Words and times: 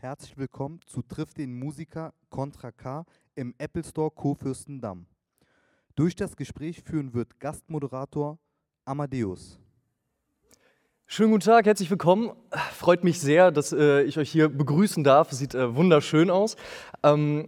Herzlich 0.00 0.38
willkommen 0.38 0.78
zu 0.86 1.02
Trifft 1.02 1.38
den 1.38 1.58
Musiker 1.58 2.14
Contra 2.30 2.70
K 2.70 3.04
im 3.34 3.52
Apple 3.58 3.82
Store 3.82 4.12
Kurfürstendamm. 4.12 5.06
Durch 5.96 6.14
das 6.14 6.36
Gespräch 6.36 6.84
führen 6.84 7.14
wird 7.14 7.40
Gastmoderator 7.40 8.38
Amadeus. 8.84 9.58
Schönen 11.04 11.32
guten 11.32 11.42
Tag, 11.42 11.66
herzlich 11.66 11.90
willkommen. 11.90 12.30
Freut 12.74 13.02
mich 13.02 13.18
sehr, 13.18 13.50
dass 13.50 13.72
äh, 13.72 14.02
ich 14.02 14.18
euch 14.18 14.30
hier 14.30 14.48
begrüßen 14.48 15.02
darf. 15.02 15.32
Sieht 15.32 15.56
äh, 15.56 15.74
wunderschön 15.74 16.30
aus. 16.30 16.54
Ähm, 17.02 17.46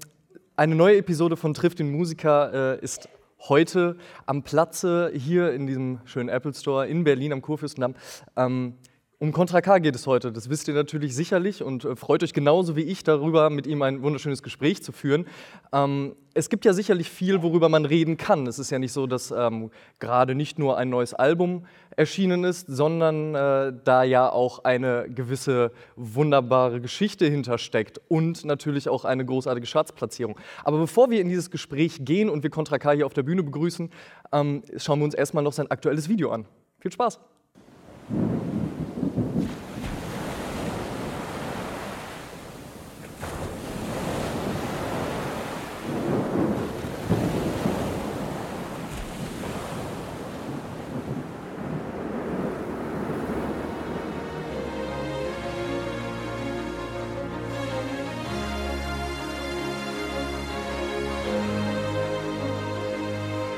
eine 0.57 0.75
neue 0.75 0.97
Episode 0.97 1.37
von 1.37 1.55
Trifft 1.55 1.79
den 1.79 1.93
Musiker 1.93 2.81
äh, 2.81 2.83
ist 2.83 3.09
heute 3.49 3.97
am 4.27 4.43
Platze 4.43 5.13
hier 5.15 5.53
in 5.53 5.69
diesem 5.69 6.01
schönen 6.05 6.29
Apple 6.29 6.53
Store 6.53 6.89
in 6.89 7.05
Berlin 7.05 7.33
am 7.33 7.43
Kurfürstendamm. 7.43 7.95
Ähm, 8.35 8.75
um 9.21 9.33
Contra 9.33 9.61
K 9.61 9.81
geht 9.81 9.95
es 9.95 10.07
heute, 10.07 10.33
das 10.33 10.49
wisst 10.49 10.67
ihr 10.67 10.73
natürlich 10.73 11.15
sicherlich 11.15 11.63
und 11.63 11.85
äh, 11.85 11.95
freut 11.95 12.23
euch 12.23 12.33
genauso 12.33 12.75
wie 12.75 12.85
ich 12.85 13.05
darüber, 13.05 13.51
mit 13.51 13.67
ihm 13.67 13.83
ein 13.83 14.03
wunderschönes 14.03 14.43
Gespräch 14.43 14.83
zu 14.83 14.93
führen. 14.93 15.27
Ähm, 15.75 16.17
es 16.33 16.49
gibt 16.49 16.65
ja 16.65 16.73
sicherlich 16.73 17.11
viel, 17.11 17.43
worüber 17.43 17.69
man 17.69 17.85
reden 17.85 18.17
kann. 18.17 18.47
Es 18.47 18.59
ist 18.59 18.71
ja 18.71 18.79
nicht 18.79 18.93
so, 18.93 19.07
dass 19.07 19.31
ähm, 19.31 19.71
gerade 19.99 20.35
nicht 20.35 20.59
nur 20.59 20.79
ein 20.79 20.89
neues 20.89 21.13
Album 21.13 21.67
erschienen 21.95 22.45
ist, 22.45 22.67
sondern 22.69 23.35
äh, 23.35 23.75
da 23.85 24.05
ja 24.05 24.31
auch 24.33 24.65
eine 24.65 25.07
gewisse 25.11 25.73
wunderbare 25.97 26.81
Geschichte 26.81 27.27
hintersteckt 27.27 28.01
und 28.09 28.47
natürlich 28.47 28.89
auch 28.89 29.05
eine 29.05 29.27
großartige 29.27 29.67
Schatzplatzierung. 29.67 30.41
Aber 30.65 30.79
bevor 30.79 31.11
wir 31.11 31.21
in 31.21 31.29
dieses 31.29 31.51
Gespräch 31.51 32.07
gehen 32.07 32.31
und 32.31 32.43
wir 32.43 32.49
Contra 32.49 32.79
K 32.79 32.93
hier 32.93 33.05
auf 33.05 33.13
der 33.13 33.25
Bühne 33.25 33.43
begrüßen, 33.43 33.91
ähm, 34.33 34.63
schauen 34.79 35.01
wir 35.01 35.05
uns 35.05 35.15
erstmal 35.15 35.45
noch 35.45 35.53
sein 35.53 35.71
aktuelles 35.71 36.09
Video 36.09 36.31
an. 36.31 36.47
Viel 36.79 36.93
Spaß! 36.93 37.21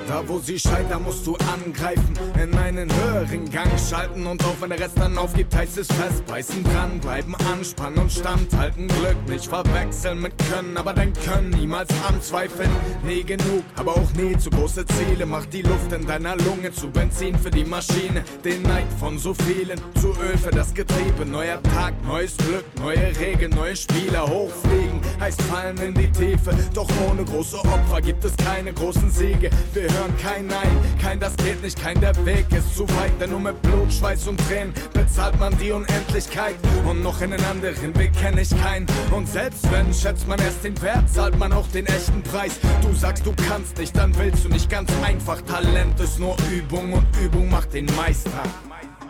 Da 0.08 0.22
wo 0.26 0.38
sie 0.38 0.58
scheitern, 0.58 1.04
musst 1.04 1.26
du 1.26 1.36
angreifen, 1.36 2.14
in 2.42 2.54
einen 2.58 2.90
höheren 2.92 3.48
Gang 3.50 3.70
schalten 3.78 4.26
und 4.26 4.44
auch 4.44 4.56
wenn 4.60 4.70
der 4.70 4.80
Rest 4.80 4.98
dann 4.98 5.16
aufgibt, 5.16 5.54
heißt 5.54 5.78
es 5.78 5.86
festbeißen, 5.86 6.64
dranbleiben, 6.64 7.34
anspannen 7.52 8.00
und 8.00 8.12
standhalten. 8.12 8.88
Glück 8.88 9.28
nicht 9.28 9.46
verwechseln 9.46 10.20
mit 10.20 10.32
Können, 10.50 10.76
aber 10.76 10.92
dein 10.92 11.12
Können 11.12 11.50
niemals 11.50 11.88
anzweifeln. 12.08 12.70
Nie 13.04 13.22
genug, 13.22 13.64
aber 13.76 13.92
auch 13.92 14.12
nie 14.14 14.36
zu 14.36 14.50
große 14.50 14.84
Ziele. 14.86 15.24
Mach 15.24 15.46
die 15.46 15.62
Luft 15.62 15.92
in 15.92 16.06
deiner 16.06 16.36
Lunge 16.36 16.72
zu 16.72 16.90
Benzin 16.90 17.38
für 17.38 17.50
die 17.50 17.64
Maschine. 17.64 18.24
Den 18.44 18.62
Neid 18.62 18.86
von 18.98 19.18
so 19.18 19.34
vielen 19.34 19.80
zu 20.00 20.08
Öl 20.08 20.36
für 20.36 20.50
das 20.50 20.74
Getriebe. 20.74 21.24
Neuer 21.24 21.62
Tag, 21.62 21.94
neues 22.04 22.36
Glück, 22.36 22.64
neue 22.80 23.16
Regeln, 23.18 23.52
neue 23.52 23.76
Spieler. 23.76 24.26
Hochfliegen 24.26 24.91
heißt 25.22 25.42
fallen 25.42 25.76
in 25.78 25.94
die 25.94 26.10
Tiefe. 26.10 26.50
Doch 26.74 26.88
ohne 27.08 27.24
große 27.24 27.58
Opfer 27.58 28.00
gibt 28.00 28.24
es 28.24 28.36
keine 28.36 28.72
großen 28.72 29.10
Siege. 29.10 29.50
Wir 29.72 29.82
hören 29.82 30.16
kein 30.20 30.46
Nein, 30.46 30.76
kein 31.00 31.20
das 31.20 31.36
geht 31.36 31.62
nicht, 31.62 31.80
kein 31.80 32.00
der 32.00 32.14
Weg 32.26 32.46
ist 32.50 32.76
zu 32.76 32.88
weit. 32.88 33.12
Denn 33.20 33.30
nur 33.30 33.40
mit 33.40 33.62
Blut, 33.62 33.92
Schweiß 33.92 34.26
und 34.26 34.38
Tränen 34.48 34.74
bezahlt 34.92 35.38
man 35.38 35.56
die 35.58 35.70
Unendlichkeit. 35.70 36.56
Und 36.84 37.02
noch 37.02 37.20
einen 37.20 37.42
anderen 37.44 37.96
Weg 37.96 38.12
kenne 38.14 38.40
ich 38.40 38.50
keinen. 38.62 38.86
Und 39.12 39.28
selbst 39.28 39.70
wenn, 39.70 39.94
schätzt 39.94 40.26
man 40.26 40.40
erst 40.40 40.64
den 40.64 40.80
Wert, 40.82 41.08
zahlt 41.08 41.38
man 41.38 41.52
auch 41.52 41.68
den 41.68 41.86
echten 41.86 42.22
Preis. 42.22 42.58
Du 42.82 42.92
sagst, 42.92 43.24
du 43.24 43.32
kannst 43.48 43.78
nicht, 43.78 43.96
dann 43.96 44.16
willst 44.18 44.44
du 44.44 44.48
nicht 44.48 44.68
ganz 44.68 44.90
einfach. 45.04 45.40
Talent 45.42 46.00
ist 46.00 46.18
nur 46.18 46.36
Übung 46.50 46.92
und 46.94 47.06
Übung 47.22 47.48
macht 47.48 47.72
den 47.74 47.86
Meister. 47.94 48.42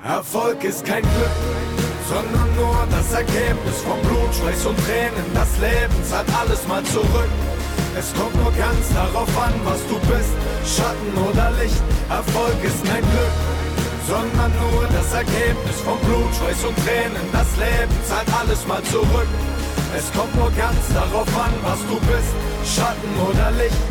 Erfolg 0.05 0.63
ist 0.65 0.85
kein 0.85 1.03
Glück, 1.03 1.82
sondern 2.13 2.51
nur 2.57 2.77
das 2.91 3.13
Ergebnis 3.13 3.77
von 3.87 3.99
Blut, 4.05 4.33
Schweiß 4.37 4.67
und 4.67 4.77
Tränen. 4.85 5.27
Das 5.33 5.51
Leben 5.57 5.97
zahlt 6.05 6.29
alles 6.37 6.67
mal 6.69 6.85
zurück. 6.85 7.33
Es 7.97 8.13
kommt 8.13 8.37
nur 8.37 8.53
ganz 8.53 8.85
darauf 8.93 9.33
an, 9.37 9.55
was 9.65 9.81
du 9.89 9.97
bist, 10.11 10.33
Schatten 10.65 11.13
oder 11.29 11.51
Licht. 11.61 11.83
Erfolg 12.09 12.59
ist 12.65 12.85
kein 12.85 13.05
Glück, 13.13 13.37
sondern 14.09 14.53
nur 14.61 14.85
das 14.93 15.09
Ergebnis 15.13 15.79
von 15.85 15.99
Blut, 16.05 16.31
Schweiß 16.37 16.65
und 16.69 16.77
Tränen. 16.85 17.25
Das 17.33 17.49
Leben 17.57 17.97
zahlt 18.09 18.29
alles 18.41 18.67
mal 18.67 18.83
zurück. 18.85 19.31
Es 19.97 20.13
kommt 20.13 20.35
nur 20.37 20.51
ganz 20.53 20.83
darauf 20.93 21.29
an, 21.37 21.55
was 21.65 21.81
du 21.89 21.97
bist, 22.09 22.33
Schatten 22.65 23.13
oder 23.29 23.51
Licht. 23.61 23.83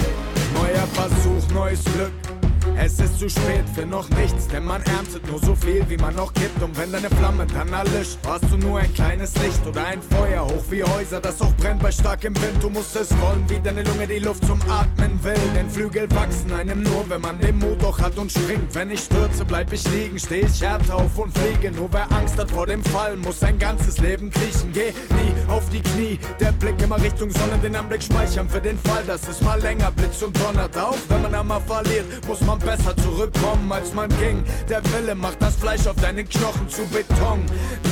Neuer 0.57 0.87
Versuch, 0.93 1.45
neues 1.53 1.83
Glück. 1.85 2.30
Es 2.77 2.99
ist 2.99 3.19
zu 3.19 3.29
spät 3.29 3.63
für 3.73 3.85
noch 3.85 4.09
nichts, 4.09 4.47
denn 4.47 4.65
man 4.65 4.81
erntet 4.83 5.27
nur 5.29 5.39
so 5.39 5.55
viel, 5.55 5.87
wie 5.87 5.97
man 5.97 6.15
noch 6.15 6.33
gibt. 6.33 6.61
Und 6.61 6.77
wenn 6.77 6.91
deine 6.91 7.09
Flamme 7.09 7.45
dann 7.53 7.71
erlischt, 7.71 8.17
warst 8.23 8.45
du 8.49 8.57
nur 8.57 8.79
ein 8.79 8.93
kleines 8.93 9.35
Licht 9.35 9.65
oder 9.67 9.85
ein 9.85 10.01
Feuer 10.01 10.45
hoch 10.45 10.63
wie 10.69 10.83
Häuser, 10.83 11.19
das 11.19 11.41
auch 11.41 11.53
brennt 11.57 11.81
bei 11.81 11.91
starkem 11.91 12.35
Wind. 12.35 12.61
Du 12.61 12.69
musst 12.69 12.95
es 12.95 13.11
wollen, 13.19 13.43
wie 13.47 13.59
deine 13.59 13.83
Lunge 13.83 14.07
die 14.07 14.19
Luft 14.19 14.45
zum 14.45 14.59
Atmen 14.69 15.23
will. 15.23 15.35
Denn 15.55 15.69
Flügel 15.69 16.09
wachsen 16.11 16.51
einem 16.53 16.81
nur, 16.81 17.05
wenn 17.09 17.21
man 17.21 17.39
den 17.39 17.59
Mut 17.59 17.81
doch 17.81 17.99
hat 17.99 18.17
und 18.17 18.31
springt. 18.31 18.73
Wenn 18.73 18.89
ich 18.89 19.01
stürze, 19.01 19.45
bleib 19.45 19.71
ich 19.73 19.87
liegen, 19.89 20.17
steh 20.17 20.41
ich 20.41 20.61
härter 20.61 20.95
auf 20.95 21.17
und 21.17 21.37
fliege. 21.37 21.71
Nur 21.71 21.89
wer 21.91 22.11
Angst 22.11 22.37
hat 22.39 22.49
vor 22.49 22.65
dem 22.65 22.83
Fall, 22.83 23.15
muss 23.17 23.39
sein 23.39 23.59
ganzes 23.59 23.99
Leben 23.99 24.31
kriechen. 24.31 24.71
Geh 24.73 24.91
nie 24.91 25.51
auf 25.51 25.69
die 25.69 25.81
Knie, 25.81 26.19
der 26.39 26.51
Blick 26.53 26.81
immer 26.81 27.01
Richtung 27.01 27.29
Sonne, 27.31 27.57
den 27.61 27.75
Anblick 27.75 28.01
speichern 28.01 28.49
für 28.49 28.61
den 28.61 28.77
Fall, 28.79 29.03
dass 29.05 29.27
es 29.27 29.41
mal 29.41 29.59
länger 29.61 29.91
blitzt 29.91 30.23
und 30.23 30.37
donnert. 30.39 30.77
Auch 30.77 30.97
wenn 31.09 31.21
man 31.21 31.35
einmal 31.35 31.61
verliert, 31.61 32.05
muss 32.27 32.41
man 32.41 32.60
besser 32.61 32.95
zurückkommen, 32.97 33.71
als 33.71 33.93
man 33.93 34.09
ging. 34.19 34.43
Der 34.69 34.81
Wille 34.93 35.15
macht 35.15 35.41
das 35.41 35.55
Fleisch 35.55 35.87
auf 35.87 35.95
deinen 35.97 36.27
Knochen 36.27 36.69
zu 36.69 36.83
Beton. 36.87 37.43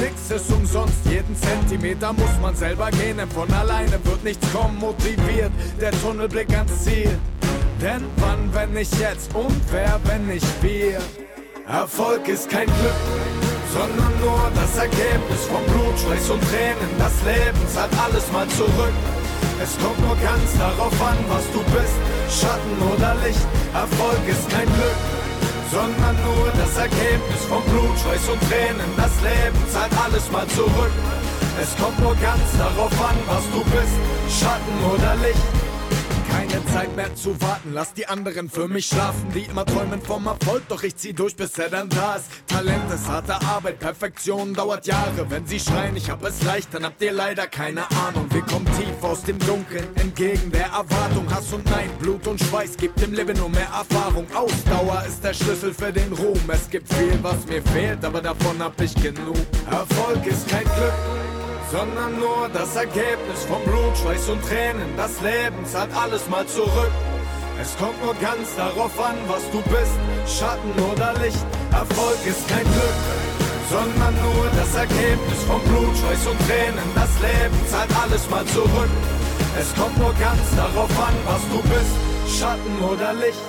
Nix 0.02 0.31
ist 0.31 0.52
umsonst, 0.52 0.96
jeden 1.09 1.35
Zentimeter 1.35 2.13
muss 2.13 2.31
man 2.41 2.56
selber 2.56 2.90
gehen, 2.91 3.18
denn 3.18 3.29
von 3.29 3.52
alleine 3.53 4.00
wird 4.03 4.24
nichts 4.24 4.46
kommen. 4.53 4.78
Motiviert, 4.79 5.52
der 5.79 5.91
Tunnelblick 5.91 6.50
ans 6.52 6.84
Ziel. 6.84 7.18
Denn 7.81 8.06
wann, 8.18 8.53
wenn 8.53 8.74
nicht 8.74 8.97
jetzt 9.00 9.34
und 9.34 9.62
wer, 9.72 10.00
wenn 10.03 10.28
nicht 10.28 10.47
wir? 10.62 11.00
Erfolg 11.68 12.28
ist 12.28 12.50
kein 12.50 12.66
Glück, 12.66 13.02
sondern 13.74 14.19
nur 14.19 14.52
das 14.56 14.75
Ergebnis 14.78 15.46
von 15.47 15.63
Blut, 15.66 16.00
Schweiß 16.00 16.29
und 16.31 16.41
Tränen. 16.50 16.90
Das 16.97 17.13
Leben 17.24 17.59
zahlt 17.74 17.91
alles 18.03 18.31
mal 18.31 18.47
zurück. 18.50 18.94
Es 19.62 19.78
kommt 19.78 20.00
nur 20.00 20.16
ganz 20.18 20.58
darauf 20.58 20.94
an, 21.02 21.18
was 21.28 21.44
du 21.52 21.59
bist, 21.72 21.94
Schatten 22.29 22.78
oder 22.94 23.16
Licht. 23.25 23.45
Erfolg 23.73 24.22
ist 24.28 24.50
kein 24.50 24.67
Glück, 24.67 25.00
sondern 25.72 26.16
nur 26.23 26.51
das 26.57 26.78
Ergebnis 26.78 27.41
von 27.50 27.63
Blut, 27.63 27.97
Schweiß 28.00 28.29
und 28.29 28.41
Tränen. 28.50 28.90
Das 28.97 29.13
Leben 29.22 29.59
zahlt 29.72 29.91
alles 30.03 30.29
mal 30.31 30.47
zurück. 30.47 30.94
Es 31.62 31.75
kommt 31.75 32.00
nur 32.00 32.16
ganz 32.16 32.45
darauf 32.57 32.94
an, 33.03 33.17
was 33.28 33.44
du 33.51 33.63
bist, 33.72 33.95
Schatten 34.40 34.78
oder 34.94 35.16
Licht. 35.16 35.41
Keine 36.31 36.66
Zeit 36.67 36.95
mehr 36.95 37.13
zu 37.16 37.40
warten, 37.41 37.72
lass 37.73 37.94
die 37.94 38.07
anderen 38.07 38.50
für 38.50 38.67
mich 38.67 38.85
schlafen, 38.85 39.31
die 39.34 39.41
immer 39.41 39.66
träumen 39.66 40.01
vom 40.01 40.28
Erfolg, 40.28 40.61
doch 40.69 40.84
ich 40.84 40.96
zieh 40.96 41.11
durch, 41.11 41.35
bis 41.35 41.57
er 41.57 41.69
dann 41.69 41.90
da 41.90 42.16
ist. 42.16 42.28
Talent 42.47 42.91
ist 42.94 43.09
harte 43.09 43.41
Arbeit, 43.41 43.79
Perfektion 43.79 44.53
dauert 44.53 44.85
Jahre. 44.85 45.25
Wenn 45.29 45.46
sie 45.47 45.59
schreien, 45.59 45.96
ich 45.96 46.09
hab 46.09 46.23
es 46.23 46.41
leicht, 46.44 46.73
dann 46.73 46.85
habt 46.85 47.01
ihr 47.01 47.11
leider 47.11 47.47
keine 47.47 47.81
Ahnung. 47.91 48.28
Wir 48.29 48.41
kommen 48.44 48.66
tief 48.78 48.99
aus 49.09 49.24
dem 49.24 49.40
Dunkeln, 49.40 49.88
entgegen 49.96 50.52
der 50.52 50.68
Erwartung. 50.68 51.25
Hass 51.34 51.52
und 51.52 51.66
Nein, 51.72 51.90
Blut 52.00 52.28
und 52.28 52.40
Schweiß 52.40 52.78
gibt 52.78 53.02
dem 53.02 53.12
Leben 53.12 53.36
nur 53.38 53.50
mehr 53.50 53.68
Erfahrung. 53.68 54.28
Ausdauer 54.36 55.03
ist 55.08 55.24
der 55.24 55.34
Schlüssel 55.34 55.74
für 55.74 55.92
den 55.92 56.14
Ruhm. 56.14 56.40
Es 56.47 56.70
gibt 56.70 56.94
viel, 56.94 57.18
was 57.24 57.44
mir 57.47 57.64
fehlt, 57.74 58.06
aber 58.06 58.22
davon 58.22 58.62
hab 58.62 58.80
ich 58.80 58.94
genug. 58.94 59.36
Erfolg 59.66 60.25
ist 60.25 60.47
kein 60.47 60.64
Glück 60.64 60.94
sondern 61.72 62.18
nur 62.18 62.50
das 62.52 62.75
Ergebnis 62.75 63.46
von 63.47 63.64
Blut, 63.64 63.96
Schweiß 63.96 64.29
und 64.29 64.41
Tränen. 64.44 64.90
Das 64.97 65.22
Leben 65.22 65.64
zahlt 65.66 65.96
alles 65.96 66.28
mal 66.28 66.44
zurück. 66.47 66.91
Es 67.61 67.78
kommt 67.78 68.03
nur 68.03 68.16
ganz 68.16 68.56
darauf 68.58 69.00
an, 69.00 69.16
was 69.28 69.44
du 69.52 69.61
bist, 69.70 69.94
Schatten 70.26 70.73
oder 70.91 71.14
Licht. 71.23 71.46
Erfolg 71.72 72.17
ist 72.26 72.47
kein 72.47 72.64
Glück, 72.64 72.97
sondern 73.70 74.16
nur 74.22 74.50
das 74.56 74.76
Ergebnis 74.76 75.44
von 75.48 75.62
Blut, 75.62 75.96
Schweiß 75.98 76.28
und 76.28 76.40
Tränen. 76.48 76.88
Das 76.96 77.14
Leben 77.22 77.68
zahlt 77.68 77.92
alles 78.02 78.30
mal 78.30 78.46
zurück. 78.46 78.90
Es 79.60 79.74
kommt 79.76 79.98
nur 79.98 80.14
ganz 80.14 80.56
darauf 80.56 80.90
an, 81.00 81.14
was 81.26 81.42
du 81.50 81.62
bist, 81.70 82.40
Schatten 82.40 82.82
oder 82.82 83.14
Licht. 83.14 83.40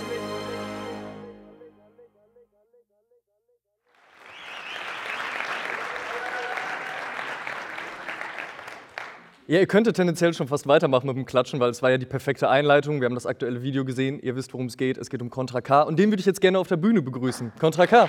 Ja, 9.46 9.58
ihr 9.58 9.66
könntet 9.66 9.96
tendenziell 9.96 10.32
schon 10.32 10.46
fast 10.46 10.68
weitermachen 10.68 11.08
mit 11.08 11.16
dem 11.16 11.24
Klatschen, 11.24 11.58
weil 11.58 11.70
es 11.70 11.82
war 11.82 11.90
ja 11.90 11.98
die 11.98 12.06
perfekte 12.06 12.48
Einleitung. 12.48 13.00
Wir 13.00 13.06
haben 13.06 13.16
das 13.16 13.26
aktuelle 13.26 13.62
Video 13.62 13.84
gesehen. 13.84 14.20
Ihr 14.20 14.36
wisst, 14.36 14.52
worum 14.52 14.66
es 14.66 14.76
geht. 14.76 14.96
Es 14.96 15.10
geht 15.10 15.22
um 15.22 15.30
Contra 15.30 15.60
K. 15.60 15.82
Und 15.82 15.98
den 15.98 16.10
würde 16.10 16.20
ich 16.20 16.26
jetzt 16.26 16.40
gerne 16.40 16.58
auf 16.60 16.68
der 16.68 16.76
Bühne 16.76 17.02
begrüßen. 17.02 17.52
Contra 17.58 17.88
K. 17.88 18.08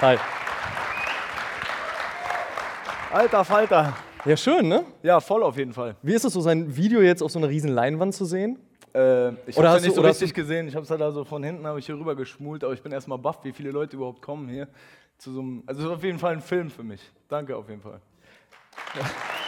Hi. 0.00 0.16
Alter 3.12 3.44
Falter. 3.44 3.94
Ja, 4.24 4.36
schön, 4.36 4.68
ne? 4.68 4.84
Ja, 5.02 5.20
voll 5.20 5.42
auf 5.42 5.56
jeden 5.56 5.72
Fall. 5.72 5.96
Wie 6.02 6.14
ist 6.14 6.24
es 6.24 6.32
so, 6.32 6.40
sein 6.40 6.76
Video 6.76 7.00
jetzt 7.00 7.22
auf 7.22 7.30
so 7.30 7.38
einer 7.38 7.48
riesen 7.48 7.70
Leinwand 7.70 8.14
zu 8.14 8.24
sehen? 8.24 8.58
Äh, 8.94 9.30
ich 9.46 9.56
habe 9.56 9.68
hast 9.68 9.80
ja 9.82 9.86
nicht 9.86 9.94
so 9.94 10.00
richtig 10.00 10.32
gesehen. 10.34 10.68
Ich 10.68 10.74
habe 10.74 10.84
es 10.84 10.90
halt 10.90 11.00
da 11.00 11.10
so 11.10 11.24
von 11.24 11.42
hinten, 11.42 11.66
habe 11.66 11.78
ich 11.78 11.86
hier 11.86 11.96
rüber 11.96 12.16
geschmult, 12.16 12.64
aber 12.64 12.72
ich 12.72 12.82
bin 12.82 12.92
erstmal 12.92 13.18
baff, 13.18 13.38
wie 13.42 13.52
viele 13.52 13.70
Leute 13.70 13.96
überhaupt 13.96 14.22
kommen 14.22 14.48
hier. 14.48 14.68
Zu 15.18 15.32
so 15.32 15.40
einem, 15.40 15.62
also 15.66 15.82
es 15.82 15.86
ist 15.86 15.92
auf 15.92 16.02
jeden 16.04 16.18
Fall 16.18 16.32
ein 16.32 16.40
Film 16.40 16.70
für 16.70 16.82
mich. 16.82 17.00
Danke 17.28 17.56
auf 17.56 17.68
jeden 17.68 17.82
Fall. 17.82 18.00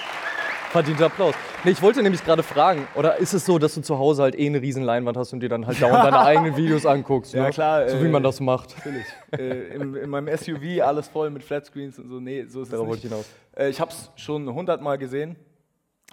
Verdienter 0.71 1.07
Applaus. 1.07 1.35
Nee, 1.65 1.73
ich 1.73 1.83
wollte 1.83 2.01
nämlich 2.03 2.25
gerade 2.25 2.43
fragen, 2.45 2.87
oder 2.95 3.17
ist 3.17 3.33
es 3.35 3.45
so, 3.45 3.59
dass 3.59 3.75
du 3.75 3.81
zu 3.83 3.99
Hause 3.99 4.23
halt 4.23 4.39
eh 4.39 4.47
eine 4.47 4.63
riesen 4.63 4.85
Leinwand 4.85 5.17
hast 5.17 5.33
und 5.33 5.41
dir 5.41 5.49
dann 5.49 5.67
halt 5.67 5.83
dauernd 5.83 6.05
deine 6.05 6.21
eigenen 6.21 6.57
Videos 6.57 6.87
anguckst? 6.87 7.35
Ja, 7.35 7.45
ne? 7.45 7.51
klar, 7.51 7.89
So 7.89 8.01
wie 8.01 8.07
äh, 8.07 8.09
man 8.11 8.23
das 8.23 8.39
macht. 8.41 8.77
Natürlich. 8.79 9.07
äh, 9.33 9.75
in, 9.75 9.95
in 9.97 10.09
meinem 10.11 10.37
SUV 10.37 10.81
alles 10.83 11.09
voll 11.09 11.31
mit 11.31 11.43
Flatscreens 11.43 11.99
und 11.99 12.09
so. 12.09 12.21
Nee, 12.21 12.45
so 12.47 12.61
ist 12.63 12.69
es 12.69 12.71
Darauf 12.71 12.87
wollte 12.87 13.07
nicht. 13.07 13.07
ich 13.07 13.11
hinaus. 13.11 13.27
Äh, 13.57 13.69
ich 13.71 13.81
habe 13.81 13.91
es 13.91 14.11
schon 14.15 14.53
hundertmal 14.53 14.97
gesehen, 14.97 15.37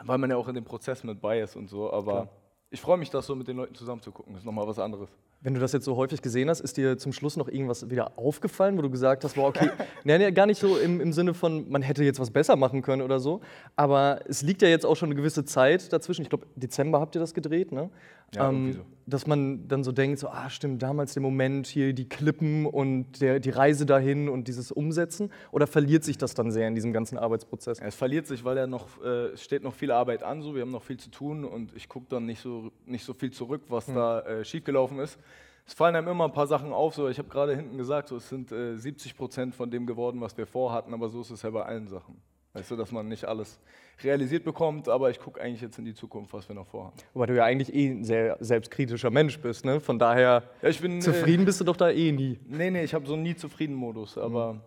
weil 0.04 0.18
man 0.18 0.32
ja 0.32 0.38
auch 0.38 0.48
in 0.48 0.56
dem 0.56 0.66
Prozess 0.66 1.04
mit 1.04 1.22
bei 1.22 1.40
ist 1.40 1.56
und 1.56 1.70
so. 1.70 1.94
Aber 1.94 2.12
Klar. 2.12 2.30
Ich 2.70 2.82
freue 2.82 2.98
mich, 2.98 3.10
das 3.10 3.26
so 3.26 3.36
mit 3.36 3.48
den 3.48 3.56
Leuten 3.56 3.76
zusammen 3.76 4.02
zu 4.02 4.12
gucken. 4.12 4.34
Das 4.34 4.42
ist 4.42 4.46
nochmal 4.46 4.68
was 4.68 4.78
anderes. 4.78 5.10
Wenn 5.42 5.54
du 5.54 5.60
das 5.60 5.72
jetzt 5.72 5.86
so 5.86 5.96
häufig 5.96 6.22
gesehen 6.22 6.50
hast, 6.50 6.60
ist 6.60 6.76
dir 6.78 6.98
zum 6.98 7.14
Schluss 7.14 7.38
noch 7.38 7.48
irgendwas 7.48 7.90
wieder 7.90 8.18
aufgefallen, 8.18 8.78
wo 8.78 8.82
du 8.82 8.90
gesagt 8.90 9.24
hast, 9.24 9.38
wow, 9.38 9.46
okay, 9.50 9.70
nee, 10.04 10.18
nee, 10.18 10.32
gar 10.32 10.48
nicht 10.48 10.60
so 10.60 10.78
im, 10.78 11.00
im 11.00 11.14
Sinne 11.14 11.34
von, 11.34 11.70
man 11.70 11.82
hätte 11.82 12.04
jetzt 12.04 12.20
was 12.20 12.32
besser 12.32 12.56
machen 12.56 12.82
können 12.82 13.02
oder 13.02 13.20
so, 13.20 13.42
aber 13.76 14.20
es 14.28 14.42
liegt 14.42 14.62
ja 14.62 14.68
jetzt 14.68 14.86
auch 14.86 14.96
schon 14.96 15.08
eine 15.08 15.16
gewisse 15.16 15.46
Zeit 15.46 15.94
dazwischen, 15.94 16.24
ich 16.24 16.30
glaube, 16.30 16.48
Dezember 16.56 17.00
habt 17.00 17.16
ihr 17.16 17.22
das 17.22 17.34
gedreht, 17.34 17.72
ne? 17.72 17.90
Ja, 18.34 18.50
irgendwie 18.50 18.74
so. 18.74 18.82
Dass 19.10 19.26
man 19.26 19.68
dann 19.68 19.84
so 19.84 19.92
denkt, 19.92 20.20
so, 20.20 20.28
ah, 20.28 20.50
stimmt, 20.50 20.84
damals 20.84 21.14
der 21.14 21.24
Moment 21.24 21.66
hier, 21.66 21.94
die 21.94 22.08
Klippen 22.08 22.66
und 22.66 23.22
der, 23.22 23.40
die 23.40 23.50
Reise 23.50 23.86
dahin 23.86 24.28
und 24.28 24.48
dieses 24.48 24.72
Umsetzen, 24.72 25.32
oder 25.52 25.66
verliert 25.66 26.04
sich 26.04 26.18
das 26.18 26.34
dann 26.34 26.52
sehr 26.52 26.68
in 26.68 26.76
diesem 26.76 26.94
ganzen 26.94 27.18
Arbeitsprozess? 27.18 27.80
Es 27.80 27.96
verliert 27.96 28.28
sich, 28.28 28.44
weil 28.44 28.58
er 28.58 28.68
noch, 28.68 29.02
äh, 29.02 29.28
es 29.30 29.44
steht 29.44 29.64
noch 29.64 29.74
viel 29.74 29.92
Arbeit 29.92 30.24
an, 30.24 30.42
so 30.42 30.54
wir 30.54 30.62
haben 30.62 30.72
noch 30.72 30.84
viel 30.84 30.98
zu 30.98 31.10
tun 31.10 31.46
und 31.46 31.74
ich 31.76 31.88
gucke 31.88 32.08
dann 32.10 32.26
nicht 32.26 32.42
so, 32.42 32.72
nicht 32.86 33.06
so 33.06 33.14
viel 33.14 33.32
zurück, 33.32 33.64
was 33.70 33.86
da 33.86 34.20
äh, 34.22 34.44
schiefgelaufen 34.44 35.00
ist. 35.00 35.18
Es 35.66 35.74
fallen 35.74 35.96
einem 35.96 36.08
immer 36.08 36.26
ein 36.26 36.34
paar 36.34 36.48
Sachen 36.48 36.72
auf, 36.72 36.96
so 36.96 37.10
ich 37.10 37.18
habe 37.18 37.30
gerade 37.30 37.56
hinten 37.56 37.78
gesagt, 37.78 38.10
so, 38.10 38.18
es 38.18 38.30
sind 38.30 38.52
äh, 38.52 38.78
70 38.78 39.18
Prozent 39.18 39.56
von 39.56 39.72
dem 39.72 39.86
geworden, 39.86 40.22
was 40.22 40.38
wir 40.38 40.48
vorhatten, 40.48 40.94
aber 40.94 41.10
so 41.10 41.22
ist 41.22 41.32
es 41.32 41.42
ja 41.42 41.50
bei 41.50 41.64
allen 41.64 41.88
Sachen. 41.88 42.22
Weißt 42.58 42.72
du, 42.72 42.76
dass 42.76 42.92
man 42.92 43.08
nicht 43.08 43.26
alles 43.26 43.60
realisiert 44.04 44.44
bekommt, 44.44 44.90
aber 44.90 45.10
ich 45.10 45.20
gucke 45.20 45.40
eigentlich 45.40 45.62
jetzt 45.62 45.78
in 45.78 45.86
die 45.86 45.94
Zukunft, 45.94 46.34
was 46.34 46.48
wir 46.50 46.56
noch 46.56 46.68
vorhaben. 46.68 46.96
Wobei 47.14 47.28
du 47.28 47.36
ja 47.36 47.46
eigentlich 47.46 47.74
eh 47.74 47.90
ein 47.90 48.04
sehr 48.04 48.38
selbstkritischer 48.40 49.12
Mensch 49.12 49.40
bist, 49.40 49.64
ne? 49.66 49.80
Von 49.80 50.00
daher, 50.00 50.44
Ja, 50.62 50.72
bin, 50.82 51.02
zufrieden 51.02 51.46
bist 51.46 51.60
du 51.60 51.64
doch 51.64 51.78
da 51.78 51.90
eh 51.90 52.12
nie. 52.12 52.34
Äh, 52.34 52.38
nee, 52.48 52.72
nee, 52.72 52.84
ich 52.84 52.94
habe 52.94 53.06
so 53.06 53.14
einen 53.14 53.24
Nie-Zufrieden-Modus, 53.24 54.18
aber 54.18 54.62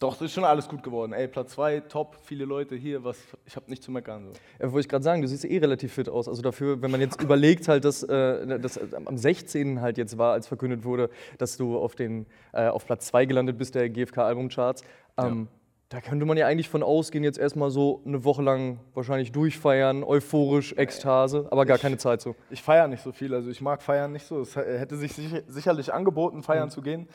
doch, 0.00 0.16
es 0.16 0.22
ist 0.22 0.32
schon 0.32 0.44
alles 0.44 0.68
gut 0.68 0.82
geworden. 0.82 1.12
Ey, 1.12 1.28
Platz 1.28 1.52
2, 1.52 1.80
top, 1.80 2.16
viele 2.24 2.44
Leute 2.44 2.74
hier, 2.74 3.04
was, 3.04 3.16
ich 3.46 3.56
habe 3.56 3.70
nicht 3.70 3.82
zu 3.82 3.92
meckern. 3.92 4.26
So. 4.26 4.32
Ja, 4.60 4.72
wollte 4.72 4.80
ich 4.86 4.88
gerade 4.88 5.04
sagen, 5.04 5.22
du 5.22 5.28
siehst 5.28 5.44
eh 5.44 5.58
relativ 5.58 5.92
fit 5.92 6.08
aus. 6.08 6.28
Also 6.28 6.42
dafür, 6.42 6.82
wenn 6.82 6.90
man 6.90 7.00
jetzt 7.00 7.20
überlegt, 7.22 7.68
halt, 7.68 7.84
dass 7.84 8.02
äh, 8.02 8.58
das 8.58 8.78
am 8.92 9.16
16. 9.16 9.80
halt 9.80 9.96
jetzt 9.96 10.18
war, 10.18 10.32
als 10.32 10.48
verkündet 10.48 10.84
wurde, 10.84 11.10
dass 11.38 11.56
du 11.56 11.78
auf, 11.78 11.94
den, 11.94 12.26
äh, 12.52 12.66
auf 12.66 12.86
Platz 12.86 13.06
2 13.06 13.26
gelandet 13.26 13.56
bist 13.56 13.74
der 13.74 13.88
GfK-Albumcharts. 13.88 14.82
Ähm, 15.16 15.48
Da 15.94 16.00
könnte 16.00 16.26
man 16.26 16.36
ja 16.36 16.48
eigentlich 16.48 16.68
von 16.68 16.82
ausgehen, 16.82 17.22
jetzt 17.22 17.38
erstmal 17.38 17.70
so 17.70 18.02
eine 18.04 18.24
Woche 18.24 18.42
lang 18.42 18.80
wahrscheinlich 18.94 19.30
durchfeiern, 19.30 20.02
euphorisch, 20.02 20.72
Ekstase, 20.76 21.46
aber 21.52 21.64
gar 21.66 21.78
keine 21.78 21.98
Zeit 21.98 22.20
so. 22.20 22.34
Ich 22.50 22.62
feiere 22.64 22.88
nicht 22.88 23.04
so 23.04 23.12
viel, 23.12 23.32
also 23.32 23.48
ich 23.48 23.60
mag 23.60 23.80
feiern 23.80 24.10
nicht 24.10 24.26
so. 24.26 24.40
Es 24.40 24.56
hätte 24.56 24.96
sich 24.96 25.12
sicher- 25.12 25.42
sicherlich 25.46 25.94
angeboten, 25.94 26.42
feiern 26.42 26.68
zu 26.68 26.82
gehen. 26.82 27.06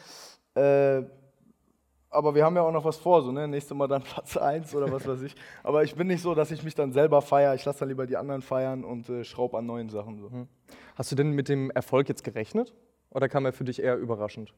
Äh, 0.56 1.02
aber 2.10 2.34
wir 2.36 2.46
haben 2.46 2.56
ja 2.56 2.62
auch 2.62 2.72
noch 2.72 2.86
was 2.86 2.96
vor, 2.96 3.22
so, 3.22 3.34
ne? 3.34 3.50
Nächstes 3.50 3.76
Mal 3.76 3.90
dann 3.90 4.02
Platz 4.04 4.38
1 4.38 4.74
oder 4.74 4.90
was 4.90 5.06
weiß 5.06 5.24
ich. 5.24 5.36
Aber 5.62 5.84
ich 5.84 5.94
bin 5.96 6.08
nicht 6.08 6.22
so, 6.22 6.34
dass 6.34 6.50
ich 6.50 6.64
mich 6.64 6.74
dann 6.74 6.94
selber 6.94 7.22
feiere. 7.22 7.56
Ich 7.56 7.66
lasse 7.66 7.80
dann 7.80 7.90
lieber 7.90 8.08
die 8.08 8.16
anderen 8.16 8.42
feiern 8.42 8.86
und 8.86 9.10
äh, 9.10 9.26
schraube 9.26 9.58
an 9.58 9.66
neuen 9.66 9.90
Sachen. 9.90 10.20
So. 10.20 10.32
Hast 10.96 11.12
du 11.12 11.18
denn 11.18 11.32
mit 11.32 11.50
dem 11.50 11.70
Erfolg 11.72 12.08
jetzt 12.08 12.24
gerechnet? 12.24 12.74
Oder 13.10 13.28
kam 13.28 13.44
er 13.46 13.52
für 13.52 13.66
dich 13.66 13.84
eher 13.84 13.98
überraschend? 13.98 14.54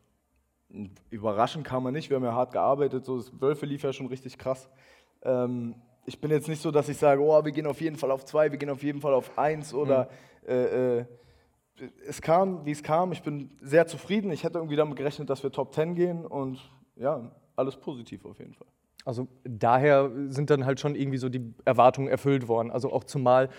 Überraschend 1.09 1.65
kam 1.65 1.85
er 1.85 1.91
nicht, 1.91 2.09
wir 2.09 2.17
haben 2.17 2.23
ja 2.23 2.33
hart 2.33 2.53
gearbeitet, 2.53 3.05
so 3.05 3.17
das 3.17 3.41
Wölfe 3.41 3.65
lief 3.65 3.83
ja 3.83 3.91
schon 3.93 4.07
richtig 4.07 4.37
krass. 4.37 4.69
Ähm, 5.23 5.75
ich 6.05 6.19
bin 6.19 6.31
jetzt 6.31 6.47
nicht 6.47 6.61
so, 6.61 6.71
dass 6.71 6.89
ich 6.89 6.97
sage, 6.97 7.21
oh, 7.21 7.43
wir 7.43 7.51
gehen 7.51 7.67
auf 7.67 7.81
jeden 7.81 7.95
Fall 7.95 8.11
auf 8.11 8.25
zwei, 8.25 8.51
wir 8.51 8.57
gehen 8.57 8.69
auf 8.69 8.83
jeden 8.83 9.01
Fall 9.01 9.13
auf 9.13 9.37
eins 9.37 9.73
oder 9.73 10.09
äh, 10.47 10.99
äh, 10.99 11.05
es 12.05 12.21
kam, 12.21 12.65
wie 12.65 12.71
es 12.71 12.83
kam. 12.83 13.11
Ich 13.11 13.23
bin 13.23 13.49
sehr 13.61 13.87
zufrieden. 13.87 14.31
Ich 14.31 14.43
hätte 14.43 14.59
irgendwie 14.59 14.75
damit 14.75 14.97
gerechnet, 14.97 15.29
dass 15.29 15.43
wir 15.43 15.51
Top 15.51 15.73
10 15.73 15.95
gehen 15.95 16.25
und 16.25 16.59
ja, 16.95 17.31
alles 17.55 17.75
positiv 17.75 18.25
auf 18.25 18.39
jeden 18.39 18.53
Fall. 18.53 18.67
Also 19.03 19.27
daher 19.43 20.11
sind 20.27 20.49
dann 20.49 20.65
halt 20.65 20.79
schon 20.79 20.95
irgendwie 20.95 21.17
so 21.17 21.29
die 21.29 21.53
Erwartungen 21.65 22.07
erfüllt 22.07 22.47
worden. 22.47 22.69
Also 22.69 22.91
auch 22.91 23.03
zumal 23.03 23.49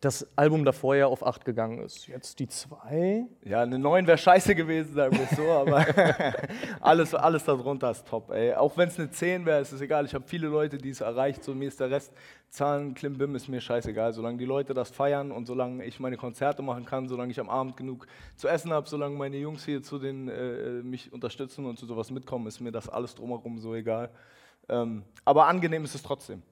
das 0.00 0.26
Album 0.36 0.64
davor 0.64 0.94
ja 0.94 1.06
auf 1.06 1.26
8 1.26 1.44
gegangen 1.44 1.80
ist. 1.80 2.06
Jetzt 2.06 2.38
die 2.38 2.46
2. 2.46 3.26
Ja, 3.44 3.62
eine 3.62 3.76
9 3.76 4.06
wäre 4.06 4.16
scheiße 4.16 4.54
gewesen, 4.54 4.94
sagen 4.94 5.18
wir 5.18 5.26
so, 5.36 5.50
aber 5.50 5.84
alles, 6.80 7.12
alles 7.12 7.44
darunter 7.44 7.90
ist 7.90 8.06
top. 8.06 8.30
Ey. 8.30 8.54
Auch 8.54 8.76
wenn 8.76 8.88
es 8.88 8.98
eine 9.00 9.10
10 9.10 9.44
wäre, 9.46 9.60
ist 9.60 9.72
es 9.72 9.80
egal. 9.80 10.04
Ich 10.04 10.14
habe 10.14 10.24
viele 10.28 10.46
Leute, 10.46 10.78
die 10.78 10.90
es 10.90 11.00
erreicht, 11.00 11.42
so 11.42 11.54
mir 11.54 11.66
ist 11.66 11.80
der 11.80 11.90
Rest, 11.90 12.12
Zahlen, 12.50 12.94
Klimbim 12.94 13.34
ist 13.34 13.48
mir 13.48 13.60
scheißegal. 13.60 14.12
Solange 14.12 14.38
die 14.38 14.44
Leute 14.44 14.74
das 14.74 14.90
feiern 14.90 15.32
und 15.32 15.46
solange 15.46 15.84
ich 15.84 15.98
meine 15.98 16.16
Konzerte 16.16 16.62
machen 16.62 16.84
kann, 16.84 17.08
solange 17.08 17.32
ich 17.32 17.40
am 17.40 17.50
Abend 17.50 17.76
genug 17.76 18.06
zu 18.36 18.46
essen 18.46 18.72
habe, 18.72 18.88
solange 18.88 19.16
meine 19.16 19.38
Jungs 19.38 19.64
hier 19.64 19.82
zu 19.82 19.98
den 19.98 20.28
äh, 20.28 20.82
mich 20.82 21.12
unterstützen 21.12 21.66
und 21.66 21.78
zu 21.80 21.86
sowas 21.86 22.12
mitkommen, 22.12 22.46
ist 22.46 22.60
mir 22.60 22.72
das 22.72 22.88
alles 22.88 23.16
drumherum 23.16 23.58
so 23.58 23.74
egal. 23.74 24.10
Ähm, 24.68 25.02
aber 25.24 25.48
angenehm 25.48 25.82
ist 25.84 25.96
es 25.96 26.02
trotzdem. 26.02 26.42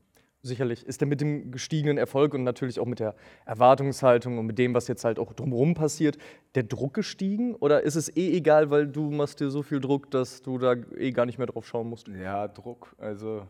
Sicherlich. 0.49 0.87
Ist 0.87 1.01
der 1.01 1.09
mit 1.09 1.21
dem 1.21 1.51
gestiegenen 1.51 1.99
Erfolg 1.99 2.33
und 2.33 2.43
natürlich 2.43 2.81
auch 2.81 2.87
mit 2.87 3.01
der 3.01 3.15
Erwartungshaltung 3.45 4.39
und 4.39 4.47
mit 4.47 4.59
dem, 4.59 4.75
was 4.75 4.89
jetzt 4.89 5.05
halt 5.05 5.19
auch 5.19 5.35
drumherum 5.35 5.75
passiert, 5.75 6.17
der 6.55 6.63
Druck 6.63 6.95
gestiegen? 6.95 7.55
Oder 7.57 7.83
ist 7.83 7.97
es 7.97 8.09
eh 8.17 8.35
egal, 8.37 8.71
weil 8.71 8.89
du 8.89 9.11
machst 9.11 9.41
dir 9.41 9.51
so 9.51 9.63
viel 9.63 9.81
Druck, 9.81 10.11
dass 10.11 10.43
du 10.43 10.59
da 10.59 10.75
eh 10.97 11.13
gar 11.13 11.27
nicht 11.27 11.39
mehr 11.39 11.47
drauf 11.47 11.67
schauen 11.67 11.89
musst? 11.89 12.09
Ja, 12.09 12.49
Druck. 12.49 12.95
Also, 12.99 13.47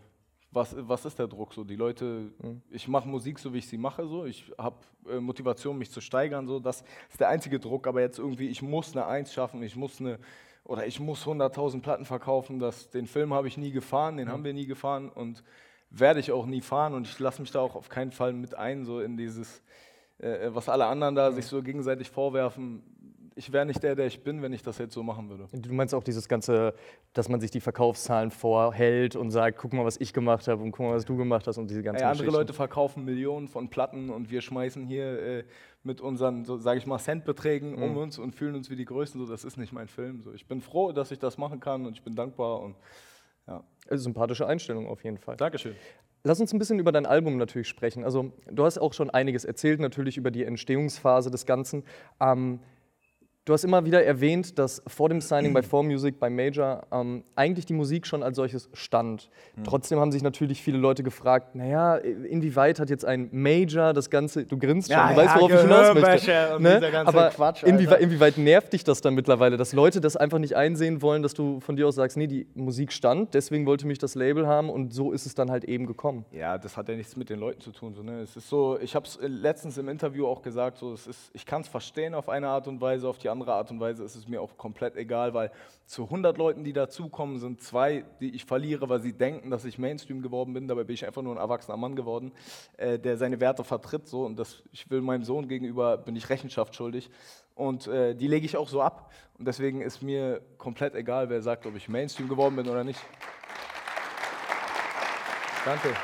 was, 0.50 0.74
was 0.76 1.04
ist 1.04 1.18
der 1.18 1.28
Druck 1.28 1.54
so? 1.54 1.62
Die 1.62 1.76
Leute, 1.76 2.32
ich 2.70 2.88
mache 2.88 3.08
Musik 3.08 3.38
so, 3.38 3.52
wie 3.52 3.58
ich 3.58 3.68
sie 3.68 3.78
mache, 3.78 4.06
so. 4.06 4.24
Ich 4.24 4.50
habe 4.58 4.76
äh, 5.08 5.20
Motivation, 5.20 5.78
mich 5.78 5.90
zu 5.90 6.00
steigern, 6.00 6.46
so. 6.46 6.58
Das 6.58 6.82
ist 7.10 7.20
der 7.20 7.28
einzige 7.28 7.60
Druck. 7.60 7.86
Aber 7.86 8.00
jetzt 8.00 8.18
irgendwie, 8.18 8.48
ich 8.48 8.60
muss 8.60 8.96
eine 8.96 9.06
Eins 9.06 9.32
schaffen, 9.32 9.62
ich 9.62 9.76
muss 9.76 10.00
eine, 10.00 10.18
oder 10.64 10.86
ich 10.86 10.98
muss 11.00 11.24
100.000 11.24 11.80
Platten 11.80 12.04
verkaufen. 12.04 12.58
Das, 12.58 12.90
den 12.90 13.06
Film 13.06 13.32
habe 13.34 13.46
ich 13.46 13.56
nie 13.56 13.70
gefahren, 13.70 14.16
den 14.16 14.28
haben 14.28 14.42
wir 14.42 14.52
nie 14.52 14.66
gefahren 14.66 15.10
und 15.10 15.44
werde 15.90 16.20
ich 16.20 16.32
auch 16.32 16.46
nie 16.46 16.60
fahren. 16.60 16.94
Und 16.94 17.06
ich 17.06 17.18
lasse 17.18 17.40
mich 17.40 17.50
da 17.50 17.60
auch 17.60 17.74
auf 17.74 17.88
keinen 17.88 18.12
Fall 18.12 18.32
mit 18.32 18.54
ein, 18.54 18.84
so 18.84 19.00
in 19.00 19.16
dieses, 19.16 19.62
äh, 20.18 20.48
was 20.50 20.68
alle 20.68 20.86
anderen 20.86 21.14
da 21.14 21.32
sich 21.32 21.46
so 21.46 21.62
gegenseitig 21.62 22.10
vorwerfen. 22.10 22.82
Ich 23.34 23.52
wäre 23.52 23.64
nicht 23.64 23.80
der, 23.84 23.94
der 23.94 24.06
ich 24.06 24.24
bin, 24.24 24.42
wenn 24.42 24.52
ich 24.52 24.62
das 24.62 24.78
jetzt 24.78 24.94
so 24.94 25.04
machen 25.04 25.28
würde. 25.30 25.46
Du 25.52 25.72
meinst 25.72 25.94
auch 25.94 26.02
dieses 26.02 26.28
Ganze, 26.28 26.74
dass 27.12 27.28
man 27.28 27.40
sich 27.40 27.52
die 27.52 27.60
Verkaufszahlen 27.60 28.32
vorhält 28.32 29.14
und 29.14 29.30
sagt, 29.30 29.58
guck 29.58 29.72
mal, 29.72 29.84
was 29.84 29.96
ich 30.00 30.12
gemacht 30.12 30.48
habe 30.48 30.60
und 30.60 30.72
guck 30.72 30.86
mal, 30.86 30.96
was 30.96 31.04
du 31.04 31.16
gemacht 31.16 31.46
hast 31.46 31.56
und 31.56 31.70
diese 31.70 31.84
ganzen 31.84 32.02
Ey, 32.02 32.10
andere. 32.10 32.30
Leute 32.32 32.52
verkaufen 32.52 33.04
Millionen 33.04 33.46
von 33.46 33.70
Platten 33.70 34.10
und 34.10 34.32
wir 34.32 34.40
schmeißen 34.40 34.84
hier 34.84 35.22
äh, 35.22 35.44
mit 35.84 36.00
unseren, 36.00 36.44
so, 36.44 36.56
sage 36.56 36.78
ich 36.78 36.86
mal, 36.86 36.98
Centbeträgen 36.98 37.76
um 37.80 37.96
uns 37.96 38.18
und 38.18 38.34
fühlen 38.34 38.56
uns 38.56 38.70
wie 38.70 38.76
die 38.76 38.84
Größten. 38.84 39.24
So, 39.24 39.30
das 39.30 39.44
ist 39.44 39.56
nicht 39.56 39.72
mein 39.72 39.86
Film. 39.86 40.20
So, 40.20 40.32
ich 40.32 40.48
bin 40.48 40.60
froh, 40.60 40.90
dass 40.90 41.12
ich 41.12 41.20
das 41.20 41.38
machen 41.38 41.60
kann 41.60 41.86
und 41.86 41.92
ich 41.92 42.02
bin 42.02 42.16
dankbar 42.16 42.60
und 42.60 42.74
ja. 43.46 43.62
Also 43.90 44.04
sympathische 44.04 44.46
Einstellung 44.46 44.86
auf 44.86 45.04
jeden 45.04 45.18
Fall. 45.18 45.36
Dankeschön. 45.36 45.74
Lass 46.24 46.40
uns 46.40 46.52
ein 46.52 46.58
bisschen 46.58 46.78
über 46.78 46.92
dein 46.92 47.06
Album 47.06 47.36
natürlich 47.36 47.68
sprechen. 47.68 48.04
Also, 48.04 48.32
du 48.50 48.64
hast 48.64 48.78
auch 48.78 48.92
schon 48.92 49.08
einiges 49.08 49.44
erzählt, 49.44 49.80
natürlich 49.80 50.16
über 50.16 50.30
die 50.30 50.44
Entstehungsphase 50.44 51.30
des 51.30 51.46
Ganzen. 51.46 51.84
Ähm, 52.20 52.60
du 53.48 53.54
hast 53.54 53.64
immer 53.64 53.84
wieder 53.84 54.04
erwähnt, 54.04 54.58
dass 54.58 54.82
vor 54.86 55.08
dem 55.08 55.20
Signing 55.20 55.54
bei 55.54 55.60
4Music, 55.60 56.16
bei 56.18 56.28
Major, 56.28 56.82
ähm, 56.92 57.24
eigentlich 57.34 57.64
die 57.64 57.72
Musik 57.72 58.06
schon 58.06 58.22
als 58.22 58.36
solches 58.36 58.68
stand. 58.74 59.30
Trotzdem 59.64 59.98
haben 59.98 60.12
sich 60.12 60.22
natürlich 60.22 60.62
viele 60.62 60.78
Leute 60.78 61.02
gefragt, 61.02 61.54
naja, 61.54 61.96
inwieweit 61.96 62.78
hat 62.78 62.90
jetzt 62.90 63.04
ein 63.04 63.28
Major 63.32 63.92
das 63.94 64.10
Ganze, 64.10 64.44
du 64.44 64.58
grinst 64.58 64.88
schon, 64.92 64.98
Ja, 64.98 65.10
du 65.10 65.16
weißt, 65.16 65.34
ja, 65.34 65.40
worauf 65.40 65.52
ich 65.52 65.60
hinaus 65.60 65.94
möchte. 65.94 66.90
Ganze 66.92 67.06
Aber 67.06 67.28
Quatsch, 67.30 67.62
inwieweit, 67.62 67.94
Alter. 67.94 68.04
inwieweit 68.04 68.38
nervt 68.38 68.72
dich 68.72 68.84
das 68.84 69.00
dann 69.00 69.14
mittlerweile, 69.14 69.56
dass 69.56 69.72
Leute 69.72 70.00
das 70.00 70.16
einfach 70.16 70.38
nicht 70.38 70.54
einsehen 70.56 71.00
wollen, 71.00 71.22
dass 71.22 71.34
du 71.34 71.60
von 71.60 71.76
dir 71.76 71.88
aus 71.88 71.94
sagst, 71.94 72.16
nee, 72.16 72.26
die 72.26 72.46
Musik 72.54 72.92
stand, 72.92 73.34
deswegen 73.34 73.66
wollte 73.66 73.86
mich 73.86 73.98
das 73.98 74.14
Label 74.14 74.46
haben 74.46 74.68
und 74.68 74.92
so 74.92 75.12
ist 75.12 75.26
es 75.26 75.34
dann 75.34 75.50
halt 75.50 75.64
eben 75.64 75.86
gekommen. 75.86 76.24
Ja, 76.32 76.58
das 76.58 76.76
hat 76.76 76.88
ja 76.88 76.96
nichts 76.96 77.16
mit 77.16 77.30
den 77.30 77.38
Leuten 77.38 77.60
zu 77.60 77.72
tun. 77.72 77.94
So, 77.94 78.02
ne? 78.02 78.20
Es 78.20 78.36
ist 78.36 78.48
so, 78.48 78.78
ich 78.80 78.94
habe 78.94 79.06
es 79.06 79.18
letztens 79.22 79.78
im 79.78 79.88
Interview 79.88 80.26
auch 80.26 80.42
gesagt, 80.42 80.78
so, 80.78 80.92
es 80.92 81.06
ist, 81.06 81.30
ich 81.32 81.46
kann 81.46 81.62
es 81.62 81.68
verstehen 81.68 82.14
auf 82.14 82.28
eine 82.28 82.48
Art 82.48 82.68
und 82.68 82.80
Weise, 82.80 83.08
auf 83.08 83.18
die 83.18 83.28
andere 83.28 83.37
Art 83.46 83.70
und 83.70 83.80
Weise 83.80 84.02
ist 84.04 84.16
es 84.16 84.26
mir 84.26 84.42
auch 84.42 84.56
komplett 84.56 84.96
egal, 84.96 85.34
weil 85.34 85.50
zu 85.86 86.04
100 86.04 86.36
Leuten, 86.36 86.64
die 86.64 86.72
dazukommen, 86.72 87.38
sind 87.38 87.62
zwei, 87.62 88.04
die 88.20 88.34
ich 88.34 88.44
verliere, 88.44 88.88
weil 88.88 89.00
sie 89.00 89.12
denken, 89.12 89.50
dass 89.50 89.64
ich 89.64 89.78
Mainstream 89.78 90.22
geworden 90.22 90.52
bin. 90.54 90.66
Dabei 90.66 90.84
bin 90.84 90.94
ich 90.94 91.06
einfach 91.06 91.22
nur 91.22 91.34
ein 91.34 91.38
erwachsener 91.38 91.76
Mann 91.76 91.96
geworden, 91.96 92.32
äh, 92.76 92.98
der 92.98 93.16
seine 93.16 93.40
Werte 93.40 93.64
vertritt. 93.64 94.08
So, 94.08 94.24
und 94.24 94.38
das, 94.38 94.62
ich 94.72 94.90
will 94.90 95.00
meinem 95.00 95.24
Sohn 95.24 95.48
gegenüber, 95.48 95.96
bin 95.96 96.16
ich 96.16 96.28
Rechenschaft 96.28 96.74
schuldig. 96.74 97.10
Und 97.54 97.86
äh, 97.86 98.14
die 98.14 98.28
lege 98.28 98.46
ich 98.46 98.56
auch 98.56 98.68
so 98.68 98.82
ab. 98.82 99.12
Und 99.38 99.46
deswegen 99.46 99.80
ist 99.80 100.02
mir 100.02 100.40
komplett 100.58 100.94
egal, 100.94 101.30
wer 101.30 101.42
sagt, 101.42 101.66
ob 101.66 101.76
ich 101.76 101.88
Mainstream 101.88 102.28
geworden 102.28 102.56
bin 102.56 102.68
oder 102.68 102.84
nicht. 102.84 103.00
Danke. 105.64 105.94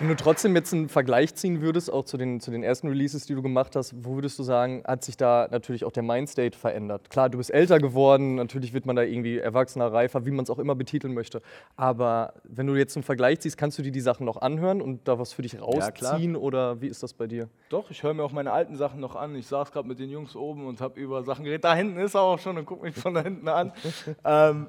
Wenn 0.00 0.06
du 0.06 0.14
trotzdem 0.14 0.54
jetzt 0.54 0.72
einen 0.72 0.88
Vergleich 0.88 1.34
ziehen 1.34 1.60
würdest, 1.60 1.92
auch 1.92 2.04
zu 2.04 2.16
den, 2.16 2.38
zu 2.40 2.52
den 2.52 2.62
ersten 2.62 2.86
Releases, 2.86 3.26
die 3.26 3.34
du 3.34 3.42
gemacht 3.42 3.74
hast, 3.74 3.94
wo 4.04 4.14
würdest 4.14 4.38
du 4.38 4.44
sagen, 4.44 4.84
hat 4.86 5.02
sich 5.02 5.16
da 5.16 5.48
natürlich 5.50 5.84
auch 5.84 5.90
der 5.90 6.04
Mindstate 6.04 6.56
verändert? 6.56 7.10
Klar, 7.10 7.28
du 7.28 7.38
bist 7.38 7.50
älter 7.50 7.80
geworden, 7.80 8.36
natürlich 8.36 8.72
wird 8.72 8.86
man 8.86 8.94
da 8.94 9.02
irgendwie 9.02 9.38
erwachsener, 9.38 9.92
reifer, 9.92 10.24
wie 10.24 10.30
man 10.30 10.44
es 10.44 10.50
auch 10.50 10.60
immer 10.60 10.76
betiteln 10.76 11.14
möchte. 11.14 11.42
Aber 11.74 12.34
wenn 12.44 12.68
du 12.68 12.76
jetzt 12.76 12.96
einen 12.96 13.02
Vergleich 13.02 13.40
ziehst, 13.40 13.58
kannst 13.58 13.76
du 13.78 13.82
dir 13.82 13.90
die 13.90 14.00
Sachen 14.00 14.24
noch 14.24 14.40
anhören 14.40 14.80
und 14.80 15.08
da 15.08 15.18
was 15.18 15.32
für 15.32 15.42
dich 15.42 15.60
rausziehen 15.60 16.32
klar. 16.32 16.42
oder 16.42 16.80
wie 16.80 16.86
ist 16.86 17.02
das 17.02 17.12
bei 17.12 17.26
dir? 17.26 17.48
Doch, 17.68 17.90
ich 17.90 18.04
höre 18.04 18.14
mir 18.14 18.22
auch 18.22 18.32
meine 18.32 18.52
alten 18.52 18.76
Sachen 18.76 19.00
noch 19.00 19.16
an. 19.16 19.34
Ich 19.34 19.48
saß 19.48 19.72
gerade 19.72 19.88
mit 19.88 19.98
den 19.98 20.10
Jungs 20.10 20.36
oben 20.36 20.66
und 20.66 20.80
habe 20.80 21.00
über 21.00 21.24
Sachen 21.24 21.44
geredet. 21.44 21.64
Da 21.64 21.74
hinten 21.74 21.98
ist 21.98 22.14
er 22.14 22.22
auch 22.22 22.38
schon 22.38 22.56
und 22.56 22.66
guckt 22.66 22.84
mich 22.84 22.94
von 22.94 23.14
da 23.14 23.22
hinten 23.22 23.48
an. 23.48 23.72
ähm, 24.24 24.68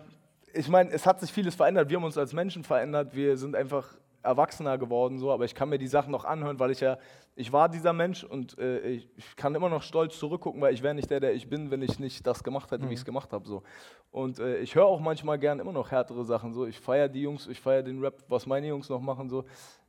ich 0.53 0.69
meine, 0.69 0.89
es 0.89 1.05
hat 1.05 1.19
sich 1.19 1.31
vieles 1.31 1.53
verändert. 1.53 1.89
Wir 1.89 1.97
haben 1.97 2.03
uns 2.03 2.17
als 2.17 2.33
Menschen 2.33 2.63
verändert. 2.63 3.15
Wir 3.15 3.37
sind 3.37 3.55
einfach 3.55 3.95
erwachsener 4.21 4.77
geworden, 4.77 5.17
so, 5.17 5.31
aber 5.31 5.45
ich 5.45 5.55
kann 5.55 5.69
mir 5.69 5.77
die 5.77 5.87
Sachen 5.87 6.11
noch 6.11 6.25
anhören, 6.25 6.59
weil 6.59 6.71
ich 6.71 6.79
ja, 6.79 6.97
ich 7.35 7.53
war 7.53 7.69
dieser 7.69 7.93
Mensch 7.93 8.23
und 8.23 8.57
äh, 8.57 8.79
ich, 8.81 9.09
ich, 9.15 9.35
kann 9.35 9.55
immer 9.55 9.69
noch 9.69 9.81
stolz 9.81 10.19
zurückgucken, 10.19 10.59
weil 10.61 10.73
ich 10.73 10.83
wäre 10.83 10.93
nicht 10.93 11.09
der, 11.09 11.19
der 11.19 11.33
ich 11.33 11.49
bin, 11.49 11.71
wenn 11.71 11.81
ich 11.81 11.99
nicht 11.99 12.27
das 12.27 12.43
gemacht 12.43 12.69
hätte, 12.71 12.83
mhm. 12.83 12.89
wie 12.89 12.93
ich 12.93 12.99
es 12.99 13.05
gemacht 13.05 13.31
habe. 13.31 13.47
So. 13.47 13.63
Und 14.11 14.39
äh, 14.39 14.57
ich 14.57 14.75
höre 14.75 14.85
auch 14.85 14.99
manchmal 14.99 15.39
gern 15.39 15.59
immer 15.59 15.71
noch 15.71 15.89
härtere 15.89 16.25
Sachen. 16.25 16.53
So. 16.53 16.65
Ich 16.65 16.79
feiere 16.79 17.07
die 17.07 17.21
Jungs, 17.21 17.47
ich 17.47 17.59
feiere 17.59 17.83
den 17.83 18.01
Rap, 18.01 18.15
was 18.27 18.45
meine 18.45 18.67
Jungs 18.67 18.89
noch 18.89 18.99
machen. 18.99 19.29
So. 19.29 19.45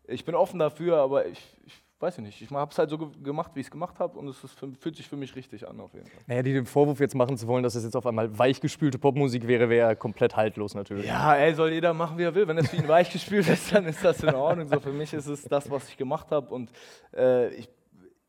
Ich 0.06 0.24
bin 0.24 0.34
offen 0.34 0.60
dafür, 0.60 0.98
aber 0.98 1.26
ich, 1.26 1.40
ich 1.66 1.82
weiß 2.00 2.18
ich 2.18 2.24
nicht, 2.24 2.40
ich 2.40 2.50
habe 2.50 2.70
es 2.70 2.78
halt 2.78 2.88
so 2.88 2.98
ge 2.98 3.08
gemacht, 3.22 3.52
wie 3.54 3.60
ich 3.60 3.66
es 3.66 3.70
gemacht 3.70 3.98
habe 3.98 4.18
und 4.18 4.26
es 4.28 4.42
ist, 4.42 4.58
fühlt 4.58 4.96
sich 4.96 5.06
für 5.06 5.16
mich 5.16 5.36
richtig 5.36 5.68
an 5.68 5.78
auf 5.80 5.92
jeden 5.92 6.06
Fall. 6.06 6.20
Naja, 6.26 6.42
die 6.42 6.52
den 6.54 6.64
Vorwurf 6.64 6.98
jetzt 6.98 7.14
machen 7.14 7.36
zu 7.36 7.46
wollen, 7.46 7.62
dass 7.62 7.74
es 7.74 7.84
jetzt 7.84 7.94
auf 7.94 8.06
einmal 8.06 8.36
weichgespülte 8.38 8.98
Popmusik 8.98 9.46
wäre, 9.46 9.68
wäre 9.68 9.94
komplett 9.96 10.34
haltlos 10.34 10.74
natürlich. 10.74 11.06
Ja, 11.06 11.34
ey, 11.34 11.54
soll 11.54 11.72
jeder 11.72 11.92
machen, 11.92 12.16
wie 12.16 12.22
er 12.22 12.34
will. 12.34 12.48
Wenn 12.48 12.58
es 12.58 12.70
für 12.70 12.76
ihn 12.76 12.88
weichgespült 12.88 13.48
ist, 13.48 13.72
dann 13.74 13.84
ist 13.86 14.02
das 14.02 14.22
in 14.22 14.34
Ordnung. 14.34 14.68
So, 14.68 14.80
für 14.80 14.92
mich 14.92 15.12
ist 15.12 15.26
es 15.26 15.42
das, 15.44 15.70
was 15.70 15.88
ich 15.88 15.96
gemacht 15.96 16.30
habe 16.30 16.52
und 16.54 16.70
äh, 17.14 17.48
ich 17.54 17.68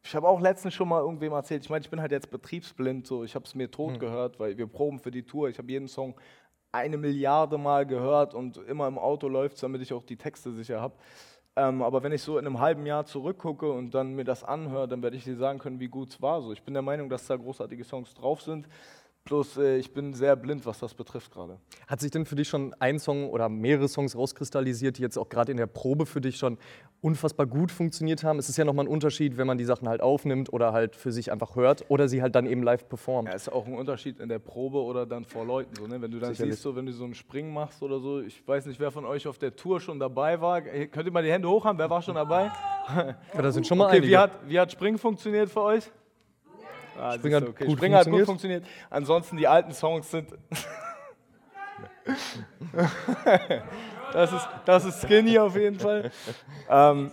ich 0.03 0.15
habe 0.15 0.27
auch 0.27 0.41
letztens 0.41 0.73
schon 0.73 0.89
mal 0.89 0.99
irgendwem 0.99 1.31
erzählt, 1.33 1.63
ich 1.63 1.69
meine, 1.69 1.83
ich 1.83 1.89
bin 1.89 2.01
halt 2.01 2.11
jetzt 2.11 2.31
betriebsblind, 2.31 3.05
so 3.05 3.23
ich 3.23 3.35
habe 3.35 3.45
es 3.45 3.53
mir 3.53 3.69
tot 3.69 3.93
hm. 3.93 3.99
gehört, 3.99 4.39
weil 4.39 4.57
wir 4.57 4.65
proben 4.65 4.97
für 4.97 5.11
die 5.11 5.21
Tour. 5.23 5.49
Ich 5.49 5.59
habe 5.59 5.71
jeden 5.71 5.87
Song 5.87 6.15
eine 6.71 6.97
Milliarde 6.97 7.57
Mal 7.57 7.85
gehört 7.85 8.33
und 8.33 8.57
immer 8.57 8.87
im 8.87 8.97
Auto 8.97 9.27
läuft 9.27 9.55
es, 9.55 9.61
damit 9.61 9.81
ich 9.81 9.93
auch 9.93 10.03
die 10.03 10.15
Texte 10.15 10.51
sicher 10.53 10.81
habe. 10.81 10.95
Ähm, 11.57 11.81
aber 11.81 12.01
wenn 12.03 12.13
ich 12.13 12.21
so 12.21 12.37
in 12.37 12.45
einem 12.45 12.59
halben 12.59 12.85
Jahr 12.85 13.05
zurückgucke 13.05 13.69
und 13.71 13.93
dann 13.93 14.15
mir 14.15 14.23
das 14.23 14.43
anhöre, 14.43 14.87
dann 14.87 15.03
werde 15.03 15.17
ich 15.17 15.25
dir 15.25 15.35
sagen 15.35 15.59
können, 15.59 15.79
wie 15.81 15.89
gut 15.89 16.09
es 16.09 16.21
war. 16.21 16.41
So, 16.41 16.53
ich 16.53 16.63
bin 16.63 16.73
der 16.73 16.83
Meinung, 16.83 17.09
dass 17.09 17.27
da 17.27 17.35
großartige 17.35 17.83
Songs 17.83 18.13
drauf 18.13 18.41
sind. 18.41 18.67
Bloß 19.25 19.57
äh, 19.57 19.77
ich 19.77 19.93
bin 19.93 20.13
sehr 20.13 20.35
blind, 20.35 20.65
was 20.65 20.79
das 20.79 20.95
betrifft 20.95 21.31
gerade. 21.31 21.59
Hat 21.87 22.01
sich 22.01 22.09
denn 22.09 22.25
für 22.25 22.35
dich 22.35 22.49
schon 22.49 22.73
ein 22.79 22.97
Song 22.97 23.29
oder 23.29 23.49
mehrere 23.49 23.87
Songs 23.87 24.15
rauskristallisiert, 24.15 24.97
die 24.97 25.03
jetzt 25.03 25.17
auch 25.17 25.29
gerade 25.29 25.51
in 25.51 25.57
der 25.57 25.67
Probe 25.67 26.07
für 26.07 26.21
dich 26.21 26.37
schon 26.37 26.57
unfassbar 27.01 27.45
gut 27.45 27.71
funktioniert 27.71 28.23
haben? 28.23 28.39
Es 28.39 28.49
ist 28.49 28.57
ja 28.57 28.65
nochmal 28.65 28.85
ein 28.85 28.91
Unterschied, 28.91 29.37
wenn 29.37 29.45
man 29.45 29.59
die 29.59 29.63
Sachen 29.63 29.87
halt 29.87 30.01
aufnimmt 30.01 30.51
oder 30.51 30.73
halt 30.73 30.95
für 30.95 31.11
sich 31.11 31.31
einfach 31.31 31.55
hört 31.55 31.85
oder 31.89 32.07
sie 32.07 32.23
halt 32.23 32.33
dann 32.33 32.47
eben 32.47 32.63
live 32.63 32.89
performt. 32.89 33.29
Ja, 33.29 33.35
es 33.35 33.43
ist 33.43 33.53
auch 33.53 33.67
ein 33.67 33.75
Unterschied 33.75 34.19
in 34.19 34.27
der 34.27 34.39
Probe 34.39 34.79
oder 34.79 35.05
dann 35.05 35.23
vor 35.23 35.45
Leuten. 35.45 35.75
So, 35.75 35.85
ne? 35.85 36.01
Wenn 36.01 36.11
du 36.11 36.19
dann 36.19 36.31
Sicherlich. 36.31 36.55
siehst, 36.55 36.63
so, 36.63 36.75
wenn 36.75 36.87
du 36.87 36.91
so 36.91 37.03
einen 37.03 37.13
Springen 37.13 37.53
machst 37.53 37.83
oder 37.83 37.99
so, 37.99 38.21
ich 38.21 38.45
weiß 38.47 38.65
nicht, 38.65 38.79
wer 38.79 38.89
von 38.89 39.05
euch 39.05 39.27
auf 39.27 39.37
der 39.37 39.55
Tour 39.55 39.79
schon 39.79 39.99
dabei 39.99 40.41
war. 40.41 40.61
Könnt 40.61 41.05
ihr 41.05 41.11
mal 41.11 41.23
die 41.23 41.31
Hände 41.31 41.47
hoch 41.47 41.63
haben? 41.63 41.77
Wer 41.77 41.89
war 41.89 42.01
schon 42.01 42.15
dabei? 42.15 42.51
Ja, 43.33 43.41
da 43.41 43.51
sind 43.51 43.67
schon 43.67 43.77
mal 43.77 43.85
okay, 43.85 43.97
einige. 43.97 44.11
Wie 44.11 44.17
hat, 44.17 44.31
wie 44.47 44.59
hat 44.59 44.71
Springen 44.71 44.97
funktioniert 44.97 45.49
für 45.49 45.61
euch? 45.61 45.91
Ah, 46.97 47.13
Spring, 47.13 47.33
hat 47.33 47.47
okay. 47.47 47.65
gut 47.65 47.77
Spring 47.77 47.93
hat 47.93 48.09
gut 48.09 48.25
funktioniert. 48.25 48.65
Ansonsten 48.89 49.37
die 49.37 49.47
alten 49.47 49.71
Songs 49.73 50.09
sind. 50.09 50.29
das, 54.13 54.33
ist, 54.33 54.49
das 54.65 54.85
ist 54.85 55.01
skinny 55.01 55.37
auf 55.37 55.55
jeden 55.55 55.79
Fall. 55.79 56.11
Ähm, 56.69 57.11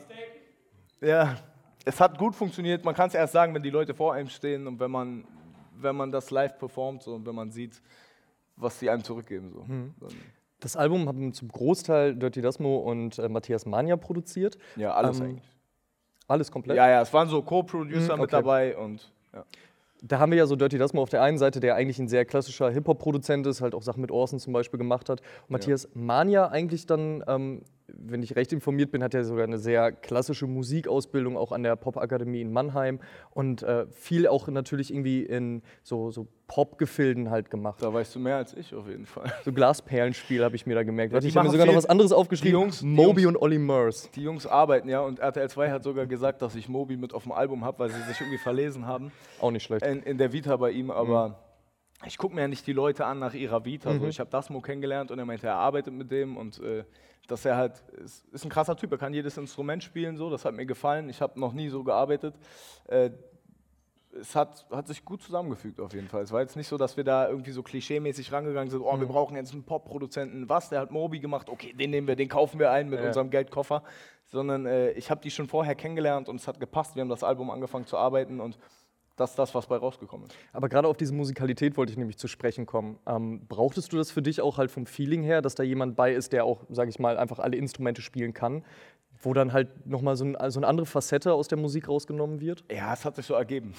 ja, 1.00 1.36
es 1.84 2.00
hat 2.00 2.18
gut 2.18 2.34
funktioniert. 2.34 2.84
Man 2.84 2.94
kann 2.94 3.08
es 3.08 3.14
erst 3.14 3.32
sagen, 3.32 3.54
wenn 3.54 3.62
die 3.62 3.70
Leute 3.70 3.94
vor 3.94 4.14
einem 4.14 4.28
stehen 4.28 4.66
und 4.66 4.80
wenn 4.80 4.90
man, 4.90 5.24
wenn 5.76 5.96
man 5.96 6.10
das 6.10 6.30
live 6.30 6.58
performt 6.58 7.02
so, 7.02 7.14
und 7.14 7.26
wenn 7.26 7.34
man 7.34 7.50
sieht, 7.50 7.80
was 8.56 8.78
sie 8.78 8.90
einem 8.90 9.04
zurückgeben. 9.04 9.52
So. 9.52 9.64
Mhm. 9.64 9.94
Das 10.60 10.76
Album 10.76 11.06
haben 11.06 11.32
zum 11.32 11.48
Großteil 11.48 12.16
Dirty 12.16 12.42
Dasmo 12.42 12.78
und 12.78 13.18
äh, 13.18 13.28
Matthias 13.28 13.64
Mania 13.64 13.96
produziert. 13.96 14.58
Ja, 14.76 14.92
alles 14.92 15.20
ähm, 15.20 15.26
eigentlich. 15.26 15.48
Alles 16.26 16.50
komplett? 16.50 16.76
Ja, 16.76 16.88
ja, 16.88 17.00
es 17.00 17.12
waren 17.12 17.28
so 17.28 17.40
Co-Producer 17.42 18.00
mhm, 18.00 18.10
okay. 18.10 18.20
mit 18.20 18.32
dabei 18.32 18.76
und 18.76 19.12
ja. 19.32 19.44
Da 20.02 20.18
haben 20.18 20.30
wir 20.30 20.38
ja 20.38 20.46
so 20.46 20.56
Dirty 20.56 20.78
Dasmo 20.78 21.02
auf 21.02 21.10
der 21.10 21.22
einen 21.22 21.38
Seite, 21.38 21.60
der 21.60 21.74
eigentlich 21.74 21.98
ein 21.98 22.08
sehr 22.08 22.24
klassischer 22.24 22.70
Hip-Hop-Produzent 22.70 23.46
ist, 23.46 23.60
halt 23.60 23.74
auch 23.74 23.82
Sachen 23.82 24.00
mit 24.00 24.10
Orson 24.10 24.38
zum 24.38 24.52
Beispiel 24.52 24.78
gemacht 24.78 25.08
hat. 25.08 25.20
Und 25.20 25.50
Matthias 25.50 25.84
ja. 25.84 25.90
Mania 25.94 26.48
eigentlich 26.48 26.86
dann 26.86 27.24
ähm, 27.26 27.62
wenn 27.88 28.22
ich 28.22 28.36
recht 28.36 28.52
informiert 28.52 28.90
bin, 28.90 29.02
hat 29.02 29.14
er 29.14 29.24
sogar 29.24 29.44
eine 29.44 29.58
sehr 29.58 29.92
klassische 29.92 30.46
Musikausbildung 30.46 31.36
auch 31.36 31.52
an 31.52 31.62
der 31.62 31.76
Popakademie 31.76 32.40
in 32.40 32.52
Mannheim 32.52 33.00
und 33.30 33.62
äh, 33.62 33.86
viel 33.90 34.28
auch 34.28 34.48
natürlich 34.48 34.92
irgendwie 34.92 35.22
in 35.22 35.62
so, 35.82 36.10
so 36.10 36.28
Pop-Gefilden 36.46 37.30
halt 37.30 37.50
gemacht. 37.50 37.82
Da 37.82 37.92
weißt 37.92 38.14
du 38.14 38.20
mehr 38.20 38.36
als 38.36 38.54
ich 38.54 38.74
auf 38.74 38.88
jeden 38.88 39.06
Fall. 39.06 39.32
So 39.44 39.52
Glasperlenspiel 39.52 40.44
habe 40.44 40.56
ich 40.56 40.66
mir 40.66 40.74
da 40.74 40.82
gemerkt. 40.82 41.12
Ja, 41.12 41.20
ich 41.20 41.36
habe 41.36 41.46
mir 41.46 41.52
sogar 41.52 41.66
noch 41.66 41.76
was 41.76 41.86
anderes 41.86 42.12
aufgeschrieben. 42.12 42.60
Jungs, 42.60 42.82
Moby 42.82 43.22
Jungs, 43.22 43.36
und 43.36 43.42
Olli 43.42 43.58
Murs. 43.58 44.10
Die 44.14 44.22
Jungs 44.22 44.46
arbeiten 44.46 44.88
ja 44.88 45.00
und 45.00 45.18
RTL 45.18 45.48
2 45.48 45.70
hat 45.70 45.82
sogar 45.82 46.06
gesagt, 46.06 46.42
dass 46.42 46.54
ich 46.54 46.68
Moby 46.68 46.96
mit 46.96 47.14
auf 47.14 47.22
dem 47.22 47.32
Album 47.32 47.64
habe, 47.64 47.78
weil 47.80 47.90
sie 47.90 48.02
sich 48.02 48.20
irgendwie 48.20 48.38
verlesen 48.38 48.86
haben. 48.86 49.12
Auch 49.40 49.50
nicht 49.50 49.64
schlecht. 49.64 49.84
In, 49.84 50.02
in 50.02 50.18
der 50.18 50.32
Vita 50.32 50.56
bei 50.56 50.70
ihm, 50.70 50.90
aber... 50.90 51.28
Mhm 51.28 51.47
ich 52.06 52.16
gucke 52.16 52.34
mir 52.34 52.42
ja 52.42 52.48
nicht 52.48 52.66
die 52.66 52.72
Leute 52.72 53.06
an 53.06 53.18
nach 53.18 53.34
ihrer 53.34 53.64
Vita. 53.64 53.92
Mhm. 53.92 54.00
So, 54.00 54.06
ich 54.06 54.20
habe 54.20 54.30
Dasmo 54.30 54.60
kennengelernt 54.60 55.10
und 55.10 55.18
er 55.18 55.24
meinte, 55.24 55.46
er 55.46 55.56
arbeitet 55.56 55.92
mit 55.92 56.10
dem 56.10 56.36
und 56.36 56.60
äh, 56.60 56.84
dass 57.26 57.44
er 57.44 57.56
halt, 57.56 57.82
ist, 58.02 58.26
ist, 58.28 58.44
ein 58.44 58.50
krasser 58.50 58.76
Typ, 58.76 58.90
er 58.92 58.98
kann 58.98 59.12
jedes 59.12 59.36
Instrument 59.36 59.82
spielen, 59.82 60.16
so, 60.16 60.30
das 60.30 60.44
hat 60.44 60.54
mir 60.54 60.64
gefallen. 60.64 61.08
Ich 61.10 61.20
habe 61.20 61.38
noch 61.38 61.52
nie 61.52 61.68
so 61.68 61.84
gearbeitet. 61.84 62.34
Äh, 62.86 63.10
es 64.18 64.34
hat, 64.34 64.66
hat 64.70 64.88
sich 64.88 65.04
gut 65.04 65.22
zusammengefügt 65.22 65.80
auf 65.80 65.92
jeden 65.92 66.08
Fall. 66.08 66.22
Es 66.22 66.32
war 66.32 66.40
jetzt 66.40 66.56
nicht 66.56 66.68
so, 66.68 66.78
dass 66.78 66.96
wir 66.96 67.04
da 67.04 67.28
irgendwie 67.28 67.50
so 67.50 67.62
klischeemäßig 67.62 68.32
rangegangen 68.32 68.70
sind, 68.70 68.80
oh, 68.80 68.92
mhm. 68.92 69.00
wir 69.00 69.06
brauchen 69.06 69.36
jetzt 69.36 69.52
einen 69.52 69.64
Pop-Produzenten. 69.64 70.48
Was, 70.48 70.70
der 70.70 70.80
hat 70.80 70.90
Mobi 70.90 71.20
gemacht, 71.20 71.48
okay, 71.50 71.74
den 71.74 71.90
nehmen 71.90 72.06
wir, 72.06 72.16
den 72.16 72.28
kaufen 72.28 72.58
wir 72.58 72.70
ein 72.70 72.88
mit 72.88 73.00
ja. 73.00 73.06
unserem 73.08 73.30
Geldkoffer. 73.30 73.82
Sondern 74.26 74.66
äh, 74.66 74.92
ich 74.92 75.10
habe 75.10 75.20
die 75.20 75.30
schon 75.30 75.48
vorher 75.48 75.74
kennengelernt 75.74 76.28
und 76.28 76.36
es 76.36 76.48
hat 76.48 76.60
gepasst. 76.60 76.96
Wir 76.96 77.02
haben 77.02 77.08
das 77.08 77.24
Album 77.24 77.50
angefangen 77.50 77.86
zu 77.86 77.96
arbeiten 77.96 78.40
und 78.40 78.58
das 79.18 79.30
ist 79.30 79.38
das, 79.38 79.54
was 79.54 79.66
bei 79.66 79.76
rausgekommen 79.76 80.26
ist. 80.26 80.36
Aber 80.52 80.68
gerade 80.68 80.88
auf 80.88 80.96
diese 80.96 81.14
Musikalität 81.14 81.76
wollte 81.76 81.92
ich 81.92 81.98
nämlich 81.98 82.18
zu 82.18 82.28
sprechen 82.28 82.66
kommen. 82.66 82.98
Ähm, 83.06 83.46
brauchtest 83.48 83.92
du 83.92 83.96
das 83.96 84.10
für 84.10 84.22
dich 84.22 84.40
auch 84.40 84.58
halt 84.58 84.70
vom 84.70 84.86
Feeling 84.86 85.22
her, 85.22 85.42
dass 85.42 85.54
da 85.54 85.62
jemand 85.62 85.96
bei 85.96 86.12
ist, 86.12 86.32
der 86.32 86.44
auch, 86.44 86.64
sage 86.70 86.90
ich 86.90 86.98
mal, 86.98 87.16
einfach 87.18 87.38
alle 87.38 87.56
Instrumente 87.56 88.02
spielen 88.02 88.34
kann? 88.34 88.64
Wo 89.20 89.32
dann 89.32 89.52
halt 89.52 89.86
nochmal 89.86 90.16
so, 90.16 90.24
ein, 90.24 90.36
so 90.50 90.60
eine 90.60 90.66
andere 90.68 90.86
Facette 90.86 91.32
aus 91.32 91.48
der 91.48 91.58
Musik 91.58 91.88
rausgenommen 91.88 92.40
wird? 92.40 92.64
Ja, 92.70 92.92
es 92.92 93.04
hat 93.04 93.16
sich 93.16 93.26
so 93.26 93.34
ergeben 93.34 93.74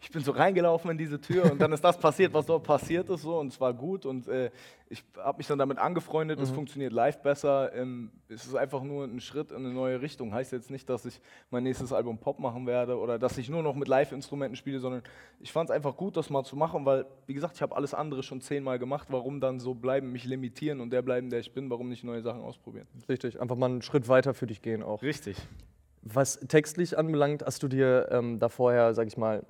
ich 0.00 0.10
bin 0.10 0.22
so 0.22 0.32
reingelaufen 0.32 0.90
in 0.90 0.98
diese 0.98 1.20
Tür 1.20 1.50
und 1.50 1.60
dann 1.60 1.72
ist 1.72 1.82
das 1.82 1.98
passiert, 1.98 2.32
was 2.32 2.46
dort 2.46 2.64
passiert 2.64 3.08
ist 3.08 3.22
so 3.22 3.38
und 3.38 3.48
es 3.48 3.60
war 3.60 3.72
gut 3.72 4.06
und 4.06 4.28
äh, 4.28 4.50
ich 4.88 5.02
habe 5.16 5.38
mich 5.38 5.46
dann 5.46 5.58
damit 5.58 5.78
angefreundet, 5.78 6.38
mhm. 6.38 6.44
es 6.44 6.50
funktioniert 6.50 6.92
live 6.92 7.20
besser, 7.22 7.74
ähm, 7.74 8.10
es 8.28 8.46
ist 8.46 8.54
einfach 8.54 8.82
nur 8.82 9.04
ein 9.04 9.20
Schritt 9.20 9.50
in 9.50 9.58
eine 9.58 9.72
neue 9.72 10.00
Richtung. 10.00 10.32
Heißt 10.32 10.52
jetzt 10.52 10.70
nicht, 10.70 10.88
dass 10.88 11.04
ich 11.04 11.20
mein 11.50 11.62
nächstes 11.62 11.92
Album 11.92 12.18
Pop 12.18 12.38
machen 12.38 12.66
werde 12.66 12.98
oder 12.98 13.18
dass 13.18 13.38
ich 13.38 13.48
nur 13.48 13.62
noch 13.62 13.74
mit 13.74 13.88
Live-Instrumenten 13.88 14.56
spiele, 14.56 14.78
sondern 14.78 15.02
ich 15.40 15.52
fand 15.52 15.70
es 15.70 15.74
einfach 15.74 15.96
gut, 15.96 16.16
das 16.16 16.30
mal 16.30 16.44
zu 16.44 16.56
machen, 16.56 16.84
weil, 16.84 17.06
wie 17.26 17.34
gesagt, 17.34 17.56
ich 17.56 17.62
habe 17.62 17.74
alles 17.74 17.94
andere 17.94 18.22
schon 18.22 18.40
zehnmal 18.40 18.78
gemacht, 18.78 19.08
warum 19.10 19.40
dann 19.40 19.58
so 19.58 19.74
bleiben, 19.74 20.12
mich 20.12 20.24
limitieren 20.24 20.80
und 20.80 20.90
der 20.90 21.02
bleiben, 21.02 21.30
der 21.30 21.40
ich 21.40 21.52
bin, 21.52 21.70
warum 21.70 21.88
nicht 21.88 22.04
neue 22.04 22.22
Sachen 22.22 22.42
ausprobieren. 22.42 22.86
Richtig, 23.08 23.40
einfach 23.40 23.56
mal 23.56 23.70
einen 23.70 23.82
Schritt 23.82 24.08
weiter 24.08 24.34
für 24.34 24.46
dich 24.46 24.62
gehen 24.62 24.82
auch. 24.82 25.02
Richtig. 25.02 25.36
Was 26.02 26.38
textlich 26.38 26.98
anbelangt, 26.98 27.44
hast 27.46 27.62
du 27.62 27.68
dir 27.68 28.08
ähm, 28.10 28.38
da 28.38 28.50
vorher, 28.50 28.94
sag 28.94 29.06
ich 29.06 29.16
mal, 29.16 29.44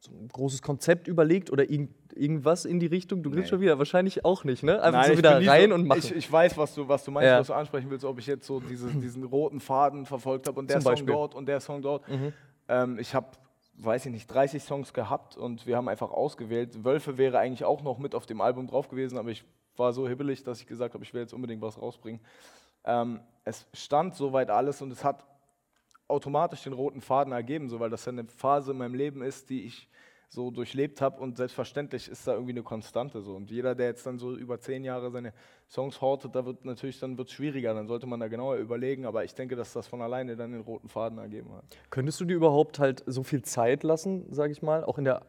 so 0.00 0.12
ein 0.12 0.28
großes 0.28 0.62
Konzept 0.62 1.08
überlegt 1.08 1.50
oder 1.50 1.70
irgend, 1.70 1.90
irgendwas 2.14 2.64
in 2.64 2.80
die 2.80 2.86
Richtung? 2.86 3.22
Du 3.22 3.30
nee. 3.30 3.46
schon 3.46 3.60
wieder, 3.60 3.78
wahrscheinlich 3.78 4.24
auch 4.24 4.44
nicht, 4.44 4.62
ne? 4.62 4.80
Einfach 4.80 5.02
Nein, 5.02 5.10
so 5.12 5.18
wieder 5.18 5.46
rein 5.46 5.68
so, 5.68 5.74
und 5.74 5.86
machen. 5.86 6.00
Ich, 6.02 6.14
ich, 6.14 6.32
weiß, 6.32 6.56
was 6.56 6.74
du, 6.74 6.88
was 6.88 7.04
du 7.04 7.10
meinst, 7.10 7.26
ja. 7.26 7.38
was 7.38 7.48
du 7.48 7.52
ansprechen 7.52 7.90
willst, 7.90 8.04
ob 8.04 8.18
ich 8.18 8.26
jetzt 8.26 8.46
so 8.46 8.60
diese, 8.60 8.88
diesen 8.88 9.24
roten 9.24 9.60
Faden 9.60 10.06
verfolgt 10.06 10.48
habe 10.48 10.58
und 10.58 10.70
der 10.70 10.80
Song 10.80 11.06
dort 11.06 11.34
und 11.34 11.46
der 11.46 11.60
Song 11.60 11.82
dort. 11.82 12.08
Mhm. 12.08 12.32
Ähm, 12.68 12.98
ich 12.98 13.14
habe, 13.14 13.28
weiß 13.76 14.06
ich 14.06 14.12
nicht, 14.12 14.26
30 14.26 14.62
Songs 14.62 14.94
gehabt 14.94 15.36
und 15.36 15.66
wir 15.66 15.76
haben 15.76 15.88
einfach 15.88 16.10
ausgewählt. 16.10 16.84
Wölfe 16.84 17.18
wäre 17.18 17.38
eigentlich 17.38 17.64
auch 17.64 17.82
noch 17.82 17.98
mit 17.98 18.14
auf 18.14 18.26
dem 18.26 18.40
Album 18.40 18.66
drauf 18.66 18.88
gewesen, 18.88 19.18
aber 19.18 19.30
ich 19.30 19.44
war 19.76 19.92
so 19.92 20.08
hibbelig, 20.08 20.44
dass 20.44 20.60
ich 20.60 20.66
gesagt 20.66 20.94
habe, 20.94 21.04
ich 21.04 21.12
will 21.12 21.20
jetzt 21.20 21.34
unbedingt 21.34 21.60
was 21.62 21.80
rausbringen. 21.80 22.20
Ähm, 22.84 23.20
es 23.44 23.66
stand 23.74 24.14
soweit 24.14 24.50
alles 24.50 24.80
und 24.80 24.90
es 24.90 25.04
hat 25.04 25.24
automatisch 26.10 26.64
den 26.64 26.72
roten 26.72 27.00
Faden 27.00 27.32
ergeben, 27.32 27.68
so, 27.68 27.80
weil 27.80 27.90
das 27.90 28.04
ja 28.04 28.12
eine 28.12 28.24
Phase 28.24 28.72
in 28.72 28.78
meinem 28.78 28.94
Leben 28.94 29.22
ist, 29.22 29.50
die 29.50 29.64
ich 29.64 29.88
so 30.32 30.52
durchlebt 30.52 31.00
habe 31.00 31.20
und 31.20 31.36
selbstverständlich 31.36 32.08
ist 32.08 32.26
da 32.26 32.34
irgendwie 32.34 32.52
eine 32.52 32.62
Konstante 32.62 33.20
so. 33.20 33.34
Und 33.34 33.50
jeder, 33.50 33.74
der 33.74 33.86
jetzt 33.86 34.06
dann 34.06 34.18
so 34.18 34.36
über 34.36 34.60
zehn 34.60 34.84
Jahre 34.84 35.10
seine 35.10 35.32
Songs 35.68 36.00
hortet, 36.00 36.36
da 36.36 36.46
wird 36.46 36.64
natürlich 36.64 37.00
dann 37.00 37.18
wird 37.18 37.30
schwieriger, 37.30 37.74
dann 37.74 37.88
sollte 37.88 38.06
man 38.06 38.20
da 38.20 38.28
genauer 38.28 38.56
überlegen, 38.56 39.06
aber 39.06 39.24
ich 39.24 39.34
denke, 39.34 39.56
dass 39.56 39.72
das 39.72 39.88
von 39.88 40.00
alleine 40.00 40.36
dann 40.36 40.52
den 40.52 40.60
roten 40.60 40.88
Faden 40.88 41.18
ergeben 41.18 41.52
hat. 41.52 41.64
Könntest 41.90 42.20
du 42.20 42.24
dir 42.24 42.36
überhaupt 42.36 42.78
halt 42.78 43.02
so 43.06 43.24
viel 43.24 43.42
Zeit 43.42 43.82
lassen, 43.82 44.32
sage 44.32 44.52
ich 44.52 44.62
mal, 44.62 44.84
auch 44.84 44.98
in 44.98 45.04
der 45.04 45.22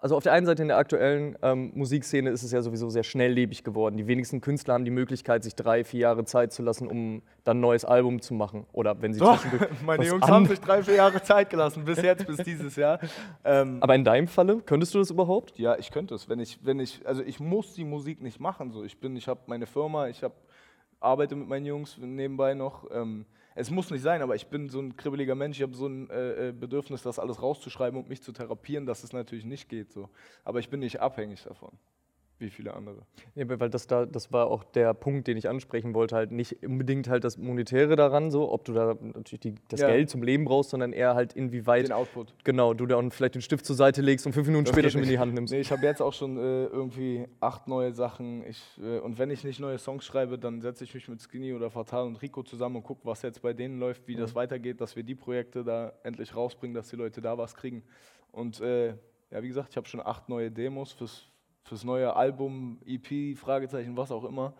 also 0.00 0.16
auf 0.16 0.22
der 0.22 0.32
einen 0.32 0.46
Seite 0.46 0.62
in 0.62 0.68
der 0.68 0.78
aktuellen 0.78 1.36
ähm, 1.42 1.72
Musikszene 1.74 2.30
ist 2.30 2.42
es 2.42 2.52
ja 2.52 2.62
sowieso 2.62 2.88
sehr 2.88 3.02
schnelllebig 3.02 3.64
geworden. 3.64 3.98
Die 3.98 4.06
wenigsten 4.06 4.40
Künstler 4.40 4.74
haben 4.74 4.86
die 4.86 4.90
Möglichkeit, 4.90 5.44
sich 5.44 5.54
drei, 5.54 5.84
vier 5.84 6.00
Jahre 6.00 6.24
Zeit 6.24 6.52
zu 6.52 6.62
lassen, 6.62 6.88
um 6.88 7.22
dann 7.44 7.58
ein 7.58 7.60
neues 7.60 7.84
Album 7.84 8.22
zu 8.22 8.32
machen. 8.32 8.66
Oder 8.72 9.00
wenn 9.02 9.12
sie 9.12 9.20
Doch, 9.20 9.44
meine 9.84 10.06
Jungs 10.06 10.26
haben 10.26 10.46
sich 10.46 10.58
drei, 10.58 10.82
vier 10.82 10.94
Jahre 10.94 11.22
Zeit 11.22 11.50
gelassen, 11.50 11.84
bis 11.84 12.00
jetzt, 12.00 12.26
bis 12.26 12.38
dieses 12.38 12.76
Jahr. 12.76 12.98
Ähm, 13.44 13.78
Aber 13.80 13.94
in 13.94 14.04
deinem 14.04 14.28
Falle, 14.28 14.60
könntest 14.60 14.94
du 14.94 14.98
das 14.98 15.10
überhaupt? 15.10 15.58
Ja, 15.58 15.76
ich 15.78 15.90
könnte 15.90 16.14
es. 16.14 16.28
Wenn 16.28 16.40
ich, 16.40 16.58
wenn 16.62 16.78
ich, 16.78 17.06
also 17.06 17.22
ich 17.22 17.40
muss 17.40 17.74
die 17.74 17.84
Musik 17.84 18.22
nicht 18.22 18.40
machen. 18.40 18.70
So. 18.70 18.84
Ich 18.84 18.98
bin, 18.98 19.16
ich 19.16 19.28
habe 19.28 19.40
meine 19.46 19.66
Firma, 19.66 20.08
ich 20.08 20.22
hab, 20.22 20.32
arbeite 21.00 21.34
mit 21.36 21.48
meinen 21.48 21.66
Jungs 21.66 21.96
nebenbei 21.98 22.54
noch. 22.54 22.84
Ähm, 22.92 23.24
es 23.60 23.70
muss 23.70 23.90
nicht 23.90 24.02
sein, 24.02 24.22
aber 24.22 24.34
ich 24.34 24.46
bin 24.46 24.68
so 24.68 24.80
ein 24.80 24.96
kribbeliger 24.96 25.34
Mensch, 25.34 25.58
ich 25.58 25.62
habe 25.62 25.74
so 25.74 25.86
ein 25.86 26.08
äh, 26.10 26.48
äh, 26.48 26.52
Bedürfnis, 26.52 27.02
das 27.02 27.18
alles 27.18 27.42
rauszuschreiben 27.42 28.00
und 28.00 28.08
mich 28.08 28.22
zu 28.22 28.32
therapieren, 28.32 28.86
dass 28.86 29.04
es 29.04 29.12
natürlich 29.12 29.44
nicht 29.44 29.68
geht. 29.68 29.92
So. 29.92 30.08
Aber 30.44 30.58
ich 30.60 30.70
bin 30.70 30.80
nicht 30.80 31.00
abhängig 31.00 31.42
davon 31.42 31.78
wie 32.40 32.50
viele 32.50 32.74
andere. 32.74 33.02
Ja, 33.34 33.48
weil 33.60 33.70
das, 33.70 33.86
da, 33.86 34.06
das 34.06 34.32
war 34.32 34.46
auch 34.46 34.64
der 34.64 34.94
Punkt, 34.94 35.26
den 35.26 35.36
ich 35.36 35.48
ansprechen 35.48 35.94
wollte, 35.94 36.16
halt 36.16 36.32
nicht 36.32 36.64
unbedingt 36.64 37.08
halt 37.08 37.24
das 37.24 37.38
Monetäre 37.38 37.96
daran, 37.96 38.30
so, 38.30 38.50
ob 38.50 38.64
du 38.64 38.72
da 38.72 38.96
natürlich 39.00 39.40
die, 39.40 39.54
das 39.68 39.80
ja. 39.80 39.88
Geld 39.88 40.10
zum 40.10 40.22
Leben 40.22 40.44
brauchst, 40.44 40.70
sondern 40.70 40.92
eher 40.92 41.14
halt 41.14 41.34
inwieweit. 41.34 41.86
Den 41.86 41.92
Output. 41.92 42.34
Genau, 42.44 42.74
du 42.74 42.86
dann 42.86 43.10
vielleicht 43.10 43.34
den 43.34 43.42
Stift 43.42 43.64
zur 43.66 43.76
Seite 43.76 44.02
legst 44.02 44.26
und 44.26 44.32
fünf 44.32 44.46
Minuten 44.46 44.64
das 44.64 44.74
später 44.74 44.90
schon 44.90 45.02
in 45.02 45.08
die 45.08 45.18
Hand 45.18 45.34
nimmst. 45.34 45.52
Nee, 45.52 45.60
ich 45.60 45.70
habe 45.70 45.82
jetzt 45.82 46.00
auch 46.02 46.12
schon 46.12 46.36
äh, 46.36 46.66
irgendwie 46.66 47.26
acht 47.40 47.68
neue 47.68 47.92
Sachen. 47.92 48.44
Ich, 48.46 48.62
äh, 48.82 48.98
und 48.98 49.18
wenn 49.18 49.30
ich 49.30 49.44
nicht 49.44 49.60
neue 49.60 49.78
Songs 49.78 50.04
schreibe, 50.04 50.38
dann 50.38 50.60
setze 50.60 50.84
ich 50.84 50.94
mich 50.94 51.08
mit 51.08 51.20
Skinny 51.20 51.52
oder 51.52 51.70
Fatal 51.70 52.06
und 52.06 52.20
Rico 52.22 52.42
zusammen 52.42 52.76
und 52.76 52.82
gucke, 52.82 53.02
was 53.04 53.22
jetzt 53.22 53.42
bei 53.42 53.52
denen 53.52 53.78
läuft, 53.78 54.06
wie 54.08 54.16
mhm. 54.16 54.20
das 54.20 54.34
weitergeht, 54.34 54.80
dass 54.80 54.96
wir 54.96 55.02
die 55.02 55.14
Projekte 55.14 55.64
da 55.64 55.92
endlich 56.02 56.34
rausbringen, 56.34 56.74
dass 56.74 56.88
die 56.88 56.96
Leute 56.96 57.20
da 57.20 57.38
was 57.38 57.54
kriegen. 57.54 57.82
Und 58.32 58.60
äh, 58.60 58.94
ja, 59.30 59.42
wie 59.42 59.48
gesagt, 59.48 59.70
ich 59.70 59.76
habe 59.76 59.86
schon 59.86 60.00
acht 60.00 60.28
neue 60.28 60.50
Demos 60.50 60.92
fürs 60.92 61.26
fürs 61.62 61.84
neue 61.84 62.14
Album, 62.14 62.80
EP, 62.86 63.36
Fragezeichen, 63.36 63.96
was 63.96 64.10
auch 64.10 64.24
immer. 64.24 64.54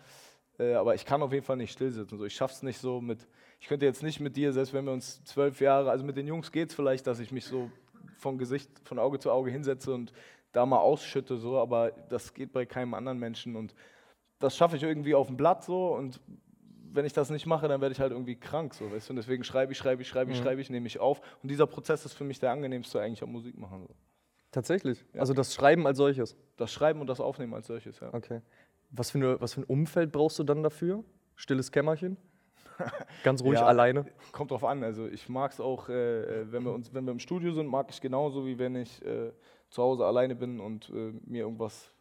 Äh, 0.58 0.74
aber 0.74 0.94
ich 0.94 1.04
kann 1.04 1.22
auf 1.22 1.32
jeden 1.32 1.44
Fall 1.44 1.56
nicht 1.56 1.72
stillsitzen. 1.72 2.18
So, 2.18 2.24
ich 2.24 2.34
schaff's 2.34 2.62
nicht 2.62 2.78
so 2.78 3.00
mit. 3.00 3.26
Ich 3.60 3.66
könnte 3.66 3.86
jetzt 3.86 4.02
nicht 4.02 4.20
mit 4.20 4.36
dir, 4.36 4.52
selbst 4.52 4.72
wenn 4.72 4.84
wir 4.84 4.92
uns 4.92 5.22
zwölf 5.24 5.60
Jahre, 5.60 5.90
also 5.90 6.04
mit 6.04 6.16
den 6.16 6.26
Jungs 6.26 6.52
geht 6.52 6.70
es 6.70 6.74
vielleicht, 6.74 7.06
dass 7.06 7.20
ich 7.20 7.32
mich 7.32 7.44
so 7.44 7.70
von 8.18 8.38
Gesicht, 8.38 8.70
von 8.84 8.98
Auge 8.98 9.18
zu 9.18 9.30
Auge 9.30 9.50
hinsetze 9.50 9.92
und 9.92 10.12
da 10.52 10.66
mal 10.66 10.78
ausschütte, 10.78 11.36
so, 11.36 11.58
aber 11.58 11.92
das 12.08 12.34
geht 12.34 12.52
bei 12.52 12.66
keinem 12.66 12.94
anderen 12.94 13.18
Menschen 13.18 13.56
und 13.56 13.74
das 14.38 14.56
schaffe 14.56 14.76
ich 14.76 14.82
irgendwie 14.82 15.14
auf 15.14 15.26
dem 15.26 15.36
Blatt 15.36 15.64
so 15.64 15.94
und 15.94 16.20
wenn 16.92 17.04
ich 17.04 17.12
das 17.12 17.30
nicht 17.30 17.46
mache, 17.46 17.68
dann 17.68 17.80
werde 17.80 17.92
ich 17.92 18.00
halt 18.00 18.10
irgendwie 18.10 18.34
krank, 18.34 18.74
so, 18.74 18.90
weißt 18.90 19.08
du? 19.08 19.12
Und 19.12 19.16
deswegen 19.16 19.44
schreibe 19.44 19.72
ich, 19.72 19.78
schreibe 19.78 20.02
ich, 20.02 20.08
schreibe 20.08 20.32
ich, 20.32 20.38
mhm. 20.38 20.42
schreibe 20.42 20.60
ich, 20.60 20.70
nehme 20.70 20.86
ich 20.86 20.98
auf 20.98 21.20
und 21.42 21.50
dieser 21.50 21.66
Prozess 21.66 22.04
ist 22.04 22.14
für 22.14 22.24
mich 22.24 22.40
der 22.40 22.50
angenehmste 22.50 23.00
eigentlich 23.00 23.22
am 23.22 23.30
Musik 23.30 23.56
machen. 23.56 23.86
So. 23.86 23.94
Tatsächlich. 24.50 25.04
Ja. 25.14 25.20
Also 25.20 25.32
das 25.32 25.54
Schreiben 25.54 25.86
als 25.86 25.98
solches. 25.98 26.36
Das 26.56 26.72
Schreiben 26.72 27.00
und 27.00 27.06
das 27.06 27.20
Aufnehmen 27.20 27.54
als 27.54 27.66
solches, 27.66 28.00
ja. 28.00 28.12
Okay. 28.12 28.40
Was 28.90 29.12
für, 29.12 29.18
eine, 29.18 29.40
was 29.40 29.54
für 29.54 29.60
ein 29.60 29.64
Umfeld 29.64 30.10
brauchst 30.10 30.38
du 30.38 30.44
dann 30.44 30.62
dafür? 30.62 31.04
Stilles 31.36 31.70
Kämmerchen? 31.70 32.16
Ganz 33.24 33.42
ruhig 33.42 33.60
ja, 33.60 33.66
alleine? 33.66 34.06
Kommt 34.32 34.50
drauf 34.50 34.64
an. 34.64 34.82
Also 34.82 35.06
ich 35.06 35.28
mag 35.28 35.52
es 35.52 35.60
auch, 35.60 35.88
äh, 35.88 35.92
äh, 36.42 36.52
wenn, 36.52 36.64
wir 36.64 36.72
uns, 36.72 36.92
wenn 36.92 37.04
wir 37.04 37.12
im 37.12 37.18
Studio 37.18 37.52
sind, 37.52 37.66
mag 37.66 37.86
ich 37.90 38.00
genauso, 38.00 38.46
wie 38.46 38.58
wenn 38.58 38.74
ich 38.74 39.04
äh, 39.04 39.32
zu 39.70 39.82
Hause 39.82 40.04
alleine 40.04 40.34
bin 40.34 40.60
und 40.60 40.90
äh, 40.90 41.12
mir 41.24 41.42
irgendwas 41.42 41.92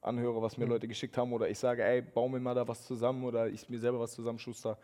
anhöre, 0.00 0.42
was 0.42 0.56
mir 0.56 0.64
mhm. 0.64 0.72
Leute 0.72 0.88
geschickt 0.88 1.16
haben 1.16 1.32
oder 1.32 1.48
ich 1.48 1.58
sage, 1.58 1.84
ey, 1.84 2.02
bau 2.02 2.28
mir 2.28 2.40
mal 2.40 2.54
da 2.54 2.66
was 2.66 2.84
zusammen 2.84 3.24
oder 3.24 3.48
ich 3.48 3.68
mir 3.68 3.78
selber 3.78 4.00
was 4.00 4.12
zusammenschuster 4.12 4.78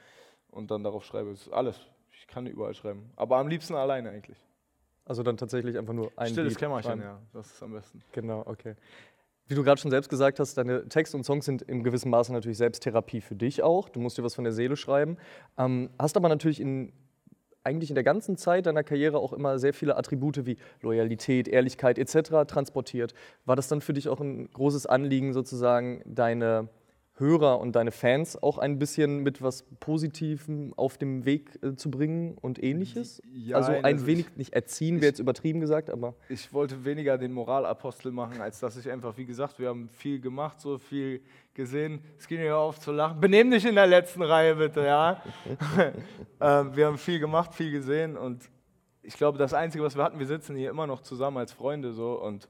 und 0.50 0.70
dann 0.70 0.84
darauf 0.84 1.04
schreibe. 1.04 1.30
Das 1.30 1.42
ist 1.42 1.52
alles. 1.52 1.80
Ich 2.12 2.26
kann 2.26 2.46
überall 2.46 2.75
schreiben. 2.75 3.10
Aber 3.16 3.38
am 3.38 3.48
liebsten 3.48 3.75
alleine 3.75 4.10
eigentlich. 4.10 4.38
Also 5.08 5.22
dann 5.22 5.38
tatsächlich 5.38 5.78
einfach 5.78 5.94
nur 5.94 6.12
ein 6.16 6.28
Stilles 6.28 6.54
Beat 6.54 6.60
Kämmerchen, 6.60 6.90
rein. 6.90 7.00
ja, 7.00 7.18
das 7.32 7.50
ist 7.50 7.62
am 7.62 7.72
besten. 7.72 8.02
Genau, 8.12 8.42
okay. 8.44 8.74
Wie 9.46 9.54
du 9.54 9.64
gerade 9.64 9.80
schon 9.80 9.90
selbst 9.90 10.10
gesagt 10.10 10.38
hast, 10.38 10.58
deine 10.58 10.86
Texte 10.90 11.16
und 11.16 11.24
Songs 11.24 11.46
sind 11.46 11.62
im 11.62 11.82
gewissen 11.82 12.10
Maße 12.10 12.30
natürlich 12.30 12.58
Selbsttherapie 12.58 13.22
für 13.22 13.34
dich 13.34 13.62
auch. 13.62 13.88
Du 13.88 14.00
musst 14.00 14.18
dir 14.18 14.22
was 14.22 14.34
von 14.34 14.44
der 14.44 14.52
Seele 14.52 14.76
schreiben. 14.76 15.16
Ähm, 15.56 15.88
hast 15.98 16.18
aber 16.18 16.28
natürlich 16.28 16.61
in, 16.61 16.92
eigentlich 17.64 17.88
in 17.88 17.94
der 17.94 18.04
ganzen 18.04 18.37
Zeit 18.37 18.66
deiner 18.66 18.85
Karriere 18.85 19.18
auch 19.18 19.33
immer 19.33 19.59
sehr 19.59 19.72
viele 19.72 19.96
Attribute 19.96 20.44
wie 20.44 20.59
Loyalität, 20.83 21.48
Ehrlichkeit 21.48 21.98
etc. 21.98 22.46
transportiert. 22.46 23.14
War 23.46 23.56
das 23.56 23.68
dann 23.68 23.80
für 23.80 23.94
dich 23.94 24.11
auch 24.11 24.20
ein 24.20 24.50
großes 24.50 24.85
Anliegen, 24.85 25.33
sozusagen 25.33 26.02
deine 26.04 26.68
Hörer 27.18 27.59
und 27.61 27.74
deine 27.74 27.90
Fans 27.90 28.40
auch 28.40 28.59
ein 28.59 28.78
bisschen 28.78 29.22
mit 29.22 29.42
was 29.42 29.64
Positivem 29.81 30.72
auf 30.76 30.98
dem 30.98 31.24
Weg 31.24 31.59
äh, 31.62 31.74
zu 31.74 31.90
bringen 31.90 32.37
und 32.40 32.62
ähnliches? 32.62 33.20
Ja, 33.33 33.57
also 33.57 33.72
ein 33.72 33.85
also 33.85 34.07
wenig, 34.07 34.37
nicht 34.37 34.52
erziehen 34.52 34.96
wäre 34.96 35.07
jetzt 35.07 35.18
übertrieben 35.18 35.61
gesagt, 35.61 35.90
aber. 35.90 36.14
Ich 36.28 36.52
wollte 36.52 36.85
weniger 36.85 37.18
den 37.18 37.33
Moralapostel 37.33 38.12
machen, 38.12 38.40
als 38.40 38.61
dass 38.61 38.76
ich 38.76 38.90
einfach, 38.90 39.16
wie 39.16 39.26
gesagt, 39.26 39.59
wir 39.59 39.68
haben 39.68 39.88
viel 39.88 40.20
gemacht, 40.20 40.61
so 40.61 40.78
viel 40.78 41.20
gesehen. 41.54 42.00
Es 42.18 42.28
ging 42.28 42.40
ja 42.40 42.57
auf 42.57 42.78
zu 42.78 42.92
lachen. 42.92 43.20
Benehm 43.20 43.50
dich 43.50 43.64
in 43.64 43.74
der 43.74 43.87
letzten 43.87 44.22
Reihe 44.22 44.54
bitte, 44.54 44.85
ja. 44.85 45.22
ähm, 46.40 46.76
wir 46.76 46.87
haben 46.87 46.98
viel 46.98 47.18
gemacht, 47.18 47.54
viel 47.54 47.72
gesehen 47.72 48.16
und 48.16 48.48
ich 49.02 49.14
glaube, 49.14 49.38
das 49.38 49.54
Einzige, 49.54 49.83
was 49.83 49.96
wir 49.96 50.04
hatten, 50.04 50.18
wir 50.18 50.26
sitzen 50.26 50.54
hier 50.54 50.70
immer 50.70 50.87
noch 50.87 51.00
zusammen 51.00 51.38
als 51.38 51.52
Freunde 51.52 51.92
so 51.92 52.20
und 52.20 52.48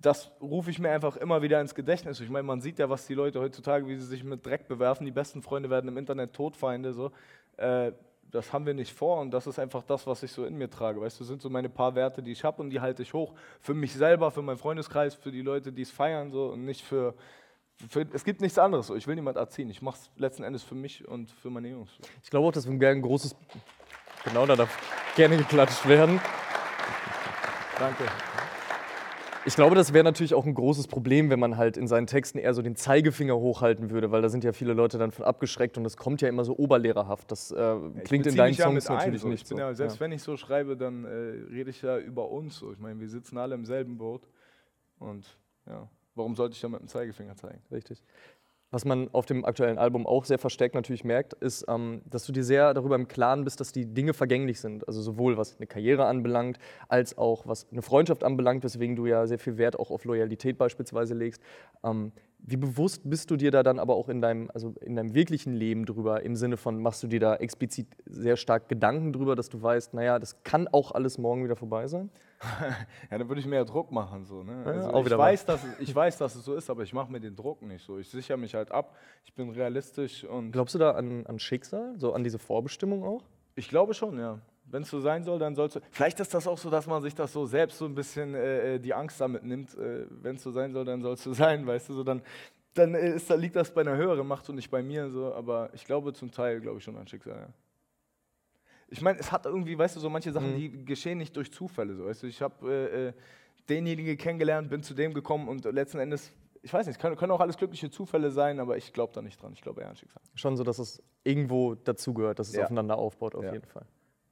das 0.00 0.30
rufe 0.40 0.70
ich 0.70 0.78
mir 0.78 0.90
einfach 0.90 1.16
immer 1.16 1.42
wieder 1.42 1.60
ins 1.60 1.74
Gedächtnis. 1.74 2.20
Ich 2.20 2.30
meine, 2.30 2.42
man 2.42 2.60
sieht 2.60 2.78
ja, 2.78 2.88
was 2.90 3.06
die 3.06 3.14
Leute 3.14 3.40
heutzutage, 3.40 3.86
wie 3.86 3.96
sie 3.96 4.06
sich 4.06 4.24
mit 4.24 4.44
Dreck 4.44 4.68
bewerfen. 4.68 5.04
Die 5.04 5.12
besten 5.12 5.42
Freunde 5.42 5.70
werden 5.70 5.88
im 5.88 5.96
Internet 5.96 6.32
Todfeinde. 6.32 6.92
So. 6.92 7.12
Äh, 7.56 7.92
das 8.30 8.52
haben 8.52 8.66
wir 8.66 8.74
nicht 8.74 8.92
vor 8.92 9.20
und 9.20 9.30
das 9.30 9.46
ist 9.46 9.58
einfach 9.58 9.82
das, 9.82 10.06
was 10.06 10.22
ich 10.22 10.32
so 10.32 10.44
in 10.44 10.56
mir 10.56 10.68
trage. 10.68 11.00
Weißt 11.00 11.18
du, 11.18 11.24
das 11.24 11.28
sind 11.28 11.42
so 11.42 11.48
meine 11.48 11.68
paar 11.68 11.94
Werte, 11.94 12.22
die 12.22 12.32
ich 12.32 12.44
habe 12.44 12.62
und 12.62 12.70
die 12.70 12.80
halte 12.80 13.02
ich 13.02 13.14
hoch. 13.14 13.34
Für 13.60 13.74
mich 13.74 13.94
selber, 13.94 14.30
für 14.30 14.42
meinen 14.42 14.58
Freundeskreis, 14.58 15.14
für 15.14 15.30
die 15.30 15.42
Leute, 15.42 15.72
die 15.72 15.82
es 15.82 15.90
feiern 15.90 16.30
so 16.30 16.48
und 16.48 16.64
nicht 16.64 16.82
für, 16.82 17.14
für 17.88 18.06
es 18.12 18.24
gibt 18.24 18.40
nichts 18.40 18.58
anderes. 18.58 18.90
Ich 18.90 19.06
will 19.06 19.14
niemand 19.14 19.36
erziehen. 19.36 19.70
Ich 19.70 19.80
mache 19.80 19.96
es 19.96 20.10
letzten 20.16 20.42
Endes 20.42 20.62
für 20.62 20.74
mich 20.74 21.06
und 21.06 21.30
für 21.30 21.50
meine 21.50 21.68
Jungs. 21.68 21.90
Ich 22.22 22.30
glaube 22.30 22.46
auch, 22.46 22.52
dass 22.52 22.68
wir 22.68 22.88
ein 22.88 23.02
großes. 23.02 23.36
Genau, 24.24 24.44
da 24.44 24.56
darf 24.56 24.76
gerne 25.14 25.36
geklatscht 25.36 25.86
werden. 25.86 26.20
Danke. 27.78 28.04
Ich 29.46 29.54
glaube, 29.54 29.76
das 29.76 29.92
wäre 29.92 30.02
natürlich 30.02 30.34
auch 30.34 30.44
ein 30.44 30.54
großes 30.54 30.88
Problem, 30.88 31.30
wenn 31.30 31.38
man 31.38 31.56
halt 31.56 31.76
in 31.76 31.86
seinen 31.86 32.08
Texten 32.08 32.38
eher 32.38 32.52
so 32.52 32.62
den 32.62 32.74
Zeigefinger 32.74 33.36
hochhalten 33.36 33.90
würde, 33.90 34.10
weil 34.10 34.20
da 34.20 34.28
sind 34.28 34.42
ja 34.42 34.52
viele 34.52 34.72
Leute 34.72 34.98
dann 34.98 35.12
von 35.12 35.24
abgeschreckt 35.24 35.78
und 35.78 35.84
das 35.84 35.96
kommt 35.96 36.20
ja 36.20 36.28
immer 36.28 36.44
so 36.44 36.56
oberlehrerhaft. 36.56 37.30
Das 37.30 37.52
äh, 37.52 37.76
klingt 38.04 38.26
in 38.26 38.34
deinen 38.34 38.54
Songs 38.54 38.88
natürlich 38.88 39.22
ein, 39.22 39.30
nicht 39.30 39.46
so. 39.46 39.56
Ja, 39.56 39.72
selbst 39.72 39.94
ja. 39.94 40.00
wenn 40.00 40.10
ich 40.10 40.22
so 40.22 40.36
schreibe, 40.36 40.76
dann 40.76 41.04
äh, 41.04 41.08
rede 41.08 41.70
ich 41.70 41.80
ja 41.80 41.96
über 41.96 42.28
uns. 42.28 42.56
So. 42.56 42.72
Ich 42.72 42.80
meine, 42.80 42.98
wir 42.98 43.08
sitzen 43.08 43.38
alle 43.38 43.54
im 43.54 43.64
selben 43.64 43.98
Boot 43.98 44.28
und 44.98 45.38
ja, 45.66 45.88
warum 46.16 46.34
sollte 46.34 46.54
ich 46.54 46.60
da 46.60 46.68
mit 46.68 46.80
dem 46.80 46.88
Zeigefinger 46.88 47.36
zeigen? 47.36 47.62
Richtig. 47.70 48.02
Was 48.76 48.84
man 48.84 49.08
auf 49.12 49.24
dem 49.24 49.46
aktuellen 49.46 49.78
Album 49.78 50.06
auch 50.06 50.26
sehr 50.26 50.36
verstärkt 50.38 50.74
natürlich 50.74 51.02
merkt, 51.02 51.32
ist, 51.32 51.64
ähm, 51.66 52.02
dass 52.10 52.26
du 52.26 52.32
dir 52.32 52.44
sehr 52.44 52.74
darüber 52.74 52.94
im 52.94 53.08
Klaren 53.08 53.42
bist, 53.42 53.58
dass 53.58 53.72
die 53.72 53.86
Dinge 53.86 54.12
vergänglich 54.12 54.60
sind. 54.60 54.86
Also 54.86 55.00
sowohl 55.00 55.38
was 55.38 55.56
eine 55.56 55.66
Karriere 55.66 56.04
anbelangt, 56.04 56.58
als 56.86 57.16
auch 57.16 57.46
was 57.46 57.66
eine 57.72 57.80
Freundschaft 57.80 58.22
anbelangt, 58.22 58.64
weswegen 58.64 58.94
du 58.94 59.06
ja 59.06 59.26
sehr 59.26 59.38
viel 59.38 59.56
Wert 59.56 59.78
auch 59.78 59.90
auf 59.90 60.04
Loyalität 60.04 60.58
beispielsweise 60.58 61.14
legst. 61.14 61.40
Ähm, 61.82 62.12
wie 62.38 62.56
bewusst 62.56 63.02
bist 63.04 63.30
du 63.30 63.36
dir 63.36 63.50
da 63.50 63.62
dann 63.62 63.78
aber 63.78 63.96
auch 63.96 64.08
in 64.08 64.20
deinem, 64.20 64.50
also 64.54 64.74
in 64.80 64.94
deinem 64.94 65.14
wirklichen 65.14 65.54
Leben 65.54 65.84
drüber, 65.84 66.22
im 66.22 66.36
Sinne 66.36 66.56
von, 66.56 66.80
machst 66.80 67.02
du 67.02 67.06
dir 67.06 67.20
da 67.20 67.36
explizit 67.36 67.88
sehr 68.04 68.36
stark 68.36 68.68
Gedanken 68.68 69.12
drüber, 69.12 69.34
dass 69.34 69.48
du 69.48 69.60
weißt, 69.60 69.94
naja, 69.94 70.18
das 70.18 70.42
kann 70.44 70.68
auch 70.68 70.92
alles 70.92 71.18
morgen 71.18 71.44
wieder 71.44 71.56
vorbei 71.56 71.86
sein? 71.88 72.10
ja, 73.10 73.18
dann 73.18 73.28
würde 73.28 73.40
ich 73.40 73.46
mehr 73.46 73.64
Druck 73.64 73.90
machen. 73.90 74.24
So, 74.24 74.42
ne? 74.42 74.62
also 74.64 74.90
ja, 74.90 75.06
ich, 75.06 75.18
weiß, 75.18 75.44
dass, 75.46 75.60
ich 75.80 75.94
weiß, 75.94 76.18
dass 76.18 76.34
es 76.34 76.44
so 76.44 76.54
ist, 76.54 76.70
aber 76.70 76.82
ich 76.82 76.92
mache 76.92 77.10
mir 77.10 77.20
den 77.20 77.34
Druck 77.34 77.62
nicht 77.62 77.84
so. 77.84 77.98
Ich 77.98 78.08
sichere 78.08 78.36
mich 78.36 78.54
halt 78.54 78.70
ab, 78.70 78.94
ich 79.24 79.32
bin 79.32 79.50
realistisch 79.50 80.24
und. 80.24 80.52
Glaubst 80.52 80.74
du 80.74 80.78
da 80.78 80.92
an, 80.92 81.26
an 81.26 81.38
Schicksal, 81.38 81.94
so 81.96 82.12
an 82.12 82.22
diese 82.22 82.38
Vorbestimmung 82.38 83.02
auch? 83.02 83.24
Ich 83.54 83.68
glaube 83.68 83.94
schon, 83.94 84.18
ja 84.18 84.40
wenn 84.68 84.82
es 84.82 84.90
so 84.90 85.00
sein 85.00 85.24
soll, 85.24 85.38
dann 85.38 85.54
soll 85.54 85.68
es 85.68 85.74
so. 85.74 85.80
Vielleicht 85.90 86.20
ist 86.20 86.34
das 86.34 86.46
auch 86.46 86.58
so, 86.58 86.70
dass 86.70 86.86
man 86.86 87.02
sich 87.02 87.14
das 87.14 87.32
so 87.32 87.46
selbst 87.46 87.78
so 87.78 87.84
ein 87.84 87.94
bisschen 87.94 88.34
äh, 88.34 88.74
äh 88.74 88.78
die 88.78 88.94
Angst 88.94 89.20
damit 89.20 89.44
nimmt. 89.44 89.74
Äh, 89.76 90.06
wenn 90.10 90.36
es 90.36 90.42
so 90.42 90.50
sein 90.50 90.72
soll, 90.72 90.84
dann 90.84 91.02
soll 91.02 91.14
es 91.14 91.22
so 91.22 91.32
sein, 91.34 91.66
weißt 91.66 91.88
du, 91.88 91.94
so 91.94 92.04
dann, 92.04 92.22
dann 92.74 92.94
ist, 92.94 93.28
liegt 93.30 93.56
das 93.56 93.72
bei 93.72 93.82
einer 93.82 93.96
höheren 93.96 94.26
Macht 94.26 94.48
und 94.48 94.56
nicht 94.56 94.70
bei 94.70 94.82
mir. 94.82 95.10
So. 95.10 95.32
Aber 95.34 95.70
ich 95.72 95.84
glaube 95.84 96.12
zum 96.12 96.30
Teil, 96.30 96.60
glaube 96.60 96.78
ich 96.78 96.84
schon 96.84 96.96
an 96.96 97.06
Schicksal. 97.06 97.36
Ja. 97.36 97.48
Ich 98.88 99.00
meine, 99.00 99.18
es 99.18 99.32
hat 99.32 99.46
irgendwie, 99.46 99.76
weißt 99.76 99.96
du, 99.96 100.00
so 100.00 100.08
manche 100.08 100.32
Sachen, 100.32 100.52
mhm. 100.52 100.56
die 100.56 100.84
geschehen 100.84 101.18
nicht 101.18 101.36
durch 101.36 101.52
Zufälle. 101.52 101.94
So, 101.94 102.06
weißt 102.06 102.22
du, 102.22 102.26
ich 102.26 102.40
habe 102.40 102.70
äh, 102.70 103.08
äh, 103.08 103.12
denjenigen 103.68 104.16
kennengelernt, 104.16 104.70
bin 104.70 104.82
zu 104.82 104.94
dem 104.94 105.12
gekommen 105.12 105.48
und 105.48 105.64
letzten 105.64 105.98
Endes 105.98 106.32
ich 106.66 106.72
weiß 106.72 106.88
nicht, 106.88 106.98
können, 106.98 107.14
können 107.14 107.30
auch 107.30 107.40
alles 107.40 107.56
glückliche 107.56 107.90
Zufälle 107.90 108.32
sein, 108.32 108.58
aber 108.58 108.76
ich 108.76 108.92
glaube 108.92 109.12
da 109.14 109.22
nicht 109.22 109.40
dran. 109.40 109.52
Ich 109.52 109.62
glaube 109.62 109.82
eher 109.82 109.88
an 109.88 109.94
Schicksal. 109.94 110.20
Schon 110.34 110.56
so, 110.56 110.64
dass 110.64 110.80
es 110.80 111.00
irgendwo 111.22 111.76
dazugehört, 111.76 112.40
dass 112.40 112.48
es 112.48 112.56
ja. 112.56 112.64
aufeinander 112.64 112.98
aufbaut, 112.98 113.36
auf 113.36 113.44
ja. 113.44 113.52
jeden 113.52 113.66
Fall. 113.66 113.86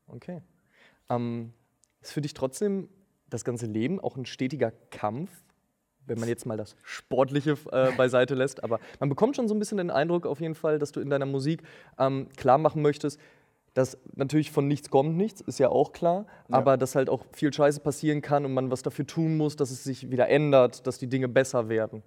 Okay. 0.06 0.42
Ähm, 1.10 1.52
ist 2.00 2.12
für 2.12 2.20
dich 2.20 2.34
trotzdem 2.34 2.88
das 3.30 3.44
ganze 3.44 3.66
Leben 3.66 4.00
auch 4.00 4.16
ein 4.16 4.26
stetiger 4.26 4.72
Kampf, 4.90 5.30
wenn 6.06 6.20
man 6.20 6.28
jetzt 6.28 6.46
mal 6.46 6.56
das 6.56 6.76
Sportliche 6.82 7.56
äh, 7.72 7.92
beiseite 7.96 8.34
lässt. 8.34 8.62
Aber 8.62 8.78
man 9.00 9.08
bekommt 9.08 9.36
schon 9.36 9.48
so 9.48 9.54
ein 9.54 9.58
bisschen 9.58 9.78
den 9.78 9.90
Eindruck 9.90 10.26
auf 10.26 10.40
jeden 10.40 10.54
Fall, 10.54 10.78
dass 10.78 10.92
du 10.92 11.00
in 11.00 11.10
deiner 11.10 11.26
Musik 11.26 11.62
ähm, 11.98 12.28
klar 12.36 12.58
machen 12.58 12.82
möchtest, 12.82 13.18
dass 13.74 13.98
natürlich 14.14 14.52
von 14.52 14.68
nichts 14.68 14.88
kommt 14.88 15.16
nichts, 15.16 15.40
ist 15.40 15.58
ja 15.58 15.68
auch 15.68 15.92
klar, 15.92 16.26
ja. 16.48 16.56
aber 16.56 16.76
dass 16.76 16.94
halt 16.94 17.10
auch 17.10 17.24
viel 17.32 17.52
Scheiße 17.52 17.80
passieren 17.80 18.22
kann 18.22 18.44
und 18.44 18.54
man 18.54 18.70
was 18.70 18.82
dafür 18.82 19.06
tun 19.06 19.36
muss, 19.36 19.56
dass 19.56 19.72
es 19.72 19.82
sich 19.82 20.10
wieder 20.10 20.28
ändert, 20.28 20.86
dass 20.86 20.98
die 20.98 21.08
Dinge 21.08 21.26
besser 21.26 21.68
werden. 21.68 22.04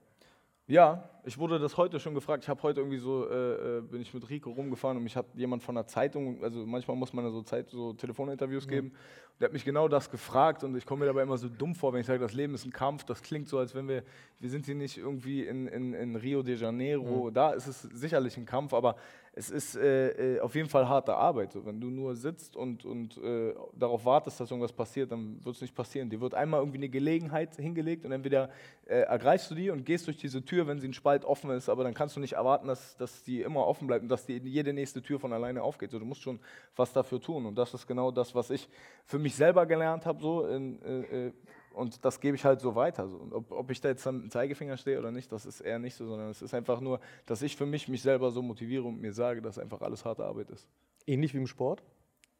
Ja, 0.67 1.09
ich 1.27 1.37
wurde 1.37 1.59
das 1.59 1.75
heute 1.75 1.99
schon 1.99 2.13
gefragt. 2.13 2.45
Ich 2.45 2.49
habe 2.49 2.63
heute 2.63 2.79
irgendwie 2.79 2.99
so, 2.99 3.29
äh, 3.29 3.79
äh, 3.79 3.81
bin 3.81 4.01
ich 4.01 4.13
mit 4.13 4.29
Rico 4.29 4.49
rumgefahren 4.49 4.95
und 4.95 5.03
mich 5.03 5.17
hat 5.17 5.25
jemand 5.35 5.61
von 5.61 5.75
der 5.75 5.85
Zeitung, 5.85 6.41
also 6.41 6.65
manchmal 6.65 6.95
muss 6.95 7.11
man 7.11 7.25
ja 7.25 7.31
so 7.31 7.41
Zeit, 7.41 7.69
so 7.69 7.91
Telefoninterviews 7.91 8.65
mhm. 8.65 8.71
geben. 8.71 8.91
Der 9.39 9.47
hat 9.47 9.53
mich 9.53 9.65
genau 9.65 9.89
das 9.89 10.09
gefragt 10.09 10.63
und 10.63 10.75
ich 10.77 10.85
komme 10.85 11.01
mir 11.01 11.07
dabei 11.07 11.23
immer 11.23 11.37
so 11.37 11.49
dumm 11.49 11.75
vor, 11.75 11.91
wenn 11.91 11.99
ich 11.99 12.07
sage, 12.07 12.19
das 12.19 12.33
Leben 12.33 12.55
ist 12.55 12.65
ein 12.65 12.71
Kampf. 12.71 13.03
Das 13.03 13.21
klingt 13.21 13.49
so, 13.49 13.59
als 13.59 13.75
wenn 13.75 13.89
wir, 13.89 14.03
wir 14.39 14.49
sind 14.49 14.65
hier 14.65 14.73
nicht 14.73 14.97
irgendwie 14.97 15.43
in, 15.45 15.67
in, 15.67 15.93
in 15.93 16.15
Rio 16.15 16.41
de 16.41 16.55
Janeiro. 16.55 17.25
Mhm. 17.25 17.33
Da 17.33 17.51
ist 17.51 17.67
es 17.67 17.81
sicherlich 17.81 18.37
ein 18.37 18.45
Kampf, 18.45 18.73
aber 18.73 18.95
es 19.37 19.51
ist 19.51 19.75
äh, 19.75 20.37
äh, 20.37 20.39
auf 20.39 20.55
jeden 20.55 20.67
Fall 20.67 20.89
harte 20.89 21.13
Arbeit. 21.13 21.51
So, 21.51 21.63
wenn 21.63 21.79
du 21.79 21.91
nur 21.91 22.15
sitzt 22.15 22.55
und, 22.55 22.83
und 22.85 23.17
äh, 23.19 23.53
darauf 23.75 24.03
wartest, 24.03 24.39
dass 24.39 24.49
irgendwas 24.49 24.73
passiert, 24.73 25.11
dann 25.11 25.45
wird 25.45 25.55
es 25.55 25.61
nicht 25.61 25.75
passieren. 25.75 26.09
Dir 26.09 26.19
wird 26.19 26.33
einmal 26.33 26.59
irgendwie 26.59 26.79
eine 26.79 26.89
Gelegenheit 26.89 27.55
hingelegt 27.55 28.03
und 28.03 28.11
entweder 28.11 28.49
äh, 28.87 29.01
ergreifst 29.01 29.51
du 29.51 29.55
die 29.55 29.69
und 29.69 29.85
gehst 29.85 30.07
durch 30.07 30.17
diese 30.17 30.43
Tür, 30.43 30.65
wenn 30.65 30.79
sie 30.79 30.87
ein 30.87 30.93
Spalt 30.93 31.16
offen 31.25 31.49
ist, 31.51 31.69
aber 31.69 31.83
dann 31.83 31.93
kannst 31.93 32.15
du 32.15 32.19
nicht 32.19 32.33
erwarten, 32.33 32.67
dass, 32.67 32.97
dass 32.97 33.23
die 33.23 33.41
immer 33.41 33.65
offen 33.65 33.87
bleibt 33.87 34.03
und 34.03 34.09
dass 34.09 34.25
die, 34.25 34.37
jede 34.37 34.73
nächste 34.73 35.01
Tür 35.01 35.19
von 35.19 35.33
alleine 35.33 35.63
aufgeht. 35.63 35.91
So, 35.91 35.99
du 35.99 36.05
musst 36.05 36.21
schon 36.21 36.39
was 36.75 36.93
dafür 36.93 37.21
tun. 37.21 37.45
Und 37.45 37.55
das 37.55 37.73
ist 37.73 37.87
genau 37.87 38.11
das, 38.11 38.35
was 38.35 38.49
ich 38.49 38.69
für 39.05 39.19
mich 39.19 39.35
selber 39.35 39.65
gelernt 39.65 40.05
habe. 40.05 40.21
So 40.21 40.45
in, 40.47 40.81
äh, 40.81 41.27
äh, 41.27 41.33
und 41.73 42.03
das 42.03 42.19
gebe 42.19 42.35
ich 42.35 42.43
halt 42.43 42.59
so 42.59 42.75
weiter. 42.75 43.07
So. 43.07 43.27
Ob, 43.31 43.51
ob, 43.51 43.71
ich 43.71 43.79
da 43.79 43.89
jetzt 43.89 44.05
am 44.07 44.29
Zeigefinger 44.29 44.77
stehe 44.77 44.97
oder 44.97 45.11
nicht, 45.11 45.31
das 45.31 45.45
ist 45.45 45.61
eher 45.61 45.79
nicht 45.79 45.95
so, 45.95 46.07
sondern 46.07 46.29
es 46.29 46.41
ist 46.41 46.53
einfach 46.53 46.81
nur, 46.81 46.99
dass 47.25 47.41
ich 47.41 47.55
für 47.55 47.65
mich 47.65 47.87
mich 47.87 48.01
selber 48.01 48.31
so 48.31 48.41
motiviere 48.41 48.83
und 48.83 48.99
mir 48.99 49.13
sage, 49.13 49.41
dass 49.41 49.59
einfach 49.59 49.81
alles 49.81 50.03
harte 50.03 50.25
Arbeit 50.25 50.49
ist. 50.49 50.67
Ähnlich 51.05 51.33
wie 51.33 51.37
im 51.37 51.47
Sport? 51.47 51.83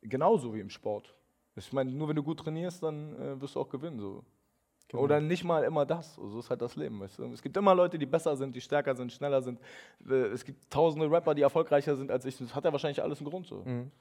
Genauso 0.02 0.54
wie 0.54 0.60
im 0.60 0.70
Sport. 0.70 1.14
Ich 1.56 1.72
meine, 1.74 1.92
nur 1.92 2.08
wenn 2.08 2.16
du 2.16 2.24
gut 2.24 2.40
trainierst, 2.40 2.84
dann 2.84 3.14
äh, 3.20 3.40
wirst 3.42 3.56
du 3.56 3.60
auch 3.60 3.70
gewinnen. 3.70 4.00
So. 4.00 4.24
Genau. 4.90 5.04
Oder 5.04 5.20
nicht 5.20 5.44
mal 5.44 5.64
immer 5.64 5.86
das. 5.86 6.16
So 6.16 6.40
ist 6.40 6.50
halt 6.50 6.62
das 6.62 6.76
Leben. 6.76 7.00
Weißt 7.00 7.20
du? 7.20 7.26
Es 7.34 7.42
gibt 7.42 7.58
immer 7.58 7.76
Leute, 7.76 7.98
die 7.98 8.06
besser 8.06 8.36
sind, 8.38 8.56
die 8.56 8.62
stärker 8.62 8.96
sind, 8.96 9.12
schneller 9.12 9.42
sind. 9.42 9.60
Äh, 10.10 10.28
es 10.28 10.46
gibt 10.46 10.70
tausende 10.72 11.12
Rapper, 11.12 11.36
die 11.36 11.42
erfolgreicher 11.42 11.96
sind 11.96 12.10
als 12.10 12.26
ich. 12.26 12.38
Das 12.38 12.56
hat 12.56 12.64
ja 12.64 12.72
wahrscheinlich 12.72 13.02
alles 13.04 13.20
einen 13.20 13.30
Grund 13.30 13.48
so. 13.48 13.64
Mhm. 13.66 13.92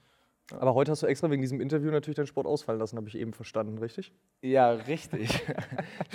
Aber 0.52 0.74
heute 0.74 0.92
hast 0.92 1.02
du 1.02 1.06
extra 1.06 1.28
wegen 1.28 1.42
diesem 1.42 1.60
Interview 1.60 1.90
natürlich 1.90 2.14
deinen 2.14 2.28
Sport 2.28 2.46
ausfallen 2.46 2.78
lassen, 2.78 2.96
habe 2.96 3.08
ich 3.08 3.18
eben 3.18 3.32
verstanden, 3.32 3.78
richtig? 3.78 4.12
Ja, 4.42 4.70
richtig. 4.70 5.28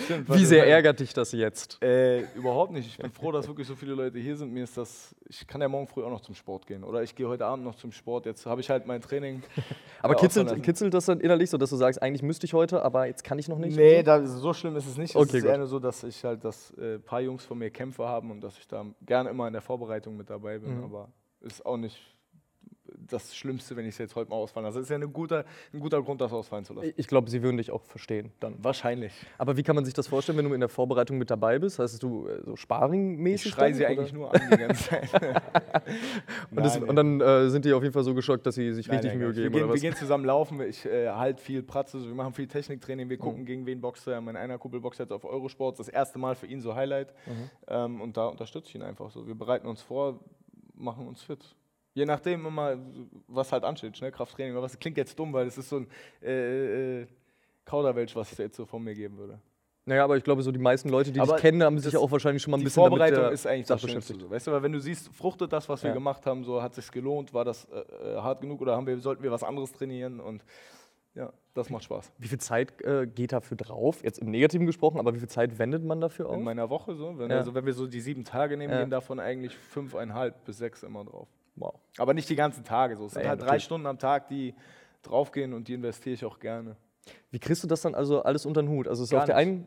Stimmt, 0.04 0.32
Wie 0.32 0.46
sehr 0.46 0.66
ärgert 0.66 1.00
dich 1.00 1.12
das 1.12 1.32
jetzt? 1.32 1.82
Äh, 1.82 2.22
überhaupt 2.34 2.72
nicht. 2.72 2.86
Ich 2.86 2.96
bin 2.96 3.10
froh, 3.10 3.30
dass 3.30 3.46
wirklich 3.46 3.66
so 3.66 3.76
viele 3.76 3.92
Leute 3.94 4.18
hier 4.18 4.34
sind. 4.34 4.50
Mir 4.50 4.64
ist 4.64 4.78
das, 4.78 5.14
ich 5.28 5.46
kann 5.46 5.60
ja 5.60 5.68
morgen 5.68 5.86
früh 5.86 6.02
auch 6.02 6.10
noch 6.10 6.22
zum 6.22 6.34
Sport 6.34 6.66
gehen. 6.66 6.82
Oder 6.82 7.02
ich 7.02 7.14
gehe 7.14 7.28
heute 7.28 7.44
Abend 7.44 7.64
noch 7.64 7.74
zum 7.74 7.92
Sport. 7.92 8.24
Jetzt 8.24 8.46
habe 8.46 8.62
ich 8.62 8.70
halt 8.70 8.86
mein 8.86 9.02
Training. 9.02 9.42
aber 10.00 10.14
kitzelt, 10.14 10.62
kitzelt 10.62 10.94
das 10.94 11.04
dann 11.04 11.20
innerlich 11.20 11.50
so, 11.50 11.58
dass 11.58 11.68
du 11.68 11.76
sagst, 11.76 12.00
eigentlich 12.00 12.22
müsste 12.22 12.46
ich 12.46 12.54
heute, 12.54 12.82
aber 12.82 13.06
jetzt 13.06 13.24
kann 13.24 13.38
ich 13.38 13.48
noch 13.48 13.58
nicht? 13.58 13.76
Nee, 13.76 13.98
so? 13.98 14.02
Da, 14.02 14.26
so 14.26 14.54
schlimm 14.54 14.76
ist 14.76 14.86
es 14.86 14.96
nicht. 14.96 15.14
Okay, 15.14 15.28
es 15.28 15.34
ist 15.34 15.42
gut. 15.42 15.50
eher 15.50 15.58
nur 15.58 15.66
so, 15.66 15.78
dass 15.78 16.04
ich 16.04 16.24
halt, 16.24 16.42
dass 16.42 16.70
äh, 16.78 16.94
ein 16.94 17.02
paar 17.02 17.20
Jungs 17.20 17.44
von 17.44 17.58
mir 17.58 17.70
Kämpfe 17.70 18.06
haben 18.06 18.30
und 18.30 18.40
dass 18.40 18.56
ich 18.56 18.66
da 18.66 18.86
gerne 19.04 19.28
immer 19.28 19.46
in 19.46 19.52
der 19.52 19.62
Vorbereitung 19.62 20.16
mit 20.16 20.30
dabei 20.30 20.58
bin. 20.58 20.78
Mhm. 20.78 20.84
Aber 20.84 21.12
ist 21.42 21.66
auch 21.66 21.76
nicht 21.76 21.98
das 23.08 23.34
Schlimmste, 23.34 23.76
wenn 23.76 23.84
ich 23.84 23.94
es 23.94 23.98
jetzt 23.98 24.16
heute 24.16 24.30
mal 24.30 24.36
ausfallen 24.36 24.66
lasse. 24.66 24.78
Das 24.78 24.86
ist 24.86 24.90
ja 24.90 24.96
ein 24.96 25.12
guter, 25.12 25.44
ein 25.72 25.80
guter 25.80 26.02
Grund, 26.02 26.20
das 26.20 26.32
ausfallen 26.32 26.64
zu 26.64 26.74
lassen. 26.74 26.92
Ich 26.96 27.06
glaube, 27.06 27.30
sie 27.30 27.42
würden 27.42 27.56
dich 27.56 27.70
auch 27.70 27.82
verstehen 27.84 28.32
dann. 28.40 28.54
Wahrscheinlich. 28.62 29.12
Aber 29.38 29.56
wie 29.56 29.62
kann 29.62 29.74
man 29.74 29.84
sich 29.84 29.94
das 29.94 30.06
vorstellen, 30.06 30.38
wenn 30.38 30.46
du 30.46 30.54
in 30.54 30.60
der 30.60 30.68
Vorbereitung 30.68 31.18
mit 31.18 31.30
dabei 31.30 31.58
bist? 31.58 31.78
Heißt 31.78 32.02
du 32.02 32.28
äh, 32.28 32.42
so 32.44 32.56
Sparring-mäßig? 32.56 33.46
Ich 33.46 33.52
schreie 33.52 33.74
sie 33.74 33.82
oder? 33.82 33.90
eigentlich 33.90 34.12
nur 34.12 34.34
an 34.34 34.40
die 34.50 34.56
ganze 34.56 34.88
Zeit. 34.88 35.10
und, 36.50 36.64
das, 36.64 36.76
und, 36.76 36.96
dann 36.96 37.20
äh, 37.20 37.50
sind 37.50 37.64
die 37.64 37.72
auf 37.72 37.82
jeden 37.82 37.92
Fall 37.92 38.04
so 38.04 38.14
geschockt, 38.14 38.46
dass 38.46 38.54
sie 38.54 38.72
sich 38.72 38.86
nein, 38.86 38.96
richtig 38.96 39.12
nein, 39.12 39.18
Mühe 39.18 39.32
geben. 39.32 39.54
Wir 39.54 39.60
gehen, 39.60 39.72
wir 39.72 39.80
gehen, 39.80 39.94
zusammen 39.94 40.24
laufen, 40.24 40.60
ich 40.60 40.84
äh, 40.84 41.08
halte 41.08 41.42
viel 41.42 41.62
Pratze, 41.62 42.02
wir 42.02 42.14
machen 42.14 42.32
viel 42.32 42.46
Techniktraining, 42.46 43.08
wir 43.08 43.18
gucken, 43.18 43.42
mhm. 43.42 43.46
gegen 43.46 43.66
wen 43.66 43.80
boxt 43.80 44.06
er. 44.06 44.20
Mein 44.20 44.36
einer 44.36 44.58
Kumpel 44.58 44.80
boxt 44.80 45.00
jetzt 45.00 45.12
auf 45.12 45.24
Eurosport, 45.24 45.78
das 45.78 45.88
erste 45.88 46.18
Mal 46.18 46.34
für 46.34 46.46
ihn 46.46 46.60
so 46.60 46.74
Highlight. 46.74 47.12
Mhm. 47.26 47.50
Ähm, 47.68 48.00
und 48.00 48.16
da 48.16 48.26
unterstütze 48.26 48.68
ich 48.68 48.74
ihn 48.74 48.82
einfach 48.82 49.10
so. 49.10 49.26
Wir 49.26 49.34
bereiten 49.34 49.66
uns 49.66 49.82
vor, 49.82 50.20
machen 50.74 51.06
uns 51.06 51.22
fit. 51.22 51.54
Je 51.94 52.06
nachdem 52.06 52.46
immer, 52.46 52.76
was 53.28 53.52
halt 53.52 53.64
ansteht, 53.64 53.96
Schnellkrafttraining 53.96 54.52
oder 54.52 54.62
was. 54.62 54.72
Das 54.72 54.80
klingt 54.80 54.96
jetzt 54.96 55.18
dumm, 55.18 55.32
weil 55.32 55.46
es 55.46 55.58
ist 55.58 55.68
so 55.68 55.76
ein 55.76 55.86
äh, 56.22 57.00
äh, 57.02 57.06
Kauderwelsch, 57.64 58.16
was 58.16 58.32
ich 58.32 58.38
jetzt 58.38 58.56
so 58.56 58.64
von 58.64 58.82
mir 58.82 58.94
geben 58.94 59.18
würde. 59.18 59.38
Naja, 59.84 60.04
aber 60.04 60.16
ich 60.16 60.22
glaube, 60.22 60.42
so 60.42 60.52
die 60.52 60.60
meisten 60.60 60.88
Leute, 60.88 61.10
die 61.10 61.18
aber 61.18 61.32
dich 61.32 61.42
kennen, 61.42 61.62
haben 61.62 61.78
sich 61.78 61.96
auch 61.96 62.10
wahrscheinlich 62.10 62.40
schon 62.40 62.52
mal 62.52 62.58
ein 62.58 62.64
bisschen 62.64 62.82
Vorbereitung 62.82 63.18
damit 63.18 63.34
ist 63.34 63.46
eigentlich 63.46 63.66
das 63.66 63.82
beschäftigt. 63.82 64.20
So, 64.20 64.30
weißt 64.30 64.46
du, 64.46 64.52
weil 64.52 64.62
wenn 64.62 64.72
du 64.72 64.80
siehst, 64.80 65.08
fruchtet 65.08 65.52
das, 65.52 65.68
was 65.68 65.82
wir 65.82 65.90
gemacht 65.92 66.24
haben, 66.24 66.44
so 66.44 66.62
hat 66.62 66.70
es 66.72 66.76
sich 66.76 66.92
gelohnt, 66.92 67.34
war 67.34 67.44
das 67.44 67.64
äh, 67.64 67.80
äh, 67.80 68.16
hart 68.18 68.40
genug 68.40 68.60
oder 68.60 68.76
haben 68.76 68.86
wir, 68.86 68.96
sollten 68.98 69.24
wir 69.24 69.32
was 69.32 69.42
anderes 69.42 69.72
trainieren 69.72 70.20
und 70.20 70.44
ja, 71.14 71.32
das 71.52 71.68
macht 71.68 71.84
Spaß. 71.84 72.12
Wie 72.16 72.28
viel 72.28 72.38
Zeit 72.38 72.80
äh, 72.82 73.06
geht 73.06 73.32
dafür 73.32 73.56
drauf? 73.56 74.02
Jetzt 74.04 74.20
im 74.20 74.30
Negativen 74.30 74.66
gesprochen, 74.66 74.98
aber 74.98 75.14
wie 75.14 75.18
viel 75.18 75.28
Zeit 75.28 75.58
wendet 75.58 75.84
man 75.84 76.00
dafür 76.00 76.28
auf? 76.28 76.36
In 76.36 76.44
meiner 76.44 76.70
Woche 76.70 76.94
so. 76.94 77.18
Wenn, 77.18 77.30
ja. 77.30 77.38
Also 77.38 77.54
wenn 77.54 77.66
wir 77.66 77.74
so 77.74 77.86
die 77.86 78.00
sieben 78.00 78.24
Tage 78.24 78.56
nehmen, 78.56 78.72
ja. 78.72 78.80
gehen 78.80 78.90
davon 78.90 79.20
eigentlich 79.20 79.54
fünfeinhalb 79.56 80.44
bis 80.44 80.58
sechs 80.58 80.84
immer 80.84 81.04
drauf. 81.04 81.28
Wow. 81.56 81.74
Aber 81.98 82.14
nicht 82.14 82.28
die 82.28 82.36
ganzen 82.36 82.64
Tage 82.64 82.96
so. 82.96 83.06
Es 83.06 83.12
sind 83.12 83.22
ja, 83.22 83.30
halt 83.30 83.42
drei 83.42 83.58
Stunden 83.58 83.86
am 83.86 83.98
Tag, 83.98 84.28
die 84.28 84.54
draufgehen 85.02 85.52
und 85.52 85.68
die 85.68 85.74
investiere 85.74 86.14
ich 86.14 86.24
auch 86.24 86.38
gerne. 86.38 86.76
Wie 87.30 87.38
kriegst 87.38 87.62
du 87.64 87.68
das 87.68 87.82
dann 87.82 87.94
also 87.94 88.22
alles 88.22 88.46
unter 88.46 88.62
den 88.62 88.68
Hut? 88.68 88.88
Also 88.88 89.04
ist 89.04 89.10
Gar 89.10 89.20
auf 89.20 89.26
der 89.26 89.36
einen. 89.36 89.66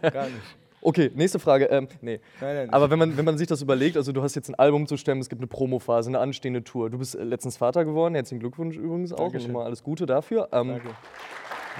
Gar 0.00 0.26
nicht. 0.26 0.36
Okay, 0.84 1.12
nächste 1.14 1.38
Frage. 1.38 1.66
Ähm, 1.66 1.86
nee. 2.00 2.20
Nein, 2.40 2.56
nein, 2.56 2.70
Aber 2.70 2.90
wenn 2.90 2.98
man, 2.98 3.16
wenn 3.16 3.24
man 3.24 3.38
sich 3.38 3.46
das 3.46 3.62
überlegt, 3.62 3.96
also 3.96 4.10
du 4.10 4.20
hast 4.20 4.34
jetzt 4.34 4.48
ein 4.48 4.56
Album 4.56 4.88
zu 4.88 4.96
stemmen, 4.96 5.20
es 5.20 5.28
gibt 5.28 5.40
eine 5.40 5.46
Promophase, 5.46 6.10
eine 6.10 6.18
anstehende 6.18 6.64
Tour. 6.64 6.90
Du 6.90 6.98
bist 6.98 7.14
äh, 7.14 7.22
letztens 7.22 7.56
Vater 7.56 7.84
geworden, 7.84 8.16
herzlichen 8.16 8.40
Glückwunsch 8.40 8.76
übrigens 8.76 9.12
auch. 9.12 9.18
Dankeschön. 9.18 9.50
Und 9.50 9.54
mal 9.54 9.64
alles 9.64 9.84
Gute 9.84 10.06
dafür. 10.06 10.48
Ähm, 10.50 10.70
Danke. 10.70 10.88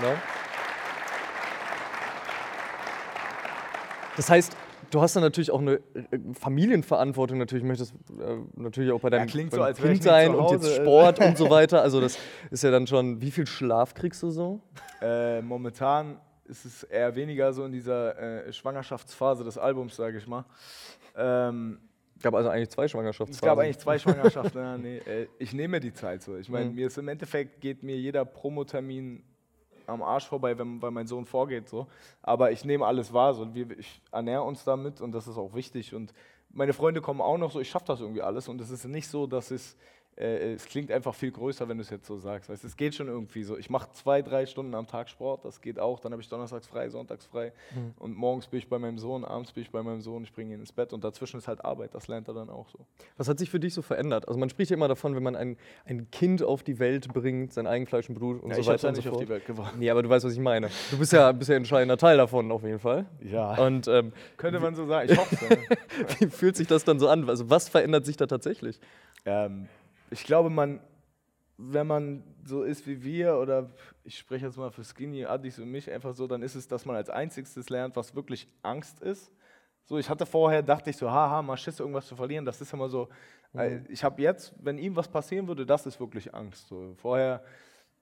Na? 0.00 0.14
Das 4.16 4.30
heißt, 4.30 4.56
du 4.92 5.00
hast 5.00 5.16
dann 5.16 5.22
natürlich 5.22 5.50
auch 5.50 5.60
eine 5.60 5.74
äh, 5.94 6.18
Familienverantwortung, 6.34 7.38
natürlich 7.38 7.64
möchtest 7.64 7.94
äh, 8.10 8.36
natürlich 8.54 8.92
auch 8.92 9.00
bei 9.00 9.10
deinem, 9.10 9.28
ja, 9.28 9.50
so, 9.50 9.58
beim 9.58 9.74
Kind 9.74 10.02
sein 10.02 10.34
und 10.34 10.50
jetzt 10.50 10.76
Sport 10.76 11.18
und 11.20 11.36
so 11.36 11.50
weiter. 11.50 11.82
Also 11.82 12.00
das 12.00 12.18
ist 12.50 12.62
ja 12.62 12.70
dann 12.70 12.86
schon, 12.86 13.20
wie 13.20 13.30
viel 13.30 13.46
Schlaf 13.46 13.94
kriegst 13.94 14.22
du 14.22 14.30
so? 14.30 14.60
Äh, 15.00 15.42
momentan 15.42 16.18
ist 16.44 16.64
es 16.64 16.82
eher 16.84 17.14
weniger 17.14 17.52
so 17.52 17.64
in 17.64 17.72
dieser 17.72 18.46
äh, 18.46 18.52
Schwangerschaftsphase 18.52 19.42
des 19.42 19.58
Albums, 19.58 19.96
sage 19.96 20.18
ich 20.18 20.26
mal. 20.26 20.44
Ähm, 21.16 21.78
es 22.16 22.22
gab 22.22 22.34
also 22.34 22.50
eigentlich 22.50 22.70
zwei 22.70 22.86
Schwangerschaftsphasen. 22.86 23.34
Es 23.34 23.40
gab 23.40 23.58
eigentlich 23.58 23.78
zwei 23.78 23.98
Schwangerschaften. 23.98 24.60
ja, 24.60 24.78
nee, 24.78 24.98
äh, 24.98 25.26
ich 25.38 25.54
nehme 25.54 25.80
die 25.80 25.92
Zeit 25.92 26.22
so. 26.22 26.36
Ich 26.36 26.48
meine, 26.48 26.66
mhm. 26.66 26.74
mir 26.74 26.86
ist 26.86 26.98
im 26.98 27.08
Endeffekt 27.08 27.60
geht 27.60 27.82
mir 27.82 27.96
jeder 27.96 28.24
Promotermin 28.24 29.24
am 29.86 30.02
Arsch 30.02 30.26
vorbei, 30.26 30.58
wenn, 30.58 30.80
weil 30.80 30.90
mein 30.90 31.06
Sohn 31.06 31.26
vorgeht. 31.26 31.68
So. 31.68 31.86
Aber 32.22 32.52
ich 32.52 32.64
nehme 32.64 32.86
alles 32.86 33.12
wahr. 33.12 33.34
So. 33.34 33.54
Wir, 33.54 33.70
ich 33.78 34.00
ernähre 34.10 34.42
uns 34.42 34.64
damit 34.64 35.00
und 35.00 35.12
das 35.12 35.26
ist 35.26 35.36
auch 35.36 35.54
wichtig. 35.54 35.94
Und 35.94 36.12
meine 36.50 36.72
Freunde 36.72 37.00
kommen 37.00 37.20
auch 37.20 37.38
noch 37.38 37.50
so, 37.50 37.60
ich 37.60 37.70
schaffe 37.70 37.86
das 37.86 38.00
irgendwie 38.00 38.22
alles. 38.22 38.48
Und 38.48 38.60
es 38.60 38.70
ist 38.70 38.84
nicht 38.84 39.08
so, 39.08 39.26
dass 39.26 39.50
es 39.50 39.76
äh, 40.16 40.52
es 40.52 40.66
klingt 40.66 40.90
einfach 40.90 41.14
viel 41.14 41.30
größer, 41.30 41.68
wenn 41.68 41.78
du 41.78 41.82
es 41.82 41.90
jetzt 41.90 42.06
so 42.06 42.18
sagst. 42.18 42.50
Weißt, 42.50 42.64
es 42.64 42.76
geht 42.76 42.94
schon 42.94 43.08
irgendwie 43.08 43.42
so. 43.44 43.56
Ich 43.56 43.70
mache 43.70 43.90
zwei, 43.92 44.20
drei 44.20 44.44
Stunden 44.46 44.74
am 44.74 44.86
Tag 44.86 45.08
Sport, 45.08 45.44
das 45.44 45.60
geht 45.60 45.78
auch. 45.78 46.00
Dann 46.00 46.12
habe 46.12 46.20
ich 46.20 46.28
donnerstags 46.28 46.66
frei, 46.66 46.90
sonntags 46.90 47.26
frei. 47.26 47.52
Mhm. 47.74 47.94
Und 47.98 48.16
morgens 48.16 48.46
bin 48.46 48.58
ich 48.58 48.68
bei 48.68 48.78
meinem 48.78 48.98
Sohn, 48.98 49.24
abends 49.24 49.52
bin 49.52 49.62
ich 49.62 49.70
bei 49.70 49.82
meinem 49.82 50.02
Sohn, 50.02 50.22
ich 50.24 50.32
bringe 50.32 50.54
ihn 50.54 50.60
ins 50.60 50.72
Bett. 50.72 50.92
Und 50.92 51.02
dazwischen 51.02 51.38
ist 51.38 51.48
halt 51.48 51.64
Arbeit, 51.64 51.94
das 51.94 52.08
lernt 52.08 52.28
er 52.28 52.34
dann 52.34 52.50
auch 52.50 52.68
so. 52.68 52.80
Was 53.16 53.28
hat 53.28 53.38
sich 53.38 53.50
für 53.50 53.60
dich 53.60 53.72
so 53.72 53.80
verändert? 53.80 54.28
Also 54.28 54.38
man 54.38 54.50
spricht 54.50 54.70
ja 54.70 54.76
immer 54.76 54.88
davon, 54.88 55.14
wenn 55.14 55.22
man 55.22 55.34
ein, 55.34 55.56
ein 55.86 56.10
Kind 56.10 56.42
auf 56.42 56.62
die 56.62 56.78
Welt 56.78 57.12
bringt, 57.12 57.54
sein 57.54 57.66
eigen 57.66 57.86
Fleisch 57.86 58.08
und 58.08 58.16
Blut 58.16 58.42
und 58.42 58.50
ja, 58.50 58.56
so 58.56 58.66
weiter 58.66 58.88
und 58.88 58.96
so 58.96 59.02
fort. 59.02 59.14
auf 59.14 59.20
die 59.22 59.28
Welt 59.28 59.46
gebracht. 59.46 59.74
Nee, 59.78 59.88
aber 59.88 60.02
du 60.02 60.10
weißt, 60.10 60.26
was 60.26 60.34
ich 60.34 60.40
meine. 60.40 60.68
Du 60.90 60.98
bist 60.98 61.12
ja, 61.12 61.32
bist 61.32 61.48
ja 61.48 61.56
ein 61.56 61.62
entscheidender 61.62 61.96
Teil 61.96 62.18
davon 62.18 62.52
auf 62.52 62.62
jeden 62.62 62.78
Fall. 62.78 63.06
Ja. 63.20 63.56
Und, 63.56 63.88
ähm, 63.88 64.12
Könnte 64.36 64.60
man 64.60 64.74
so 64.74 64.86
sagen, 64.86 65.10
ich 65.10 65.18
hoffe 65.18 65.36
es. 65.36 66.20
Wie 66.20 66.26
fühlt 66.26 66.56
sich 66.56 66.66
das 66.66 66.84
dann 66.84 66.98
so 66.98 67.08
an? 67.08 67.28
Also 67.28 67.48
was 67.48 67.68
verändert 67.68 68.04
sich 68.04 68.16
da 68.16 68.26
tatsächlich? 68.26 68.78
Ähm, 69.24 69.68
ich 70.12 70.24
glaube, 70.24 70.50
man, 70.50 70.80
wenn 71.56 71.86
man 71.86 72.22
so 72.44 72.62
ist 72.62 72.86
wie 72.86 73.02
wir, 73.02 73.38
oder 73.38 73.70
ich 74.04 74.18
spreche 74.18 74.46
jetzt 74.46 74.58
mal 74.58 74.70
für 74.70 74.84
Skinny, 74.84 75.24
Addis 75.24 75.58
und 75.58 75.70
mich 75.70 75.90
einfach 75.90 76.14
so, 76.14 76.26
dann 76.26 76.42
ist 76.42 76.54
es, 76.54 76.68
dass 76.68 76.84
man 76.84 76.96
als 76.96 77.08
einzigstes 77.08 77.70
lernt, 77.70 77.96
was 77.96 78.14
wirklich 78.14 78.48
Angst 78.62 79.00
ist. 79.00 79.32
So, 79.84 79.98
ich 79.98 80.08
hatte 80.08 80.26
vorher, 80.26 80.62
dachte 80.62 80.90
ich 80.90 80.96
so, 80.96 81.10
haha, 81.10 81.42
mal 81.42 81.56
Schiss, 81.56 81.80
irgendwas 81.80 82.06
zu 82.06 82.14
verlieren. 82.14 82.44
Das 82.44 82.60
ist 82.60 82.72
immer 82.72 82.88
so, 82.88 83.08
mhm. 83.52 83.86
ich 83.88 84.04
habe 84.04 84.20
jetzt, 84.22 84.54
wenn 84.58 84.78
ihm 84.78 84.94
was 84.94 85.08
passieren 85.08 85.48
würde, 85.48 85.64
das 85.64 85.86
ist 85.86 85.98
wirklich 85.98 86.32
Angst. 86.34 86.68
So, 86.68 86.94
vorher 86.96 87.42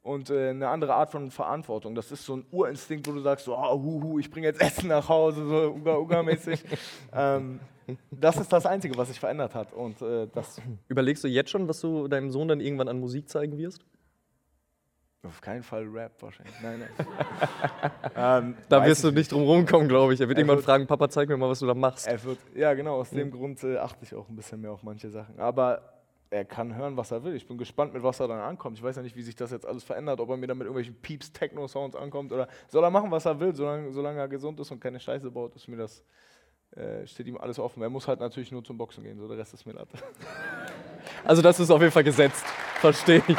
und 0.02 0.30
äh, 0.30 0.50
eine 0.50 0.68
andere 0.68 0.94
Art 0.94 1.10
von 1.10 1.30
Verantwortung. 1.30 1.94
Das 1.94 2.10
ist 2.10 2.24
so 2.24 2.36
ein 2.36 2.46
Urinstinkt, 2.50 3.06
wo 3.06 3.12
du 3.12 3.20
sagst, 3.20 3.44
so, 3.44 3.56
oh, 3.56 3.82
huhu, 3.82 4.18
ich 4.18 4.30
bringe 4.30 4.46
jetzt 4.46 4.60
Essen 4.60 4.88
nach 4.88 5.08
Hause, 5.08 5.46
so 5.46 5.74
Uga-Uga-mäßig. 5.74 6.64
ähm, 7.12 7.60
das 8.10 8.36
ist 8.36 8.52
das 8.52 8.66
Einzige, 8.66 8.96
was 8.96 9.08
sich 9.08 9.18
verändert 9.20 9.54
hat. 9.54 9.72
Und, 9.72 10.00
äh, 10.00 10.28
das 10.32 10.60
Überlegst 10.88 11.24
du 11.24 11.28
jetzt 11.28 11.50
schon, 11.50 11.68
was 11.68 11.80
du 11.80 12.08
deinem 12.08 12.30
Sohn 12.30 12.48
dann 12.48 12.60
irgendwann 12.60 12.88
an 12.88 12.98
Musik 13.00 13.28
zeigen 13.28 13.58
wirst? 13.58 13.84
Auf 15.22 15.42
keinen 15.42 15.62
Fall 15.62 15.84
Rap 15.84 16.12
wahrscheinlich. 16.22 16.54
Nein, 16.62 16.80
nein. 16.80 17.06
ähm, 18.16 18.54
Da 18.70 18.82
wirst 18.86 19.04
du 19.04 19.08
ich 19.08 19.14
nicht 19.14 19.30
drum 19.32 19.42
rumkommen, 19.42 19.86
glaube 19.86 20.14
ich. 20.14 20.20
Er 20.20 20.28
wird 20.28 20.38
Er 20.38 20.40
irgendwann 20.40 20.56
wird- 20.58 20.64
fragen, 20.64 20.86
Papa, 20.86 21.10
zeig 21.10 21.28
mir 21.28 21.36
mal, 21.36 21.50
was 21.50 21.58
du 21.58 21.66
da 21.66 21.74
machst. 21.74 22.06
Er 22.06 22.22
wird, 22.24 22.38
ja, 22.54 22.72
genau, 22.72 22.94
aus 23.00 23.10
dem 23.10 23.30
Grund 23.30 23.62
äh, 23.62 23.76
achte 23.76 24.02
ich 24.04 24.14
auch 24.14 24.26
ein 24.30 24.36
bisschen 24.36 24.62
mehr 24.62 24.72
auf 24.72 24.82
manche 24.82 25.10
Sachen. 25.10 25.38
Aber 25.38 25.82
er 26.30 26.44
kann 26.44 26.76
hören, 26.76 26.96
was 26.96 27.10
er 27.10 27.24
will. 27.24 27.34
Ich 27.34 27.46
bin 27.46 27.58
gespannt, 27.58 27.92
mit 27.92 28.02
was 28.02 28.20
er 28.20 28.28
dann 28.28 28.40
ankommt. 28.40 28.78
Ich 28.78 28.82
weiß 28.82 28.96
ja 28.96 29.02
nicht, 29.02 29.16
wie 29.16 29.22
sich 29.22 29.34
das 29.34 29.50
jetzt 29.50 29.66
alles 29.66 29.82
verändert, 29.82 30.20
ob 30.20 30.30
er 30.30 30.36
mir 30.36 30.46
dann 30.46 30.58
mit 30.58 30.66
irgendwelchen 30.66 30.94
Pieps, 30.94 31.32
Techno-Sounds 31.32 31.96
ankommt 31.96 32.32
oder 32.32 32.48
soll 32.68 32.84
er 32.84 32.90
machen, 32.90 33.10
was 33.10 33.24
er 33.24 33.38
will, 33.40 33.54
solange, 33.54 33.92
solange 33.92 34.20
er 34.20 34.28
gesund 34.28 34.58
ist 34.60 34.70
und 34.70 34.80
keine 34.80 35.00
Scheiße 35.00 35.30
baut, 35.30 35.56
ist 35.56 35.66
mir 35.66 35.76
das, 35.76 36.04
äh, 36.76 37.04
steht 37.06 37.26
ihm 37.26 37.36
alles 37.36 37.58
offen. 37.58 37.82
Er 37.82 37.90
muss 37.90 38.06
halt 38.06 38.20
natürlich 38.20 38.52
nur 38.52 38.62
zum 38.62 38.78
Boxen 38.78 39.02
gehen, 39.02 39.18
so 39.18 39.26
der 39.26 39.38
Rest 39.38 39.54
ist 39.54 39.66
mir 39.66 39.72
Latte. 39.72 39.98
Also 41.24 41.42
das 41.42 41.58
ist 41.58 41.70
auf 41.70 41.80
jeden 41.80 41.92
Fall 41.92 42.04
gesetzt. 42.04 42.44
Verstehe 42.80 43.22
ich. 43.26 43.36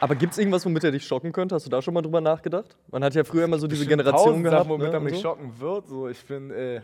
Aber 0.00 0.14
gibt 0.14 0.32
es 0.32 0.38
irgendwas, 0.38 0.64
womit 0.64 0.84
er 0.84 0.90
dich 0.90 1.06
schocken 1.06 1.32
könnte? 1.32 1.54
Hast 1.54 1.66
du 1.66 1.70
da 1.70 1.82
schon 1.82 1.92
mal 1.92 2.02
drüber 2.02 2.20
nachgedacht? 2.20 2.76
Man 2.90 3.04
hat 3.04 3.14
ja 3.14 3.24
früher 3.24 3.44
immer 3.44 3.58
so 3.58 3.66
diese 3.66 3.86
Generation 3.86 4.42
gehabt. 4.42 4.62
Sachen, 4.62 4.70
womit 4.70 4.88
ne, 4.88 4.94
er 4.94 5.00
mich 5.00 5.16
so. 5.16 5.22
schocken 5.22 5.60
wird. 5.60 5.86
So, 5.86 6.08
ich 6.08 6.24
bin, 6.24 6.50
äh, 6.50 6.80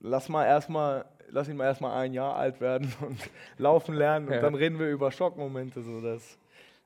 lass 0.00 0.28
mal 0.28 0.44
erstmal, 0.44 1.04
lass 1.32 1.48
ihn 1.48 1.56
mal 1.56 1.64
erstmal 1.64 1.96
ein 2.00 2.12
Jahr 2.14 2.36
alt 2.36 2.60
werden 2.60 2.92
und 3.00 3.18
laufen 3.58 3.94
lernen 3.94 4.28
und 4.28 4.34
Ja. 4.34 4.40
dann 4.40 4.54
reden 4.54 4.78
wir 4.78 4.88
über 4.90 5.10
Schockmomente. 5.10 5.82
So, 5.82 6.00
das, 6.00 6.38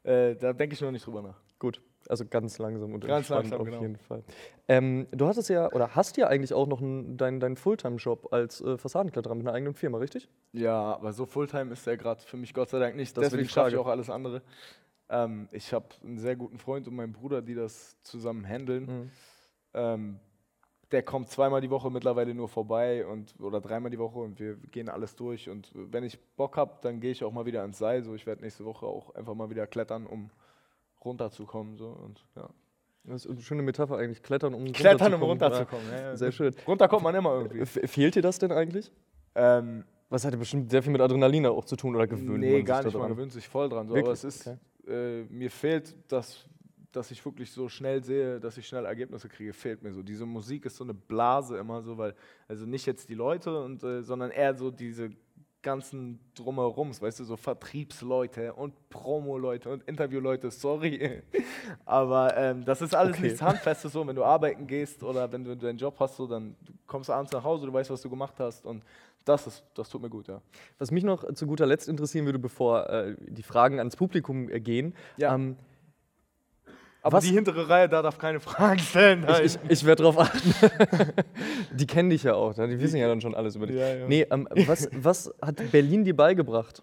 äh, 0.05 0.35
da 0.37 0.53
denke 0.53 0.75
ich 0.75 0.81
noch 0.81 0.91
nicht 0.91 1.07
drüber 1.07 1.23
nach. 1.23 1.37
Gut, 1.59 1.83
also 2.09 2.25
ganz 2.25 2.59
langsam 2.59 2.93
und 2.95 3.01
Ganz 3.01 3.31
entspannt 3.31 3.51
langsam, 3.51 3.61
auf 3.61 3.67
genau. 3.67 3.81
jeden 3.83 3.97
Fall. 3.97 4.23
Ähm, 4.69 5.07
du 5.11 5.27
hattest 5.27 5.49
ja, 5.49 5.71
oder 5.73 5.95
hast 5.95 6.17
ja 6.17 6.29
eigentlich 6.29 6.53
auch 6.55 6.67
noch 6.67 6.81
einen, 6.81 7.17
deinen, 7.17 7.41
deinen 7.41 7.57
Fulltime-Job 7.57 8.33
als 8.33 8.61
äh, 8.61 8.79
Fassadenkletterer 8.79 9.35
mit 9.35 9.47
einer 9.47 9.55
eigenen 9.55 9.75
Firma, 9.75 9.99
richtig? 9.99 10.29
Ja, 10.53 10.95
aber 10.95 11.13
so 11.13 11.27
Fulltime 11.27 11.73
ist 11.73 11.87
er 11.87 11.97
gerade 11.97 12.23
für 12.23 12.37
mich 12.37 12.55
Gott 12.55 12.69
sei 12.71 12.79
Dank 12.79 12.97
nicht. 12.97 13.17
Das 13.17 13.31
Deswegen 13.31 13.49
schaffe 13.49 13.71
ich 13.71 13.77
auch 13.77 13.87
alles 13.87 14.11
andere. 14.11 14.43
Ähm, 15.09 15.49
ich 15.53 15.73
habe 15.73 15.87
einen 16.05 16.19
sehr 16.19 16.37
guten 16.37 16.59
Freund 16.59 16.87
und 16.89 16.95
meinen 16.95 17.13
Bruder, 17.13 17.41
die 17.43 17.55
das 17.55 17.97
zusammen 18.03 18.47
handeln. 18.47 18.85
Mhm. 18.87 19.11
Ähm, 19.75 20.21
der 20.93 21.03
kommt 21.03 21.29
zweimal 21.29 21.61
die 21.61 21.71
Woche 21.71 21.91
mittlerweile 21.91 22.35
nur 22.35 22.49
vorbei 22.49 23.05
und 23.07 23.35
oder 23.41 23.61
dreimal 23.61 23.91
die 23.91 23.99
Woche 23.99 24.19
und 24.19 24.39
wir 24.39 24.57
gehen 24.71 24.89
alles 24.89 25.17
durch. 25.17 25.49
Und 25.49 25.71
wenn 25.75 26.05
ich 26.05 26.19
Bock 26.37 26.57
habe, 26.57 26.79
dann 26.83 27.01
gehe 27.01 27.11
ich 27.11 27.25
auch 27.25 27.33
mal 27.33 27.45
wieder 27.47 27.63
ans 27.63 27.79
Seil. 27.79 28.03
So, 28.05 28.15
ich 28.15 28.27
werde 28.27 28.43
nächste 28.43 28.65
Woche 28.65 28.87
auch 28.87 29.15
einfach 29.15 29.35
mal 29.35 29.51
wieder 29.51 29.67
klettern, 29.67 30.07
um 30.07 30.31
runterzukommen. 31.05 31.77
So, 31.77 31.89
und, 31.89 32.25
ja. 32.37 32.49
Das 33.05 33.25
ist 33.25 33.31
eine 33.31 33.41
schöne 33.41 33.63
Metapher 33.63 33.97
eigentlich, 33.97 34.23
klettern 34.23 34.55
um 34.55 34.73
Klettern, 34.73 35.15
um 35.15 35.23
runterzukommen. 35.23 35.87
runterzukommen. 35.87 35.91
Ja, 35.93 36.11
ja. 36.11 36.17
Sehr 36.17 36.33
schön. 36.33 36.55
Runter 36.67 36.89
kommt 36.89 37.05
man 37.05 37.15
immer 37.15 37.35
irgendwie. 37.35 37.61
F 37.61 37.79
fehlt 37.91 38.15
dir 38.17 38.23
das 38.23 38.39
denn 38.39 38.53
eigentlich? 38.53 38.91
Ähm, 39.35 39.85
Was 40.09 40.25
hat 40.25 40.33
ja 40.33 40.39
bestimmt 40.39 40.71
sehr 40.71 40.83
viel 40.83 40.93
mit 40.93 41.01
Adrenalin 41.01 41.47
auch 41.47 41.65
zu 41.65 41.77
tun 41.77 41.95
oder 41.95 42.07
gewöhnt 42.07 42.41
Nee, 42.41 42.59
man 42.59 42.65
gar 42.65 42.83
sich 42.83 42.93
nicht, 42.93 43.01
man 43.01 43.09
gewöhnt 43.11 43.33
sich 43.33 43.49
voll 43.49 43.69
dran. 43.69 43.89
So. 43.89 43.97
Aber 43.97 44.13
es 44.13 44.25
ist, 44.25 44.47
äh, 44.89 45.23
mir 45.25 45.51
fehlt 45.51 45.95
das, 46.09 46.47
dass 46.97 47.11
ich 47.11 47.25
wirklich 47.25 47.51
so 47.51 47.69
schnell 47.69 48.03
sehe, 48.03 48.41
dass 48.41 48.57
ich 48.57 48.67
schnell 48.67 48.87
Ergebnisse 48.87 49.29
kriege, 49.29 49.53
fehlt 49.53 49.83
mir 49.83 49.93
so. 49.93 50.03
Diese 50.03 50.25
Musik 50.25 50.65
ist 50.65 50.77
so 50.77 50.85
eine 50.85 50.95
Blase 50.95 51.59
immer 51.59 51.83
so, 51.83 51.99
weil, 51.99 52.15
also 52.49 52.65
nicht 52.65 52.87
jetzt 52.87 53.09
die 53.09 53.15
Leute, 53.15 53.63
und, 53.63 53.83
äh, 53.85 54.03
sondern 54.03 54.31
eher 54.31 54.55
so 54.55 54.71
diese 54.71 55.11
ganzen 55.63 56.21
Drumherums, 56.35 57.03
weißt 57.03 57.21
du, 57.21 57.25
so 57.25 57.37
Vertriebsleute 57.37 58.55
und 58.55 58.89
Promo-Leute 58.89 59.69
und 59.69 59.83
Interviewleute, 59.83 60.51
sorry. 60.51 61.23
Aber 61.85 62.37
ähm, 62.37 62.65
das 62.65 62.81
ist 62.81 62.95
alles 62.95 63.17
Okay. 63.17 63.27
nichts 63.27 63.43
Handfestes 63.43 63.93
so, 63.93 64.07
wenn 64.07 64.15
du 64.15 64.25
arbeiten 64.25 64.67
gehst 64.67 65.03
oder 65.03 65.31
wenn 65.31 65.45
du 65.45 65.57
deinen 65.57 65.77
Job 65.79 65.97
hast, 65.99 66.17
so, 66.17 66.27
dann 66.27 66.55
kommst 66.87 67.09
du 67.09 67.13
abends 67.13 67.33
nach 67.33 67.43
Hause, 67.43 67.67
du 67.67 67.73
weißt, 67.73 67.91
was 67.91 68.01
du 68.01 68.09
gemacht 68.09 68.37
hast 68.39 68.65
und 68.65 68.85
das, 69.25 69.49
ist, 69.49 69.65
das 69.75 69.89
tut 69.89 70.01
mir 70.01 70.09
gut, 70.09 70.29
ja. 70.29 70.41
Was 70.79 70.93
mich 70.93 71.03
noch 71.03 71.31
zu 71.35 71.49
guter 71.49 71.67
Letzt 71.67 71.89
interessieren 71.89 72.27
würde, 72.27 72.39
bevor 72.39 72.89
äh, 72.89 73.17
die 73.27 73.43
Fragen 73.43 73.79
ans 73.81 73.97
Publikum 73.97 74.49
äh, 74.49 74.61
gehen. 74.61 74.95
Ja. 75.17 75.35
Ähm, 75.35 75.57
Aber 77.07 77.19
Was- 77.19 77.25
die 77.25 77.31
hintere 77.31 77.69
Reihe, 77.69 77.89
da 77.89 78.03
darf 78.03 78.19
keine 78.19 78.41
Fragen 78.41 78.81
stellen. 78.81 79.21
Nein. 79.21 79.45
ich 79.45 79.55
ich, 79.55 79.71
ich 79.71 79.85
werde 79.85 80.03
darauf 80.03 80.19
achten. 80.19 80.53
die 81.73 81.87
kennen 81.87 82.11
dich 82.11 82.25
ja 82.25 82.35
auch, 82.35 82.57
ne? 82.57 82.67
die 82.67 82.81
wissen 82.81 82.97
ja 82.97 83.07
dann 83.07 83.21
schon 83.21 83.33
alles 83.37 83.55
über 83.55 83.69
dich. 83.69 83.77
Ja, 83.77 83.95
ja. 83.95 84.09
Nee, 84.09 84.27
ähm, 84.29 84.49
was, 84.67 84.89
was 84.93 85.33
hat 85.41 85.71
Berlin 85.71 86.03
dir 86.05 86.17
beigebracht? 86.17 86.83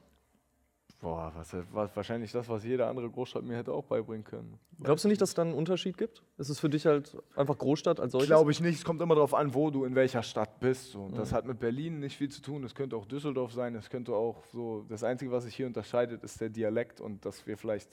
Boah, 1.02 1.34
was, 1.36 1.54
was, 1.74 1.94
wahrscheinlich 1.94 2.32
das, 2.32 2.48
was 2.48 2.64
jede 2.64 2.88
andere 2.88 3.10
Großstadt 3.10 3.44
mir 3.44 3.58
hätte 3.58 3.74
auch 3.74 3.84
beibringen 3.84 4.24
können. 4.24 4.58
Glaubst 4.82 5.04
du 5.04 5.10
nicht, 5.10 5.20
dass 5.20 5.30
es 5.30 5.36
da 5.36 5.42
einen 5.42 5.54
Unterschied 5.54 5.98
gibt? 5.98 6.24
Ist 6.38 6.48
es 6.48 6.62
für 6.62 6.70
dich 6.70 6.86
halt 6.86 7.18
einfach 7.36 7.58
Großstadt 7.58 8.00
als 8.00 8.14
solches? 8.14 8.30
Glaube 8.30 8.52
ich 8.52 8.62
nicht. 8.62 8.76
Es 8.78 8.86
kommt 8.86 9.02
immer 9.02 9.16
darauf 9.16 9.34
an, 9.34 9.54
wo 9.54 9.70
du 9.70 9.84
in 9.84 9.96
welcher 9.96 10.24
Stadt 10.24 10.62
bist. 10.62 10.96
Und 10.96 11.18
Das 11.18 11.34
hat 11.34 11.46
mit 11.46 11.60
Berlin 11.60 12.00
nicht 12.00 12.16
viel 12.16 12.30
zu 12.30 12.42
tun. 12.42 12.64
Es 12.64 12.74
könnte 12.74 12.96
auch 12.96 13.06
Düsseldorf 13.06 13.52
sein. 13.52 13.76
Es 13.76 13.90
könnte 13.90 14.14
auch 14.14 14.46
so. 14.54 14.86
Das 14.88 15.04
Einzige, 15.04 15.30
was 15.34 15.44
sich 15.44 15.54
hier 15.54 15.68
unterscheidet, 15.68 16.24
ist 16.24 16.40
der 16.40 16.48
Dialekt 16.48 17.02
und 17.02 17.26
dass 17.26 17.46
wir 17.46 17.58
vielleicht 17.58 17.90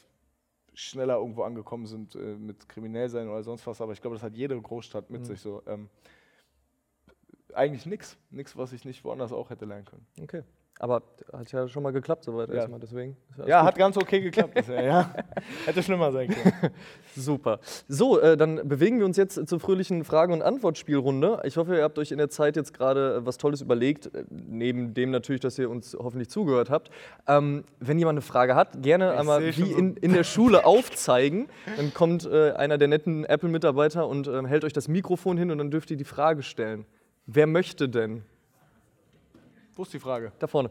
schneller 0.74 1.16
irgendwo 1.16 1.42
angekommen 1.42 1.86
sind 1.86 2.14
äh, 2.14 2.36
mit 2.36 2.68
kriminell 2.68 3.08
sein 3.08 3.28
oder 3.28 3.42
sonst 3.42 3.66
was. 3.66 3.80
Aber 3.80 3.92
ich 3.92 4.00
glaube, 4.00 4.16
das 4.16 4.22
hat 4.22 4.34
jede 4.34 4.60
Großstadt 4.60 5.10
mit 5.10 5.26
sich 5.26 5.40
so. 5.40 5.62
Ähm, 5.66 5.88
eigentlich 7.54 7.86
nichts. 7.86 8.16
Nichts, 8.30 8.56
was 8.56 8.72
ich 8.72 8.84
nicht 8.84 9.04
woanders 9.04 9.32
auch 9.32 9.50
hätte 9.50 9.64
lernen 9.64 9.84
können. 9.84 10.06
Okay. 10.20 10.42
Aber 10.82 11.02
hat 11.30 11.52
ja 11.52 11.68
schon 11.68 11.82
mal 11.82 11.92
geklappt, 11.92 12.24
soweit 12.24 12.48
Ja. 12.48 12.54
erstmal. 12.54 12.80
Deswegen. 12.80 13.14
Ja, 13.46 13.60
gut. 13.60 13.68
hat 13.68 13.76
ganz 13.76 13.96
okay 13.98 14.20
geklappt 14.22 14.54
bisher, 14.54 14.82
ja. 14.82 15.14
Hätte 15.66 15.82
schlimmer 15.82 16.10
sein 16.10 16.28
können. 16.28 16.72
Super. 17.14 17.60
So, 17.86 18.18
äh, 18.18 18.34
dann 18.38 18.66
bewegen 18.66 18.98
wir 18.98 19.04
uns 19.04 19.18
jetzt 19.18 19.46
zur 19.46 19.60
fröhlichen 19.60 20.04
Frage- 20.04 20.32
und 20.32 20.40
Antwortspielrunde. 20.40 21.42
Ich 21.44 21.58
hoffe, 21.58 21.76
ihr 21.76 21.82
habt 21.82 21.98
euch 21.98 22.12
in 22.12 22.18
der 22.18 22.30
Zeit 22.30 22.56
jetzt 22.56 22.72
gerade 22.72 23.16
äh, 23.16 23.26
was 23.26 23.36
Tolles 23.36 23.60
überlegt, 23.60 24.06
äh, 24.14 24.24
neben 24.30 24.94
dem 24.94 25.10
natürlich, 25.10 25.42
dass 25.42 25.58
ihr 25.58 25.68
uns 25.68 25.94
hoffentlich 26.00 26.30
zugehört 26.30 26.70
habt. 26.70 26.90
Ähm, 27.28 27.64
wenn 27.78 27.98
jemand 27.98 28.14
eine 28.14 28.22
Frage 28.22 28.54
hat, 28.54 28.82
gerne 28.82 29.12
Ich 29.12 29.18
einmal 29.20 29.42
wie 29.56 29.72
in, 29.72 29.96
in 29.98 30.14
der 30.14 30.24
Schule 30.24 30.64
aufzeigen. 30.64 31.48
Dann 31.76 31.92
kommt 31.92 32.24
äh, 32.24 32.52
einer 32.52 32.78
der 32.78 32.88
netten 32.88 33.26
Apple-Mitarbeiter 33.26 34.08
und 34.08 34.28
ähm, 34.28 34.46
hält 34.46 34.64
euch 34.64 34.72
das 34.72 34.88
Mikrofon 34.88 35.36
hin 35.36 35.50
und 35.50 35.58
dann 35.58 35.70
dürft 35.70 35.90
ihr 35.90 35.98
die 35.98 36.04
Frage 36.04 36.42
stellen. 36.42 36.86
Wer 37.26 37.46
möchte 37.46 37.88
denn? 37.90 38.22
Wo 39.80 39.84
ist 39.84 39.94
die 39.94 39.98
Frage? 39.98 40.30
Da 40.38 40.46
vorne. 40.46 40.70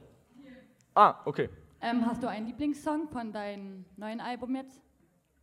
Ah, 0.94 1.16
okay. 1.26 1.50
Ähm, 1.82 2.06
hast 2.06 2.22
du 2.22 2.30
einen 2.30 2.46
Lieblingssong 2.46 3.08
von 3.08 3.34
deinem 3.34 3.84
neuen 3.98 4.22
Album 4.22 4.56
jetzt? 4.56 4.80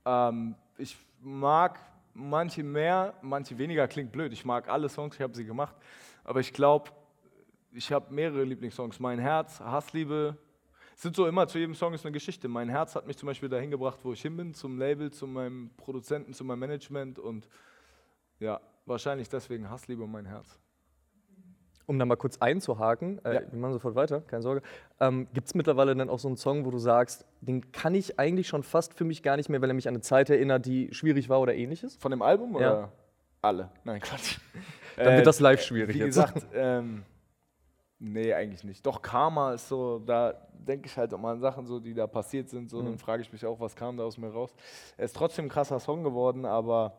Ähm, 0.05 0.55
ich 0.79 0.97
mag 1.21 1.81
manche 2.15 2.63
mehr, 2.63 3.15
manche 3.23 3.59
weniger, 3.59 3.89
klingt 3.89 4.13
blöd. 4.13 4.33
Ich 4.33 4.45
mag 4.45 4.69
alle 4.69 4.89
Songs, 4.89 5.17
ich 5.17 5.21
habe 5.21 5.35
sie 5.35 5.45
gemacht. 5.45 5.75
Aber 6.23 6.39
ich 6.39 6.53
glaube, 6.53 6.93
ich 7.73 7.91
habe 7.91 8.15
mehrere 8.15 8.45
Lieblingssongs. 8.45 9.01
Mein 9.01 9.19
Herz, 9.19 9.59
Hassliebe. 9.59 10.37
Es 10.95 11.03
sind 11.03 11.17
so 11.17 11.27
immer, 11.27 11.49
zu 11.49 11.59
jedem 11.59 11.75
Song 11.75 11.93
ist 11.93 12.07
eine 12.07 12.13
Geschichte. 12.13 12.47
Mein 12.47 12.69
Herz 12.69 12.95
hat 12.95 13.09
mich 13.09 13.17
zum 13.17 13.27
Beispiel 13.27 13.49
dahin 13.49 13.73
gebracht, 13.73 13.99
wo 14.05 14.13
ich 14.13 14.23
hin 14.23 14.37
bin, 14.37 14.55
zum 14.55 14.79
Label, 14.79 15.11
zu 15.11 15.27
meinem 15.27 15.71
Produzenten, 15.77 16.33
zu 16.35 16.45
meinem 16.45 16.61
Management. 16.61 17.19
Und 17.19 17.49
ja, 18.39 18.61
wahrscheinlich 18.85 19.29
deswegen 19.29 19.69
Hassliebe 19.69 20.05
und 20.05 20.13
mein 20.13 20.27
Herz. 20.27 20.57
Um 21.87 21.99
da 22.01 22.05
mal 22.05 22.17
kurz 22.17 22.39
einzuhaken, 22.39 23.25
äh, 23.25 23.35
Ja. 23.35 23.41
wir 23.53 23.59
machen 23.61 23.73
sofort 23.75 23.95
weiter, 23.95 24.21
keine 24.23 24.43
Sorge. 24.43 24.61
Ähm, 24.99 25.29
Gibt 25.33 25.47
es 25.47 25.55
mittlerweile 25.55 25.95
dann 25.95 26.11
auch 26.11 26.19
so 26.19 26.27
einen 26.27 26.37
Song, 26.37 26.65
wo 26.65 26.71
du 26.73 26.79
sagst, 26.79 27.25
den 27.41 27.71
kann 27.71 27.95
ich 27.95 28.19
eigentlich 28.19 28.49
schon 28.49 28.65
fast 28.65 28.95
für 28.95 29.05
mich 29.05 29.23
gar 29.23 29.37
nicht 29.37 29.49
mehr, 29.49 29.63
weil 29.63 29.71
er 29.71 29.75
mich 29.75 29.87
an 29.87 29.95
eine 29.95 30.01
Zeit 30.01 30.29
erinnert, 30.29 30.67
die 30.67 30.93
schwierig 30.93 31.29
war 31.29 31.41
oder 31.41 31.55
ähnliches? 31.55 31.97
Von 31.97 32.11
dem 32.11 32.23
Album 32.23 32.53
Ja. 32.55 32.57
oder 32.59 32.93
alle? 33.41 33.71
Nein, 33.85 34.01
Quatsch. 34.01 34.39
Dann 34.97 35.13
Äh, 35.15 35.17
wird 35.19 35.27
das 35.29 35.39
live 35.39 35.63
schwierig 35.63 35.95
Wie 35.95 35.99
jetzt. 36.01 36.07
gesagt, 36.07 36.47
ähm, 36.55 37.05
nee, 38.01 38.33
eigentlich 38.35 38.65
nicht. 38.65 38.85
Doch 38.85 39.01
Karma 39.01 39.53
ist 39.53 39.69
so, 39.69 40.01
da 40.01 40.35
denke 40.53 40.87
ich 40.89 40.97
halt 40.97 41.13
immer 41.13 41.29
an 41.29 41.39
Sachen, 41.41 41.67
so, 41.67 41.79
die 41.79 41.95
da 41.95 42.09
passiert 42.09 42.49
sind. 42.49 42.69
So, 42.69 42.81
Mhm. 42.81 42.87
Dann 42.87 42.99
frage 42.99 43.23
ich 43.23 43.33
mich 43.33 43.47
auch, 43.47 43.61
was 43.61 43.77
kam 43.77 43.97
da 43.97 44.03
aus 44.03 44.19
mir 44.19 44.29
raus. 44.33 44.53
Er 44.97 45.05
ist 45.05 45.15
trotzdem 45.15 45.45
ein 45.45 45.49
krasser 45.51 45.79
Song 45.79 46.03
geworden, 46.03 46.45
aber 46.47 46.99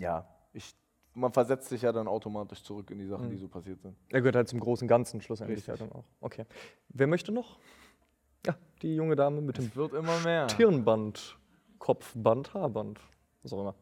ja, 0.00 0.26
ich, 0.54 0.74
man 1.16 1.32
versetzt 1.32 1.68
sich 1.68 1.82
ja 1.82 1.92
dann 1.92 2.06
automatisch 2.06 2.62
zurück 2.62 2.90
in 2.90 2.98
die 2.98 3.06
Sachen, 3.06 3.26
Mhm. 3.26 3.30
die 3.30 3.36
so 3.38 3.48
passiert 3.48 3.80
sind. 3.80 3.96
Er 4.10 4.20
gehört 4.20 4.36
halt 4.36 4.48
zum 4.48 4.60
großen 4.60 4.86
Ganzen 4.86 5.20
schlussendlich 5.20 5.66
ja 5.66 5.76
dann 5.76 5.90
auch. 5.92 6.04
Okay. 6.20 6.44
Wer 6.90 7.06
möchte 7.06 7.32
noch? 7.32 7.58
Ja, 8.46 8.54
die 8.82 8.94
junge 8.94 9.16
Dame 9.16 9.40
mit 9.40 9.56
dem 9.58 9.64
Es 9.66 9.76
wird 9.76 9.94
immer 9.94 10.18
mehr. 10.20 10.46
Tirnband, 10.46 11.36
Kopfband, 11.78 12.54
Haarband. 12.54 13.00
Was 13.42 13.52
auch 13.52 13.60
immer. 13.60 13.74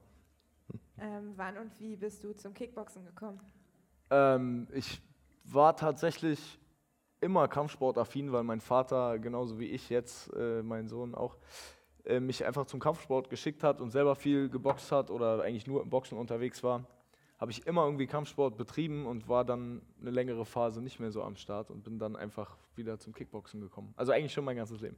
Ähm, 0.99 1.33
wann 1.37 1.59
und 1.59 1.79
wie 1.81 1.97
bist 1.97 2.23
du 2.23 2.33
zum 2.35 2.55
Kickboxen 2.55 3.05
gekommen? 3.05 3.41
Ähm, 4.11 4.69
ich 4.73 5.03
war 5.45 5.77
tatsächlich 5.77 6.59
immer 7.21 7.49
kampfsportaffin, 7.49 8.33
weil 8.33 8.45
mein 8.45 8.61
Vater, 8.61 9.19
genauso 9.19 9.59
wie 9.59 9.67
ich 9.67 9.91
jetzt, 9.91 10.33
äh, 10.35 10.63
mein 10.63 10.87
Sohn 10.89 11.15
auch, 11.15 11.37
äh, 12.05 12.21
mich 12.21 12.45
einfach 12.45 12.67
zum 12.67 12.81
Kampfsport 12.81 13.29
geschickt 13.29 13.63
hat 13.65 13.81
und 13.81 13.91
selber 13.91 14.15
viel 14.15 14.49
geboxt 14.49 14.93
hat 14.93 15.11
oder 15.11 15.43
eigentlich 15.43 15.67
nur 15.67 15.83
im 15.83 15.91
Boxen 15.91 16.17
unterwegs 16.19 16.63
war. 16.63 16.85
Habe 17.39 17.51
ich 17.51 17.67
immer 17.67 17.85
irgendwie 17.85 18.07
Kampfsport 18.07 18.57
betrieben 18.57 19.07
und 19.07 19.29
war 19.29 19.45
dann 19.45 19.83
eine 20.01 20.11
längere 20.11 20.45
Phase 20.45 20.81
nicht 20.81 21.01
mehr 21.01 21.11
so 21.11 21.23
am 21.23 21.37
Start 21.37 21.71
und 21.71 21.83
bin 21.83 21.99
dann 21.99 22.17
einfach 22.17 22.57
wieder 22.77 22.99
zum 22.99 23.13
Kickboxen 23.13 23.61
gekommen. 23.61 23.93
Also 23.97 24.13
eigentlich 24.13 24.33
schon 24.33 24.45
mein 24.45 24.57
ganzes 24.57 24.81
Leben. 24.81 24.97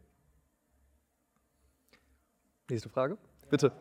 Nächste 2.69 2.89
Frage. 2.89 3.17
Bitte. 3.49 3.73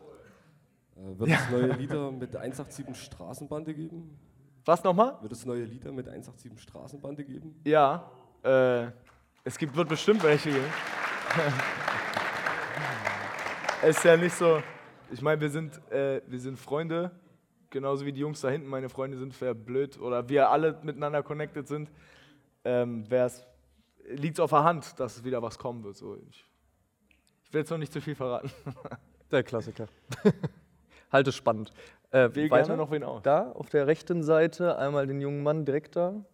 Äh, 0.96 1.18
wird 1.18 1.30
es 1.30 1.50
neue 1.50 1.72
Lieder 1.72 2.10
mit 2.10 2.34
187 2.34 3.04
Straßenbande 3.04 3.74
geben? 3.74 4.18
Was 4.64 4.82
nochmal? 4.82 5.20
Wird 5.20 5.32
es 5.32 5.44
neue 5.44 5.64
Lieder 5.64 5.92
mit 5.92 6.08
187 6.08 6.60
Straßenbande 6.60 7.24
geben? 7.24 7.60
Ja, 7.64 8.10
äh, 8.42 8.90
es 9.44 9.58
gibt, 9.58 9.76
wird 9.76 9.88
bestimmt 9.88 10.22
welche 10.22 10.50
geben. 10.50 10.64
Es 13.82 13.98
ist 13.98 14.04
ja 14.04 14.16
nicht 14.16 14.34
so. 14.34 14.62
Ich 15.12 15.20
meine, 15.20 15.40
wir 15.40 15.50
sind, 15.50 15.80
äh, 15.92 16.22
wir 16.26 16.40
sind 16.40 16.58
Freunde, 16.58 17.10
genauso 17.76 18.06
wie 18.06 18.12
die 18.12 18.20
Jungs 18.20 18.40
da 18.40 18.48
hinten 18.48 18.68
meine 18.68 18.88
Freunde 18.88 19.18
sind, 19.18 19.38
wäre 19.38 19.54
blöd. 19.54 20.00
Oder 20.00 20.30
wir 20.30 20.48
alle 20.48 20.78
miteinander 20.82 21.22
connected 21.22 21.68
sind, 21.68 21.90
ähm, 22.64 23.04
liegt 24.08 24.38
es 24.38 24.40
auf 24.40 24.50
der 24.50 24.64
Hand, 24.64 24.98
dass 24.98 25.24
wieder 25.24 25.42
was 25.42 25.58
kommen 25.58 25.84
wird. 25.84 25.96
So, 25.96 26.16
ich, 26.16 26.46
ich 27.44 27.52
will 27.52 27.60
jetzt 27.60 27.70
noch 27.70 27.76
nicht 27.76 27.92
zu 27.92 28.00
viel 28.00 28.14
verraten. 28.14 28.50
Der 29.30 29.42
Klassiker. 29.42 29.88
halt 31.12 31.26
es 31.26 31.34
spannend. 31.34 31.70
Äh, 32.12 32.34
Wähl 32.34 32.50
weiter 32.50 32.68
gerne 32.68 32.82
noch 32.82 32.90
wen 32.90 33.02
aus. 33.02 33.22
Da 33.22 33.52
auf 33.52 33.68
der 33.68 33.86
rechten 33.86 34.22
Seite 34.22 34.78
einmal 34.78 35.06
den 35.06 35.20
jungen 35.20 35.42
Mann 35.42 35.66
direkt 35.66 35.96
da. 35.96 36.24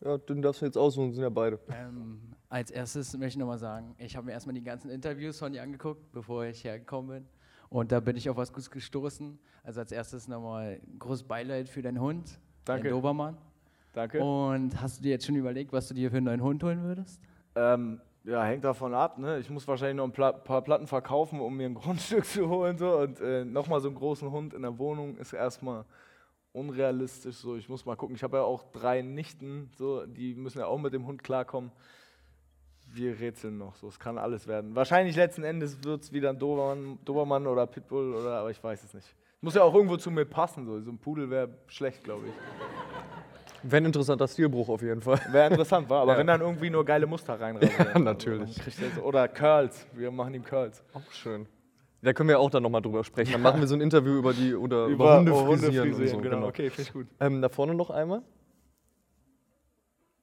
Ja, 0.00 0.18
den 0.18 0.42
darfst 0.42 0.60
du 0.60 0.66
jetzt 0.66 0.76
aussuchen, 0.76 1.12
sind 1.12 1.22
ja 1.22 1.30
beide. 1.30 1.58
Ähm, 1.70 2.20
als 2.50 2.70
erstes 2.70 3.14
möchte 3.14 3.30
ich 3.30 3.36
nochmal 3.38 3.58
sagen, 3.58 3.96
ich 3.98 4.14
habe 4.14 4.26
mir 4.26 4.32
erstmal 4.32 4.54
die 4.54 4.62
ganzen 4.62 4.90
Interviews 4.90 5.38
von 5.38 5.52
dir 5.52 5.62
angeguckt, 5.62 6.12
bevor 6.12 6.44
ich 6.44 6.62
hergekommen 6.62 7.10
bin. 7.10 7.28
Und 7.74 7.90
da 7.90 7.98
bin 7.98 8.16
ich 8.16 8.30
auf 8.30 8.36
was 8.36 8.52
Gutes 8.52 8.70
gestoßen. 8.70 9.36
Also 9.64 9.80
als 9.80 9.90
erstes 9.90 10.28
nochmal 10.28 10.80
großes 10.96 11.24
Beileid 11.24 11.68
für 11.68 11.82
deinen 11.82 12.00
Hund, 12.00 12.38
Danke. 12.64 12.84
den 12.84 12.92
Dobermann. 12.92 13.36
Danke. 13.92 14.22
Und 14.22 14.80
hast 14.80 14.98
du 14.98 15.02
dir 15.02 15.10
jetzt 15.10 15.26
schon 15.26 15.34
überlegt, 15.34 15.72
was 15.72 15.88
du 15.88 15.94
dir 15.94 16.08
für 16.08 16.18
einen 16.18 16.26
neuen 16.26 16.40
Hund 16.40 16.62
holen 16.62 16.84
würdest? 16.84 17.20
Ähm, 17.56 18.00
ja, 18.22 18.44
hängt 18.44 18.62
davon 18.62 18.94
ab. 18.94 19.18
Ne? 19.18 19.40
Ich 19.40 19.50
muss 19.50 19.66
wahrscheinlich 19.66 19.96
noch 19.96 20.04
ein 20.04 20.12
paar 20.44 20.62
Platten 20.62 20.86
verkaufen, 20.86 21.40
um 21.40 21.56
mir 21.56 21.66
ein 21.66 21.74
Grundstück 21.82 22.24
zu 22.24 22.48
holen. 22.48 22.78
So. 22.78 22.96
Und 22.96 23.20
äh, 23.20 23.44
nochmal 23.44 23.80
so 23.80 23.88
einen 23.88 23.96
großen 23.96 24.30
Hund 24.30 24.54
in 24.54 24.62
der 24.62 24.78
Wohnung 24.78 25.16
ist 25.16 25.32
erstmal 25.32 25.84
unrealistisch. 26.52 27.38
So. 27.38 27.56
Ich 27.56 27.68
muss 27.68 27.84
mal 27.84 27.96
gucken. 27.96 28.14
Ich 28.14 28.22
habe 28.22 28.36
ja 28.36 28.44
auch 28.44 28.62
drei 28.70 29.02
Nichten, 29.02 29.72
so. 29.76 30.06
die 30.06 30.36
müssen 30.36 30.60
ja 30.60 30.66
auch 30.66 30.78
mit 30.78 30.92
dem 30.92 31.06
Hund 31.06 31.24
klarkommen. 31.24 31.72
Wir 32.94 33.18
rätseln 33.18 33.58
noch. 33.58 33.74
So. 33.76 33.88
Es 33.88 33.98
kann 33.98 34.18
alles 34.18 34.46
werden. 34.46 34.74
Wahrscheinlich 34.76 35.16
letzten 35.16 35.42
Endes 35.42 35.82
wird 35.82 36.02
es 36.02 36.12
wieder 36.12 36.30
ein 36.30 36.38
Dobermann, 36.38 36.98
Dobermann 37.04 37.46
oder 37.46 37.66
Pitbull, 37.66 38.14
oder, 38.14 38.38
aber 38.38 38.50
ich 38.50 38.62
weiß 38.62 38.84
es 38.84 38.94
nicht. 38.94 39.14
Muss 39.40 39.54
ja 39.54 39.62
auch 39.62 39.74
irgendwo 39.74 39.96
zu 39.96 40.10
mir 40.10 40.24
passen. 40.24 40.64
So, 40.64 40.80
so 40.80 40.90
ein 40.90 40.98
Pudel 40.98 41.28
wäre 41.28 41.48
schlecht, 41.66 42.04
glaube 42.04 42.26
ich. 42.28 42.32
Wäre 43.70 43.82
ein 43.82 43.86
interessanter 43.86 44.28
Stilbruch 44.28 44.68
auf 44.68 44.80
jeden 44.82 45.00
Fall. 45.00 45.20
Wäre 45.32 45.50
interessant, 45.50 45.88
war. 45.90 46.02
Aber 46.02 46.12
Ja. 46.12 46.18
wenn 46.18 46.26
dann 46.26 46.40
irgendwie 46.40 46.70
nur 46.70 46.84
geile 46.84 47.06
Muster 47.06 47.40
reinrasieren. 47.40 47.86
Ja, 47.94 47.98
natürlich. 47.98 48.54
dann 48.54 48.64
kriegt 48.64 48.80
er 48.82 48.90
so- 48.90 49.02
Oder 49.02 49.26
Curls. 49.28 49.86
Wir 49.94 50.10
machen 50.10 50.34
ihm 50.34 50.44
Curls. 50.44 50.82
Auch 50.92 51.10
schön. 51.12 51.46
Da 52.02 52.12
können 52.12 52.28
wir 52.28 52.38
auch 52.38 52.50
dann 52.50 52.62
nochmal 52.62 52.82
drüber 52.82 53.02
sprechen. 53.02 53.32
Dann 53.32 53.42
machen 53.42 53.60
wir 53.60 53.66
so 53.66 53.74
ein 53.74 53.80
Interview 53.80 54.18
über 54.18 54.34
die 54.34 54.54
oder 54.54 54.84
über, 54.86 54.92
Über 55.04 55.18
Hunde 55.18 55.32
oh, 55.32 55.46
Hundefrisieren, 55.46 56.08
so. 56.08 56.18
genau. 56.18 56.46
Okay, 56.48 56.68
finde 56.70 56.82
ich 56.82 56.92
gut. 56.92 57.06
Ähm, 57.18 57.40
da 57.40 57.48
vorne 57.48 57.74
noch 57.74 57.88
einmal. 57.90 58.22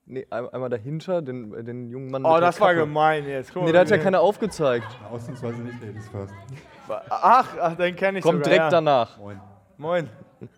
Nee, 0.06 0.26
ein- 0.30 0.50
einmal 0.50 0.70
dahinter, 0.70 1.22
den, 1.22 1.52
den 1.66 1.88
jungen 1.90 2.10
Mann. 2.12 2.26
Oh, 2.26 2.30
mit 2.30 2.42
der 2.42 2.48
das 2.48 2.60
war 2.60 2.74
gemein 2.74 3.26
jetzt. 3.28 3.54
Guck 3.54 3.62
Nee, 3.64 3.68
mal, 3.68 3.72
der 3.74 3.82
hat 3.82 3.90
ja 3.92 3.98
keiner 3.98 4.20
aufgezeigt. 4.22 4.88
Ausnahmsweise 5.10 5.62
nicht 5.62 5.82
Ladies 5.82 6.08
First. 6.10 6.34
Ach, 7.10 7.48
ach, 7.62 7.76
den 7.76 7.96
kenne 7.96 8.18
ich 8.20 8.24
Kommt 8.24 8.44
sogar, 8.44 8.50
direkt 8.50 8.64
ja. 8.64 8.70
danach. 8.70 9.18
Moin. 9.18 9.40
Moin. 9.78 10.10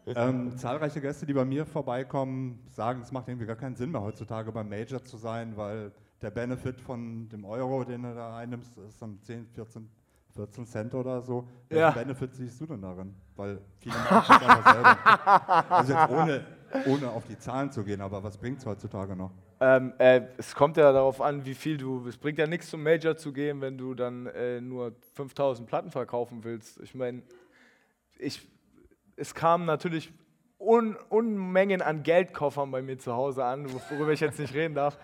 Ähm, 0.08 0.56
zahlreiche 0.58 1.02
Gäste, 1.02 1.26
die 1.26 1.34
bei 1.34 1.44
mir 1.46 1.66
vorbeikommen, 1.66 2.66
sagen, 2.70 3.02
es 3.02 3.12
macht 3.12 3.28
irgendwie 3.28 3.46
gar 3.46 3.58
keinen 3.58 3.76
Sinn 3.76 3.92
mehr 3.92 4.02
heutzutage 4.02 4.52
beim 4.52 4.70
Major 4.70 5.04
zu 5.04 5.18
sein, 5.18 5.56
weil 5.58 5.92
der 6.22 6.32
Benefit 6.32 6.80
von 6.80 7.28
dem 7.30 7.44
Euro, 7.44 7.84
den 7.84 8.04
du 8.04 8.16
da 8.16 8.38
einnimmst, 8.38 8.78
ist 8.78 9.02
dann 9.02 9.20
10, 9.22 9.46
14, 9.48 9.90
14 10.36 10.66
Cent 10.66 10.94
oder 10.96 11.22
so. 11.22 11.48
Welchen 11.68 11.82
Ja. 11.82 11.92
Benefit 11.92 12.34
siehst 12.34 12.62
du 12.62 12.66
denn 12.66 12.82
darin? 12.82 13.14
Weil 13.36 13.60
viele 13.78 13.96
machen 13.96 14.48
einfach 14.48 14.74
selber. 14.74 14.98
Also 15.70 15.94
jetzt 15.94 16.10
ohne, 16.10 16.46
ohne 16.86 17.12
auf 17.12 17.26
die 17.26 17.38
Zahlen 17.38 17.72
zu 17.72 17.84
gehen, 17.84 18.02
aber 18.02 18.24
was 18.24 18.38
bringt 18.38 18.60
es 18.60 18.66
heutzutage 18.66 19.16
noch? 19.16 19.32
Ähm, 19.60 19.94
äh, 19.98 20.22
es 20.38 20.56
kommt 20.56 20.78
ja 20.78 20.92
darauf 20.92 21.22
an, 21.22 21.46
wie 21.46 21.54
viel 21.54 21.78
du. 21.78 22.06
Es 22.08 22.18
bringt 22.18 22.38
ja 22.38 22.48
nichts 22.48 22.70
zum 22.70 22.84
Major 22.84 23.16
zu 23.16 23.32
gehen, 23.32 23.62
wenn 23.62 23.78
du 23.78 23.94
dann 23.94 24.26
äh, 24.28 24.60
nur 24.60 24.94
5000 25.14 25.68
Platten 25.68 25.92
verkaufen 25.92 26.44
willst. 26.44 26.80
Ich 26.82 26.96
meine, 26.96 27.22
ich, 28.18 28.48
es 29.16 29.34
kamen 29.34 29.66
natürlich 29.66 30.12
Un 30.60 30.96
Unmengen 31.10 31.82
an 31.82 32.04
Geldkoffern 32.04 32.72
bei 32.72 32.82
mir 32.82 32.98
zu 32.98 33.14
Hause 33.14 33.44
an, 33.44 33.68
worüber 33.90 34.14
ich 34.14 34.22
jetzt 34.22 34.40
nicht 34.40 34.54
reden 34.54 34.76
darf. 34.76 34.98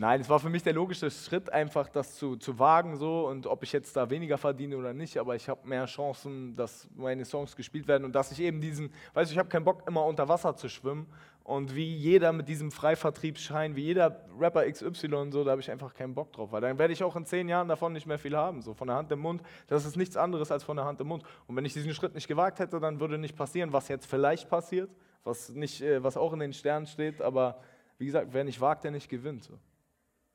Nein, 0.00 0.20
es 0.20 0.28
war 0.28 0.38
für 0.38 0.48
mich 0.48 0.62
der 0.62 0.74
logische 0.74 1.10
Schritt, 1.10 1.52
einfach 1.52 1.88
das 1.88 2.14
zu, 2.14 2.36
zu 2.36 2.56
wagen 2.60 2.94
so 2.94 3.26
und 3.26 3.48
ob 3.48 3.64
ich 3.64 3.72
jetzt 3.72 3.96
da 3.96 4.08
weniger 4.08 4.38
verdiene 4.38 4.76
oder 4.76 4.94
nicht, 4.94 5.18
aber 5.18 5.34
ich 5.34 5.48
habe 5.48 5.66
mehr 5.66 5.86
Chancen, 5.86 6.54
dass 6.54 6.88
meine 6.94 7.24
Songs 7.24 7.56
gespielt 7.56 7.88
werden 7.88 8.04
und 8.04 8.14
dass 8.14 8.30
ich 8.30 8.38
eben 8.38 8.60
diesen, 8.60 8.92
weißt 9.14 9.28
du, 9.28 9.32
ich 9.32 9.38
habe 9.40 9.48
keinen 9.48 9.64
Bock 9.64 9.82
immer 9.88 10.04
unter 10.04 10.28
Wasser 10.28 10.54
zu 10.54 10.68
schwimmen 10.68 11.08
und 11.42 11.74
wie 11.74 11.96
jeder 11.96 12.32
mit 12.32 12.48
diesem 12.48 12.70
Freivertriebsschein, 12.70 13.74
wie 13.74 13.86
jeder 13.86 14.24
Rapper 14.38 14.70
XY 14.70 15.14
und 15.14 15.32
so, 15.32 15.42
da 15.42 15.50
habe 15.50 15.62
ich 15.62 15.68
einfach 15.68 15.92
keinen 15.92 16.14
Bock 16.14 16.32
drauf, 16.32 16.52
weil 16.52 16.60
dann 16.60 16.78
werde 16.78 16.92
ich 16.92 17.02
auch 17.02 17.16
in 17.16 17.24
zehn 17.24 17.48
Jahren 17.48 17.66
davon 17.66 17.92
nicht 17.92 18.06
mehr 18.06 18.20
viel 18.20 18.36
haben, 18.36 18.62
so 18.62 18.74
von 18.74 18.86
der 18.86 18.96
Hand 18.98 19.10
im 19.10 19.18
Mund, 19.18 19.42
das 19.66 19.84
ist 19.84 19.96
nichts 19.96 20.16
anderes 20.16 20.52
als 20.52 20.62
von 20.62 20.76
der 20.76 20.84
Hand 20.84 21.00
im 21.00 21.08
Mund 21.08 21.24
und 21.48 21.56
wenn 21.56 21.64
ich 21.64 21.72
diesen 21.72 21.92
Schritt 21.92 22.14
nicht 22.14 22.28
gewagt 22.28 22.60
hätte, 22.60 22.78
dann 22.78 23.00
würde 23.00 23.18
nicht 23.18 23.34
passieren, 23.34 23.72
was 23.72 23.88
jetzt 23.88 24.06
vielleicht 24.06 24.48
passiert, 24.48 24.92
was, 25.24 25.48
nicht, 25.48 25.82
äh, 25.82 26.04
was 26.04 26.16
auch 26.16 26.32
in 26.34 26.38
den 26.38 26.52
Sternen 26.52 26.86
steht, 26.86 27.20
aber 27.20 27.58
wie 27.98 28.06
gesagt, 28.06 28.28
wer 28.30 28.44
nicht 28.44 28.60
wagt, 28.60 28.84
der 28.84 28.92
nicht 28.92 29.08
gewinnt. 29.08 29.42
So. 29.42 29.58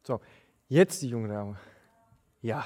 So, 0.05 0.19
jetzt 0.67 1.01
die 1.01 1.09
junge 1.09 1.29
Dame. 1.29 1.55
Ja, 2.41 2.65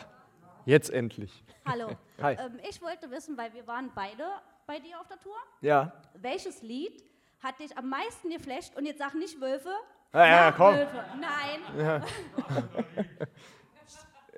jetzt 0.65 0.89
endlich. 0.89 1.43
Hallo. 1.65 1.89
Hi. 2.21 2.33
Ähm, 2.33 2.59
ich 2.67 2.81
wollte 2.81 3.09
wissen, 3.11 3.37
weil 3.37 3.53
wir 3.53 3.65
waren 3.67 3.91
beide 3.93 4.23
bei 4.65 4.79
dir 4.79 4.99
auf 4.99 5.07
der 5.07 5.19
Tour. 5.19 5.35
Ja. 5.61 5.91
Welches 6.15 6.61
Lied 6.63 7.03
hat 7.43 7.59
dich 7.59 7.77
am 7.77 7.89
meisten 7.89 8.29
geflasht? 8.29 8.75
Und 8.75 8.85
jetzt 8.87 8.97
sag 8.97 9.13
nicht 9.13 9.39
Wölfe. 9.39 9.69
Ja, 10.13 10.25
ja, 10.25 10.51
komm. 10.51 10.75
Wölfe. 10.75 11.03
Nein. 11.19 11.77
Ja. 11.79 12.01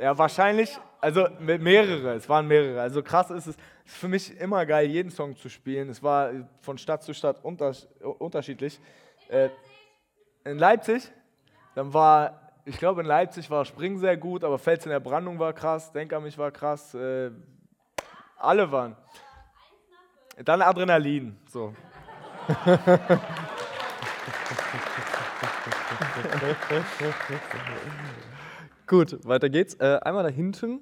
Ja, 0.02 0.18
wahrscheinlich, 0.18 0.80
also 1.02 1.28
me- 1.42 1.58
mehrere, 1.60 2.14
es 2.14 2.30
waren 2.30 2.48
mehrere. 2.48 2.80
Also 2.80 3.04
krass 3.04 3.30
ist 3.32 3.48
es, 3.48 3.58
es 3.86 3.92
ist 3.92 3.98
für 3.98 4.08
mich 4.08 4.40
immer 4.40 4.66
geil, 4.66 4.88
jeden 4.88 5.12
Song 5.12 5.36
zu 5.36 5.50
spielen. 5.50 5.90
Es 5.90 6.02
war 6.02 6.32
von 6.62 6.78
Stadt 6.78 7.04
zu 7.04 7.14
Stadt 7.14 7.44
unters- 7.44 7.86
unterschiedlich. 8.00 8.80
Äh, 9.28 9.50
in 10.46 10.58
Leipzig, 10.58 11.12
dann 11.76 11.94
war, 11.94 12.49
ich 12.70 12.78
glaube 12.78 13.02
in 13.02 13.08
Leipzig 13.08 13.50
war 13.50 13.66
Spring 13.66 13.98
sehr 13.98 14.16
gut, 14.16 14.44
aber 14.44 14.60
Fels 14.60 14.86
in 14.86 14.92
der 14.92 15.00
Brandung 15.00 15.40
war 15.40 15.54
krass, 15.54 15.92
Denk 15.92 16.14
an 16.14 16.22
mich 16.24 16.38
war 16.38 16.52
krass, 16.52 16.94
äh, 16.94 17.32
alle 18.38 18.72
waren. 18.72 18.96
Dann 20.46 20.62
Adrenalin, 20.62 21.36
so. 21.48 21.74
Gut, 28.88 29.20
weiter 29.28 29.50
geht's. 29.50 29.74
Äh, 29.76 30.00
einmal 30.02 30.24
da 30.24 30.30
hinten. 30.30 30.80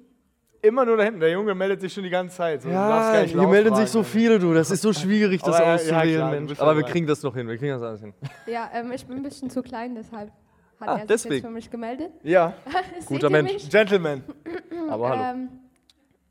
Immer 0.60 0.84
nur 0.84 0.96
da 0.96 1.04
hinten, 1.04 1.20
der 1.20 1.30
Junge 1.30 1.54
meldet 1.54 1.80
sich 1.80 1.92
schon 1.92 2.04
die 2.04 2.10
ganze 2.10 2.36
Zeit. 2.36 2.62
So, 2.62 2.68
Ja, 2.68 3.22
hier 3.22 3.48
melden 3.48 3.74
sich 3.74 3.88
so 3.88 4.02
viele, 4.02 4.38
du. 4.38 4.52
Das 4.54 4.70
ist 4.70 4.82
so 4.82 4.92
schwierig, 4.92 5.40
das 5.44 5.54
Aber 5.54 5.64
ja, 5.64 5.68
ja, 5.68 5.74
auszuwählen, 5.74 6.16
klar, 6.16 6.30
Mensch. 6.30 6.60
Aber 6.60 6.76
wir 6.76 6.84
kriegen 6.84 7.06
das 7.06 7.22
noch 7.22 7.34
hin, 7.34 7.48
wir 7.48 7.56
kriegen 7.56 7.72
das 7.72 7.82
alles 7.82 8.00
hin. 8.00 8.12
Ja, 8.46 8.70
ähm, 8.74 8.92
ich 8.92 9.06
bin 9.06 9.16
ein 9.18 9.22
bisschen 9.22 9.50
zu 9.50 9.62
klein, 9.62 9.94
deshalb 9.94 10.30
hat 10.80 10.88
Ah, 10.88 10.92
er 10.94 10.98
sich 11.00 11.06
deswegen. 11.08 11.34
jetzt 11.34 11.44
für 11.44 11.50
mich 11.50 11.70
gemeldet. 11.70 12.12
Ja, 12.22 12.54
guter 13.06 13.30
Mensch. 13.30 13.52
mich? 13.52 13.70
Gentleman. 13.70 14.22
Aber 14.90 15.08
hallo. 15.10 15.22
Ähm, 15.22 15.48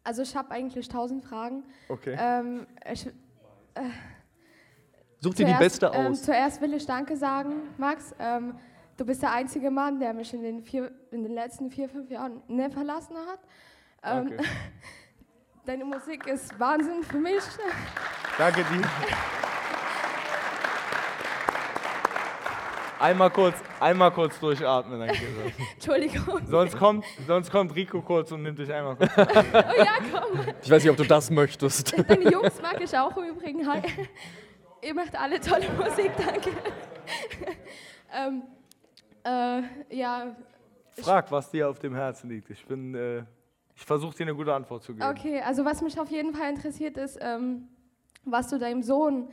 also 0.04 0.22
ich 0.22 0.36
habe 0.36 0.52
eigentlich 0.52 0.88
tausend 0.88 1.24
Fragen. 1.24 1.64
Okay. 1.90 2.16
Ähm, 2.20 2.66
ich, 2.92 3.06
äh, 3.08 3.12
Such 5.20 5.34
dir 5.34 5.46
die 5.46 5.52
zuerst- 5.52 5.60
beste 5.60 5.92
Ähm, 5.94 6.12
aus. 6.12 6.22
zuerst 6.24 6.62
will 6.62 6.74
ich 6.74 6.86
Danke 6.86 7.18
sagen, 7.18 7.54
Max. 7.78 8.14
Ähm, 8.20 8.56
du 8.96 9.06
bist 9.06 9.22
der 9.22 9.32
einzige 9.32 9.70
Mann, 9.72 10.00
der 10.00 10.14
mich 10.14 10.34
in 10.34 10.42
den, 10.44 10.62
vier, 10.62 10.92
in 11.12 11.24
den 11.24 11.34
letzten 11.34 11.70
vier, 11.70 11.90
fünf 11.90 12.10
Jahren 12.10 12.42
nicht 12.48 12.74
verlassen 12.74 13.16
hat. 13.18 13.40
Ähm, 14.04 14.30
Danke. 14.30 14.44
deine 15.66 15.84
Musik 15.86 16.26
ist 16.28 16.58
Wahnsinn 16.60 17.04
für 17.04 17.18
mich. 17.18 17.44
Danke 18.38 18.64
dir. 18.64 18.82
Einmal 23.00 23.30
kurz, 23.30 23.56
einmal 23.80 24.12
kurz 24.12 24.40
durchatmen, 24.40 25.00
danke. 25.00 25.22
Entschuldigung. 25.76 26.42
Sonst 26.48 26.78
kommt, 26.78 27.06
sonst 27.28 27.52
kommt 27.52 27.76
Rico 27.76 28.02
kurz 28.02 28.32
und 28.32 28.44
nimmt 28.44 28.58
dich 28.60 28.72
einmal 28.72 28.96
kurz. 28.96 29.12
Oh 29.18 29.84
ja, 29.84 29.98
komm. 30.12 30.40
Ich 30.62 30.70
weiß 30.70 30.84
nicht, 30.84 30.92
ob 30.92 30.98
du 30.98 31.04
das 31.04 31.30
möchtest. 31.30 31.94
Deine 32.10 32.32
Jungs 32.32 32.62
mag 32.62 32.82
ich 32.82 32.98
auch 32.98 33.16
im 33.18 33.26
Übrigen. 33.26 33.68
Hi. 33.68 33.82
Ihr 34.82 34.94
macht 34.94 35.16
alle 35.20 35.40
tolle 35.40 35.68
Musik, 35.78 36.12
danke. 36.18 36.52
ähm, 38.14 38.44
äh, 39.24 39.96
ja, 39.96 40.36
Frag, 41.02 41.32
was 41.32 41.52
dir 41.52 41.70
auf 41.70 41.80
dem 41.80 41.94
Herzen 41.94 42.30
liegt. 42.30 42.50
Ich 42.50 42.66
bin, 42.66 42.96
äh, 42.96 43.24
ich 43.76 43.86
versuche 43.86 44.16
dir 44.16 44.24
eine 44.24 44.36
gute 44.36 44.54
Antwort 44.54 44.84
zu 44.84 44.94
geben. 44.94 45.08
okay, 45.08 45.42
also 45.42 45.64
was 45.66 45.82
mich 45.82 46.00
auf 46.00 46.10
jeden 46.10 46.34
Fall 46.34 46.50
interessiert 46.50 46.98
ist, 46.98 47.20
ähm, 47.22 47.68
was 48.26 48.48
du 48.50 48.58
deinem 48.58 48.82
Sohn, 48.82 49.30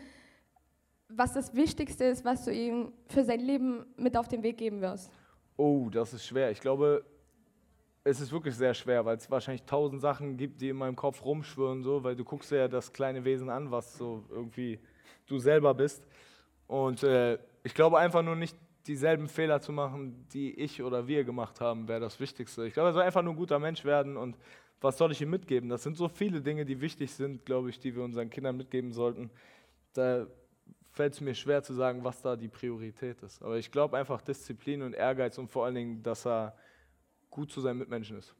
was 1.08 1.32
das 1.32 1.54
Wichtigste 1.54 2.04
ist, 2.04 2.24
was 2.24 2.44
du 2.44 2.52
ihm 2.52 2.92
für 3.08 3.24
sein 3.24 3.40
Leben 3.40 3.84
mit 3.96 4.16
auf 4.16 4.28
den 4.28 4.42
Weg 4.42 4.58
geben 4.58 4.80
wirst. 4.80 5.10
Oh, 5.56 5.88
das 5.90 6.12
ist 6.12 6.26
schwer. 6.26 6.50
Ich 6.50 6.60
glaube, 6.60 7.04
es 8.02 8.20
ist 8.20 8.32
wirklich 8.32 8.54
sehr 8.54 8.74
schwer, 8.74 9.04
weil 9.04 9.16
es 9.16 9.30
wahrscheinlich 9.30 9.62
tausend 9.64 10.00
Sachen 10.00 10.36
gibt, 10.36 10.60
die 10.60 10.68
in 10.68 10.76
meinem 10.76 10.96
Kopf 10.96 11.24
rumschwirren, 11.24 11.82
so, 11.82 12.02
weil 12.04 12.16
du 12.16 12.24
guckst 12.24 12.50
ja 12.50 12.68
das 12.68 12.92
kleine 12.92 13.24
Wesen 13.24 13.48
an, 13.48 13.70
was 13.70 13.96
so 13.96 14.24
irgendwie 14.30 14.78
du 15.26 15.38
selber 15.38 15.72
bist. 15.74 16.06
Und 16.66 17.02
äh, 17.02 17.38
ich 17.62 17.74
glaube 17.74 17.98
einfach 17.98 18.22
nur 18.22 18.36
nicht 18.36 18.56
dieselben 18.86 19.28
Fehler 19.28 19.60
zu 19.60 19.72
machen, 19.72 20.26
die 20.32 20.52
ich 20.52 20.82
oder 20.82 21.06
wir 21.06 21.24
gemacht 21.24 21.60
haben, 21.60 21.88
wäre 21.88 22.00
das 22.00 22.20
Wichtigste. 22.20 22.66
Ich 22.66 22.74
glaube, 22.74 22.90
er 22.90 22.92
soll 22.92 23.02
einfach 23.02 23.22
nur 23.22 23.32
ein 23.32 23.38
guter 23.38 23.58
Mensch 23.58 23.84
werden 23.84 24.16
und 24.16 24.36
was 24.80 24.98
soll 24.98 25.12
ich 25.12 25.22
ihm 25.22 25.30
mitgeben? 25.30 25.70
Das 25.70 25.82
sind 25.82 25.96
so 25.96 26.08
viele 26.08 26.42
Dinge, 26.42 26.66
die 26.66 26.80
wichtig 26.80 27.10
sind, 27.10 27.46
glaube 27.46 27.70
ich, 27.70 27.78
die 27.78 27.96
wir 27.96 28.02
unseren 28.02 28.28
Kindern 28.28 28.58
mitgeben 28.58 28.92
sollten. 28.92 29.30
Da 29.94 30.26
fällt 30.94 31.12
es 31.12 31.20
mir 31.20 31.34
schwer 31.34 31.60
zu 31.62 31.74
sagen, 31.74 32.04
was 32.04 32.22
da 32.22 32.36
die 32.36 32.48
Priorität 32.48 33.20
ist. 33.22 33.42
Aber 33.42 33.58
ich 33.58 33.70
glaube 33.72 33.96
einfach 33.98 34.22
Disziplin 34.22 34.80
und 34.82 34.94
Ehrgeiz 34.94 35.36
und 35.38 35.48
vor 35.48 35.64
allen 35.64 35.74
Dingen, 35.74 36.02
dass 36.04 36.24
er 36.24 36.54
gut 37.30 37.50
zu 37.50 37.60
seinen 37.60 37.78
Mitmenschen 37.78 38.16
ist. 38.16 38.32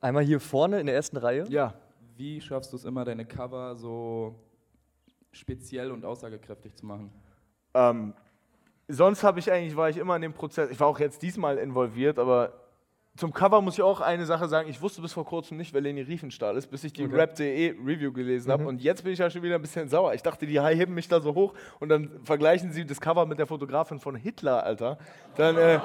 Einmal 0.00 0.24
hier 0.24 0.40
vorne 0.40 0.80
in 0.80 0.86
der 0.86 0.94
ersten 0.94 1.18
Reihe. 1.18 1.44
Ja. 1.50 1.74
Wie 2.16 2.40
schaffst 2.40 2.72
du 2.72 2.76
es 2.76 2.84
immer, 2.86 3.04
deine 3.04 3.26
Cover 3.26 3.76
so 3.76 4.34
speziell 5.32 5.90
und 5.90 6.06
aussagekräftig 6.06 6.74
zu 6.74 6.86
machen? 6.86 7.12
Ähm, 7.74 8.14
sonst 8.88 9.22
habe 9.22 9.38
ich 9.38 9.52
eigentlich, 9.52 9.76
war 9.76 9.90
ich 9.90 9.98
immer 9.98 10.16
in 10.16 10.22
dem 10.22 10.32
Prozess, 10.32 10.70
ich 10.70 10.80
war 10.80 10.86
auch 10.86 10.98
jetzt 10.98 11.20
diesmal 11.20 11.58
involviert, 11.58 12.18
aber 12.18 12.69
zum 13.16 13.32
Cover 13.32 13.60
muss 13.60 13.74
ich 13.74 13.82
auch 13.82 14.00
eine 14.00 14.24
Sache 14.24 14.48
sagen. 14.48 14.70
Ich 14.70 14.80
wusste 14.80 15.02
bis 15.02 15.12
vor 15.12 15.24
kurzem 15.26 15.56
nicht, 15.56 15.74
wer 15.74 15.80
Leni 15.80 16.00
Riefenstahl 16.02 16.56
ist, 16.56 16.68
bis 16.68 16.84
ich 16.84 16.92
die 16.92 17.04
Okay. 17.04 17.16
Rap.de 17.16 17.74
Review 17.84 18.12
gelesen 18.12 18.50
habe. 18.50 18.62
Mhm. 18.62 18.68
Und 18.68 18.82
jetzt 18.82 19.02
bin 19.02 19.12
ich 19.12 19.18
ja 19.18 19.28
schon 19.28 19.42
wieder 19.42 19.56
ein 19.56 19.62
bisschen 19.62 19.88
sauer. 19.88 20.14
Ich 20.14 20.22
dachte, 20.22 20.46
die 20.46 20.60
heben 20.60 20.94
mich 20.94 21.08
da 21.08 21.20
so 21.20 21.34
hoch 21.34 21.54
und 21.80 21.88
dann 21.88 22.10
vergleichen 22.24 22.72
sie 22.72 22.86
das 22.86 23.00
Cover 23.00 23.26
mit 23.26 23.38
der 23.38 23.46
Fotografin 23.46 23.98
von 23.98 24.14
Hitler, 24.14 24.64
Alter. 24.64 24.98
Dann, 25.36 25.56
äh, 25.56 25.80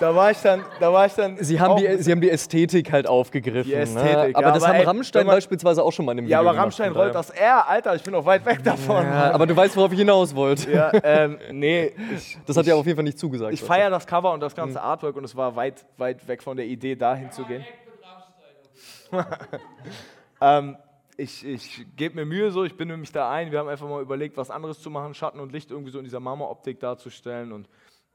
da 0.00 0.14
war 0.14 0.30
ich 0.30 0.38
dann, 0.38 0.64
da 0.80 0.92
war 0.92 1.06
ich 1.06 1.14
dann. 1.14 1.36
Sie 1.38 1.60
haben, 1.60 1.72
auch 1.72 1.78
die, 1.78 2.02
Sie 2.02 2.10
haben 2.12 2.20
die 2.20 2.30
Ästhetik 2.30 2.92
halt 2.92 3.06
aufgegriffen. 3.06 3.70
Die 3.70 3.76
ne? 3.76 3.82
Ästhetik, 3.82 4.36
Aber 4.36 4.46
ja, 4.46 4.52
das 4.52 4.62
aber 4.62 4.72
haben 4.72 4.80
ey, 4.80 4.84
Rammstein 4.84 5.26
man- 5.26 5.36
beispielsweise 5.36 5.82
auch 5.82 5.92
schon 5.92 6.04
mal 6.04 6.12
in 6.12 6.18
einem 6.18 6.28
Ja, 6.28 6.38
Video 6.40 6.50
aber 6.50 6.58
Rammstein 6.58 6.92
rollt 6.92 7.14
das 7.14 7.30
R, 7.30 7.68
Alter, 7.68 7.94
ich 7.94 8.02
bin 8.02 8.12
noch 8.12 8.24
weit 8.24 8.44
weg 8.46 8.62
davon. 8.62 9.04
Ja, 9.04 9.32
aber 9.32 9.46
du 9.46 9.56
weißt, 9.56 9.76
worauf 9.76 9.92
ich 9.92 9.98
hinaus 9.98 10.34
wollte. 10.34 10.70
Ja, 10.70 10.92
ähm, 11.02 11.38
nee. 11.52 11.92
Ich, 12.16 12.38
Das 12.46 12.56
hat 12.56 12.66
ja 12.66 12.74
auf 12.74 12.86
jeden 12.86 12.96
Fall 12.96 13.04
nicht 13.04 13.18
zugesagt. 13.18 13.52
Ich 13.52 13.62
feiere 13.62 13.90
das 13.90 14.06
Cover 14.06 14.32
und 14.32 14.40
das 14.40 14.54
ganze 14.54 14.80
Artwork 14.80 15.16
und 15.16 15.24
es 15.24 15.36
war 15.36 15.54
weit, 15.56 15.84
weit 15.96 16.26
weg 16.28 16.42
von 16.42 16.56
der 16.56 16.66
Idee, 16.66 16.96
dahin 16.96 17.30
zu 17.30 17.44
gehen. 17.44 17.64
ähm, 20.40 20.76
ich 21.16 21.44
ich 21.44 21.86
gebe 21.96 22.14
mir 22.14 22.24
Mühe 22.24 22.50
so, 22.50 22.64
ich 22.64 22.76
bin 22.76 22.88
nämlich 22.88 23.10
da 23.12 23.30
ein. 23.30 23.50
Wir 23.50 23.58
haben 23.58 23.68
einfach 23.68 23.88
mal 23.88 24.02
überlegt, 24.02 24.36
was 24.36 24.50
anderes 24.50 24.80
zu 24.80 24.90
machen, 24.90 25.14
Schatten 25.14 25.40
und 25.40 25.52
Licht 25.52 25.70
irgendwie 25.70 25.90
so 25.90 25.98
in 25.98 26.04
dieser 26.04 26.20
Marmoroptik 26.20 26.78
darzustellen. 26.80 27.52
Und 27.52 27.68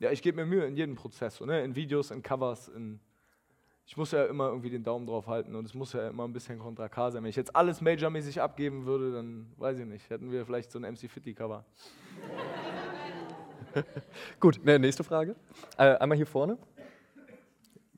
ja, 0.04 0.12
ich 0.12 0.22
gebe 0.22 0.36
mir 0.36 0.45
Mühe 0.45 0.66
in 0.66 0.76
jedem 0.76 0.95
Prozess, 0.95 1.38
so, 1.38 1.45
ne? 1.45 1.64
in 1.64 1.76
Videos, 1.76 2.12
in 2.12 2.22
Covers, 2.22 2.68
in. 2.68 2.99
Ich 3.86 3.97
muss 3.97 4.12
ja 4.12 4.26
immer 4.26 4.47
irgendwie 4.47 4.70
den 4.70 4.84
Daumen 4.84 5.06
drauf 5.06 5.28
halten 5.28 5.56
und 5.56 5.66
es 5.66 5.74
muss 5.74 5.91
ja 5.91 6.08
immer 6.08 6.24
ein 6.26 6.32
bisschen 6.32 6.58
kontra 6.58 6.88
K 6.88 7.12
sein. 7.12 7.22
Wenn 7.22 7.30
ich 7.30 7.36
jetzt 7.36 7.54
alles 7.54 7.82
majormäßig 7.82 8.41
abgeben 8.41 8.86
würde, 8.86 9.12
dann 9.12 9.51
weiß 9.58 9.80
ich 9.80 9.86
nicht, 9.86 10.10
hätten 10.10 10.32
wir 10.32 10.45
vielleicht 10.45 10.72
so 10.72 10.80
ein 10.80 10.89
MC 10.89 11.10
Fitty 11.10 11.34
Cover. 11.34 11.66
Gut, 14.39 14.64
ne, 14.64 14.80
nächste 14.80 15.04
Frage. 15.04 15.36
Äh, 15.78 15.95
einmal 15.95 16.16
hier 16.16 16.26
vorne. 16.26 16.58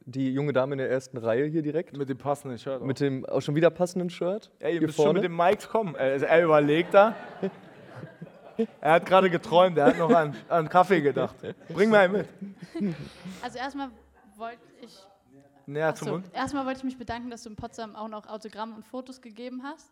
Die 0.07 0.33
junge 0.33 0.53
Dame 0.53 0.73
in 0.73 0.79
der 0.79 0.89
ersten 0.89 1.17
Reihe 1.17 1.45
hier 1.45 1.61
direkt. 1.61 1.95
Mit 1.95 2.09
dem 2.09 2.17
passenden 2.17 2.57
Shirt. 2.57 2.81
auch. 2.81 2.85
Mit 2.85 2.99
dem 2.99 3.23
auch 3.25 3.41
schon 3.41 3.55
wieder 3.55 3.69
passenden 3.69 4.09
Shirt. 4.09 4.51
Ey, 4.59 4.73
ihr 4.73 4.79
hier 4.79 4.87
müsst 4.87 4.95
schon 4.95 5.05
vorne. 5.05 5.19
mit 5.19 5.23
dem 5.23 5.37
Mike 5.37 5.67
kommen. 5.67 5.95
Also 5.95 6.25
er 6.25 6.43
überlegt 6.43 6.95
da. 6.95 7.15
Er 8.81 8.93
hat 8.93 9.05
gerade 9.05 9.29
geträumt, 9.29 9.77
er 9.77 9.87
hat 9.87 9.97
noch 9.97 10.09
an, 10.11 10.35
an 10.49 10.69
Kaffee 10.69 11.01
gedacht. 11.01 11.35
Bring 11.69 11.89
mal 11.89 12.07
mit. 12.09 12.27
Also 13.41 13.57
erstmal 13.57 13.89
wollte 14.37 14.61
ich. 14.81 14.97
Näher 15.67 15.89
Ach 15.89 15.93
zum 15.95 16.07
so, 16.07 16.13
Mund. 16.13 16.29
Erstmal 16.33 16.65
wollte 16.65 16.79
ich 16.79 16.83
mich 16.83 16.97
bedanken, 16.97 17.29
dass 17.29 17.43
du 17.43 17.49
in 17.49 17.55
Potsdam 17.55 17.95
auch 17.95 18.07
noch 18.07 18.27
Autogramme 18.27 18.75
und 18.75 18.85
Fotos 18.85 19.21
gegeben 19.21 19.63
hast. 19.63 19.91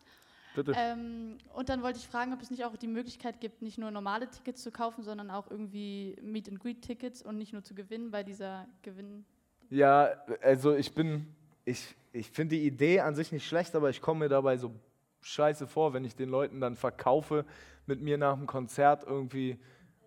Bitte. 0.54 0.72
Ähm, 0.76 1.38
und 1.52 1.68
dann 1.68 1.82
wollte 1.82 1.98
ich 1.98 2.06
fragen, 2.06 2.32
ob 2.32 2.40
es 2.40 2.50
nicht 2.50 2.64
auch 2.64 2.76
die 2.76 2.86
Möglichkeit 2.86 3.40
gibt, 3.40 3.60
nicht 3.60 3.76
nur 3.76 3.90
normale 3.90 4.30
Tickets 4.30 4.62
zu 4.62 4.70
kaufen, 4.70 5.02
sondern 5.02 5.30
auch 5.30 5.50
irgendwie 5.50 6.16
Meet 6.22 6.48
and 6.48 6.60
Greet 6.60 6.82
Tickets 6.82 7.22
und 7.22 7.38
nicht 7.38 7.52
nur 7.52 7.64
zu 7.64 7.74
gewinnen 7.74 8.12
bei 8.12 8.22
dieser 8.22 8.66
Gewinn. 8.82 9.24
Ja, 9.70 10.10
also 10.42 10.74
ich 10.74 10.94
bin, 10.94 11.34
ich, 11.64 11.96
ich 12.12 12.30
finde 12.30 12.54
die 12.54 12.64
Idee 12.66 13.00
an 13.00 13.16
sich 13.16 13.32
nicht 13.32 13.46
schlecht, 13.46 13.74
aber 13.74 13.90
ich 13.90 14.00
komme 14.00 14.20
mir 14.20 14.28
dabei 14.28 14.56
so 14.56 14.72
scheiße 15.24 15.66
vor, 15.66 15.92
wenn 15.92 16.04
ich 16.04 16.14
den 16.14 16.28
Leuten 16.28 16.60
dann 16.60 16.76
verkaufe, 16.76 17.44
mit 17.86 18.00
mir 18.00 18.18
nach 18.18 18.36
dem 18.36 18.46
Konzert 18.46 19.04
irgendwie, 19.04 19.58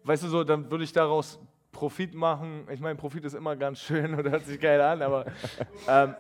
weißt 0.04 0.24
du 0.24 0.28
so, 0.28 0.44
dann 0.44 0.72
würde 0.72 0.84
ich 0.84 0.94
daraus 0.94 1.40
Profit 1.72 2.16
machen. 2.16 2.68
Ich 2.72 2.80
meine, 2.80 2.96
Profit 2.96 3.26
ist 3.26 3.34
immer 3.34 3.56
ganz 3.56 3.80
schön 3.80 4.14
und 4.18 4.30
hört 4.30 4.46
sich 4.46 4.60
geil 4.60 4.82
an, 4.82 5.02
aber 5.02 5.26
ähm, 5.88 6.16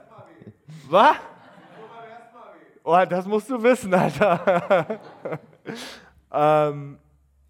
was? 0.89 1.17
Oh, 2.83 3.03
das 3.07 3.25
musst 3.25 3.49
du 3.49 3.61
wissen, 3.61 3.93
Alter. 3.93 4.99
ähm, 6.31 6.97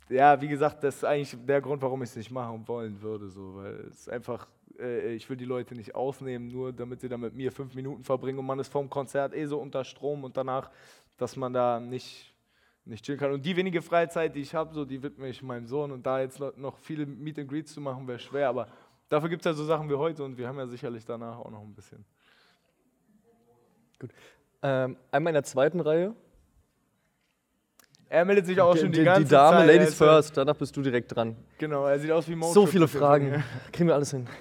ja, 0.10 0.40
wie 0.42 0.48
gesagt, 0.48 0.84
das 0.84 0.96
ist 0.96 1.04
eigentlich 1.04 1.38
der 1.46 1.62
Grund, 1.62 1.82
warum 1.82 2.02
ich 2.02 2.10
es 2.10 2.16
nicht 2.16 2.32
machen 2.32 2.68
wollen 2.68 3.00
würde, 3.02 3.30
so, 3.30 3.58
weil 3.58 3.76
es 3.92 4.10
einfach, 4.10 4.48
äh, 4.80 5.14
ich 5.14 5.30
will 5.30 5.38
die 5.38 5.46
Leute 5.46 5.76
nicht 5.76 5.94
ausnehmen, 5.94 6.48
nur 6.48 6.74
damit 6.74 7.02
sie 7.02 7.10
da 7.10 7.18
mit 7.18 7.36
mir 7.36 7.52
fünf 7.52 7.76
Minuten 7.76 8.04
verbringen 8.04 8.40
und 8.40 8.48
man 8.48 8.58
ist 8.58 8.72
vom 8.72 8.90
Konzert 8.90 9.36
eh 9.36 9.46
so 9.46 9.60
unter 9.60 9.84
Strom 9.84 10.24
und 10.24 10.36
danach, 10.38 10.72
dass 11.18 11.36
man 11.36 11.52
da 11.54 11.80
nicht, 11.80 12.34
nicht 12.86 13.04
chillen 13.06 13.20
kann. 13.20 13.32
Und 13.32 13.46
die 13.46 13.56
wenige 13.56 13.82
Freizeit, 13.82 14.36
die 14.36 14.42
ich 14.42 14.54
habe, 14.56 14.74
so, 14.74 14.86
die 14.86 15.02
widme 15.04 15.28
ich 15.28 15.42
meinem 15.44 15.68
Sohn 15.68 15.92
und 15.92 16.06
da 16.06 16.22
jetzt 16.22 16.40
noch- 16.40 16.78
viele 16.80 17.06
Meet 17.06 17.40
and 17.40 17.50
Greets 17.50 17.74
zu 17.74 17.82
machen, 17.82 18.08
wäre 18.08 18.20
schwer, 18.20 18.50
aber 18.50 18.68
dafür 19.10 19.30
gibt 19.30 19.42
es 19.42 19.46
ja 19.46 19.54
so 19.54 19.66
Sachen 19.66 19.90
wie 19.90 19.96
heute 19.96 20.24
und 20.24 20.38
wir 20.38 20.48
haben 20.48 20.58
ja 20.58 20.68
sicherlich 20.68 21.04
danach 21.06 21.38
auch 21.40 21.50
noch 21.52 21.62
ein 21.62 21.74
bisschen. 21.74 22.06
Ähm, 24.62 24.98
einmal 25.12 25.32
in 25.32 25.36
der 25.36 25.44
zweiten 25.44 25.80
Reihe. 25.80 26.14
Er 28.10 28.24
meldet 28.26 28.46
sich 28.46 28.60
auch 28.62 28.76
schon 28.78 28.92
die, 28.92 29.00
die, 29.00 29.04
ganze 29.04 29.24
die 29.24 29.30
Dame, 29.30 29.58
Zeit. 29.58 29.68
Ladies 29.68 30.00
ja- 30.00 30.06
first, 30.06 30.38
danach 30.38 30.56
bist 30.56 30.76
du 30.78 30.82
direkt 30.82 31.14
dran. 31.16 31.36
Genau, 31.58 31.86
er 31.88 32.00
sieht 32.00 32.12
aus 32.12 32.28
wie 32.30 32.36
Mo 32.36 32.52
So 32.54 32.66
viele 32.66 32.88
Fragen. 32.88 33.44
Kriegen 33.72 33.88
wir 33.90 33.96
alles 33.96 34.12
hin. 34.12 34.28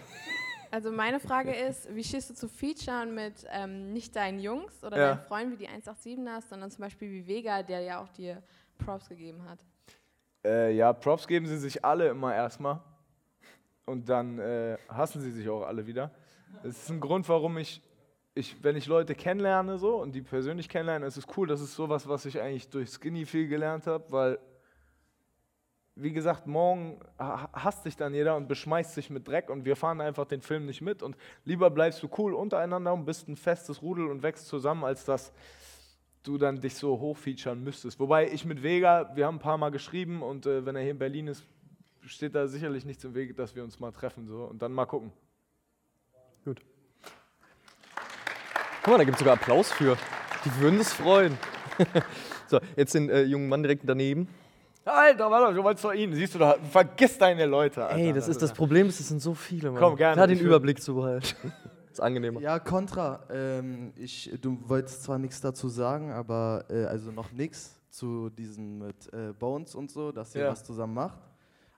Also 0.70 0.90
meine 0.90 1.20
Frage 1.20 1.54
ist, 1.54 1.94
wie 1.94 2.02
stehst 2.04 2.30
du 2.30 2.34
zu 2.34 2.48
Featuren 2.48 3.14
mit 3.14 3.46
ähm, 3.50 3.92
nicht 3.92 4.14
deinen 4.16 4.40
Jungs 4.40 4.82
oder 4.84 4.96
Ja. 4.96 5.14
deinen 5.14 5.26
Freunden 5.26 5.52
wie 5.52 5.56
die 5.64 5.68
187ers, 5.68 6.48
sondern 6.48 6.70
zum 6.70 6.82
Beispiel 6.82 7.10
wie 7.10 7.26
Vega, 7.26 7.62
der 7.62 7.80
ja 7.80 8.00
auch 8.02 8.08
dir 8.08 8.42
Props 8.78 9.08
gegeben 9.08 9.42
hat? 9.48 9.58
Äh, 10.44 10.72
ja, 10.74 10.92
Props 10.92 11.26
geben 11.26 11.46
sie 11.46 11.58
sich 11.58 11.84
alle 11.84 12.08
immer 12.08 12.34
erstmal. 12.34 12.80
Und 13.84 14.08
dann 14.08 14.38
äh, 14.38 14.76
hassen 14.88 15.20
sie 15.20 15.30
sich 15.30 15.48
auch 15.48 15.62
alle 15.64 15.86
wieder. 15.86 16.10
Das 16.62 16.76
ist 16.76 16.90
ein 16.90 17.00
Grund, 17.00 17.28
warum 17.28 17.56
ich, 17.58 17.80
ich, 18.34 18.56
wenn 18.62 18.74
ich 18.76 18.86
Leute 18.86 19.14
kennenlerne 19.14 19.78
so 19.78 19.96
und 19.96 20.12
die 20.12 20.22
persönlich 20.22 20.68
kennenlerne, 20.68 21.06
ist 21.06 21.16
es 21.16 21.26
cool. 21.36 21.46
Das 21.46 21.60
ist 21.60 21.74
sowas, 21.74 22.08
was 22.08 22.24
ich 22.26 22.40
eigentlich 22.40 22.68
durch 22.68 22.90
Skinny 22.90 23.24
viel 23.26 23.46
gelernt 23.46 23.86
habe, 23.86 24.04
weil, 24.10 24.38
wie 25.96 26.12
gesagt, 26.12 26.46
morgen 26.46 27.00
ha- 27.18 27.48
hasst 27.54 27.84
sich 27.84 27.96
dann 27.96 28.12
jeder 28.12 28.36
und 28.36 28.48
beschmeißt 28.48 28.94
sich 28.94 29.08
mit 29.08 29.26
Dreck 29.26 29.48
und 29.48 29.64
wir 29.64 29.76
fahren 29.76 30.02
einfach 30.02 30.26
den 30.26 30.42
Film 30.42 30.66
nicht 30.66 30.82
mit. 30.82 31.02
Und 31.02 31.16
lieber 31.44 31.70
bleibst 31.70 32.02
du 32.02 32.10
cool 32.18 32.34
untereinander 32.34 32.92
und 32.92 33.06
bist 33.06 33.28
ein 33.28 33.36
festes 33.36 33.80
Rudel 33.80 34.06
und 34.08 34.22
wächst 34.22 34.46
zusammen, 34.46 34.84
als 34.84 35.06
dass 35.06 35.32
du 36.22 36.36
dann 36.36 36.60
dich 36.60 36.74
so 36.74 37.00
hochfeaturen 37.00 37.64
müsstest. 37.64 37.98
Wobei 37.98 38.30
ich 38.30 38.44
mit 38.44 38.62
Vega, 38.62 39.10
wir 39.14 39.26
haben 39.26 39.36
ein 39.36 39.40
paar 39.40 39.56
Mal 39.56 39.70
geschrieben 39.70 40.22
und 40.22 40.44
äh, 40.44 40.66
wenn 40.66 40.76
er 40.76 40.82
hier 40.82 40.90
in 40.90 40.98
Berlin 40.98 41.28
ist, 41.28 41.44
steht 42.04 42.34
da 42.34 42.46
sicherlich 42.46 42.84
nichts 42.84 43.02
im 43.04 43.14
Wege, 43.14 43.32
dass 43.32 43.56
wir 43.56 43.64
uns 43.64 43.80
mal 43.80 43.90
treffen 43.90 44.26
so 44.26 44.44
und 44.44 44.60
dann 44.60 44.72
mal 44.72 44.86
gucken. 44.86 45.12
Gut. 46.44 46.60
Guck 48.82 48.92
mal, 48.92 48.98
da 48.98 49.04
gibt 49.04 49.16
es 49.16 49.20
sogar 49.20 49.34
Applaus 49.34 49.72
für. 49.72 49.96
Die 50.44 50.60
würden 50.60 50.78
es 50.78 50.92
freuen. 50.92 51.38
so, 52.48 52.60
jetzt 52.76 52.94
den 52.94 53.08
äh, 53.08 53.22
jungen 53.22 53.48
Mann 53.48 53.62
direkt 53.62 53.82
daneben. 53.88 54.28
Alter, 54.86 55.30
warte, 55.30 55.54
du 55.54 55.64
wolltest 55.64 55.84
doch 55.84 55.92
ihn. 55.92 56.14
Siehst 56.14 56.34
du 56.34 56.38
doch, 56.38 56.56
vergiss 56.70 57.18
deine 57.18 57.44
Leute. 57.46 57.84
Alter. 57.84 57.98
Ey, 57.98 58.12
das 58.12 58.28
ist 58.28 58.40
das 58.40 58.52
Problem, 58.52 58.86
es 58.86 58.98
sind 58.98 59.20
so 59.20 59.34
viele, 59.34 59.70
Mann. 59.70 59.80
Komm, 59.80 59.96
gerne. 59.96 60.16
Da 60.16 60.26
den 60.26 60.38
Überblick 60.38 60.80
zu 60.80 60.94
behalten. 60.94 61.52
ist 61.90 62.00
angenehmer. 62.00 62.40
Ja, 62.40 62.58
Contra. 62.60 63.20
Ähm, 63.30 63.92
ich, 63.96 64.32
du 64.40 64.58
wolltest 64.68 65.02
zwar 65.02 65.18
nichts 65.18 65.40
dazu 65.40 65.68
sagen, 65.68 66.12
aber 66.12 66.64
äh, 66.70 66.84
also 66.84 67.10
noch 67.10 67.32
nichts 67.32 67.80
zu 67.90 68.30
diesem 68.30 68.78
mit 68.78 69.12
äh, 69.12 69.32
Bones 69.32 69.74
und 69.74 69.90
so, 69.90 70.12
dass 70.12 70.34
ihr 70.34 70.42
Ja. 70.42 70.50
was 70.50 70.62
zusammen 70.62 70.94
macht. 70.94 71.18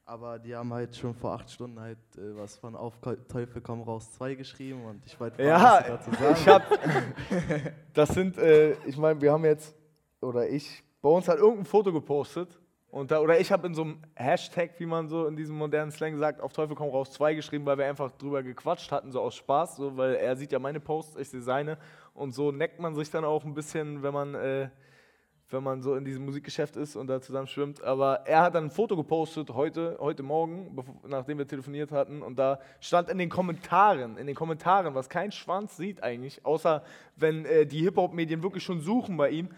Aber 0.05 0.39
die 0.39 0.55
haben 0.55 0.73
halt 0.73 0.97
schon 0.97 1.15
vor 1.15 1.33
acht 1.33 1.51
Stunden 1.51 1.79
halt 1.81 1.99
äh, 2.17 2.35
was 2.37 2.57
von 2.57 2.75
Auf 2.75 2.99
Teufel 3.29 3.63
komm 3.63 3.83
raus 3.83 4.13
2 4.13 4.35
geschrieben 4.35 4.85
und 4.85 5.05
ich 5.07 5.19
wollte 5.21 5.43
Ja, 5.43 5.85
was 5.87 5.87
dazu 5.87 6.11
sagen 6.11 6.37
ich 6.39 6.49
hab, 6.49 7.95
das 7.95 8.09
sind, 8.11 8.39
äh, 8.39 8.73
ich 8.87 8.97
meine, 8.97 9.21
wir 9.21 9.33
haben 9.33 9.45
jetzt, 9.45 9.75
oder 10.21 10.49
ich, 10.49 10.83
bei 11.03 11.09
uns 11.11 11.29
hat 11.29 11.39
irgendein 11.39 11.67
Foto 11.67 11.93
gepostet 11.93 12.59
und 12.91 13.11
da, 13.11 13.21
oder 13.21 13.39
ich 13.39 13.53
habe 13.53 13.67
in 13.67 13.75
so 13.75 13.83
einem 13.83 13.99
Hashtag, 14.15 14.71
wie 14.79 14.87
man 14.87 15.09
so 15.09 15.27
in 15.27 15.37
diesem 15.37 15.57
modernen 15.57 15.91
Slang 15.91 16.17
sagt, 16.17 16.41
auf 16.41 16.53
Teufel 16.53 16.75
komm 16.75 16.89
raus 16.89 17.13
2 17.13 17.35
geschrieben, 17.35 17.67
weil 17.67 17.77
wir 17.77 17.87
einfach 17.87 18.11
drüber 18.13 18.43
gequatscht 18.43 18.91
hatten, 18.91 19.13
so 19.13 19.21
aus 19.21 19.35
Spaß, 19.35 19.77
so, 19.77 19.97
weil 19.97 20.15
er 20.15 20.37
sieht 20.37 20.53
ja 20.53 20.59
meine 20.59 20.81
Posts, 20.81 21.17
ich 21.17 21.29
sehe 21.29 21.43
seine 21.43 21.77
und 22.19 22.33
so 22.33 22.51
neckt 22.51 22.81
man 22.81 22.95
sich 22.95 23.11
dann 23.11 23.25
auch 23.25 23.45
ein 23.45 23.55
bisschen, 23.55 24.03
wenn 24.03 24.13
man, 24.13 24.35
äh, 24.35 24.71
wenn 25.51 25.63
man 25.63 25.83
so 25.83 25.95
in 25.95 26.05
diesem 26.05 26.25
Musikgeschäft 26.25 26.77
ist 26.77 26.97
und 26.97 27.07
da 27.07 27.21
zusammen 27.21 27.47
schwimmt. 27.47 27.83
Aber 27.83 28.27
er 28.27 28.43
hat 28.43 28.55
dann 28.55 28.65
ein 28.65 28.71
Foto 28.71 28.97
gepostet 28.97 29.51
heute, 29.51 29.97
heute 30.01 30.23
Morgen, 30.23 30.77
nachdem 31.07 31.39
wir 31.39 31.47
telefoniert 31.47 31.93
hatten. 31.93 32.23
Und 32.23 32.39
da 32.39 32.59
stand 32.81 33.09
in 33.09 33.19
den 33.19 33.31
Kommentaren, 33.31 34.19
in 34.19 34.27
den 34.27 34.35
Kommentaren, 34.35 34.95
was 34.95 35.09
kein 35.09 35.33
Schwanz 35.33 35.77
sieht 35.77 36.03
eigentlich, 36.03 36.45
außer 36.45 36.83
wenn 37.17 37.45
äh, 37.45 37.67
die 37.67 37.83
Hip-Hop-Medien 37.83 38.43
wirklich 38.43 38.65
schon 38.65 38.81
suchen 38.81 39.17
bei 39.17 39.31
ihm, 39.31 39.49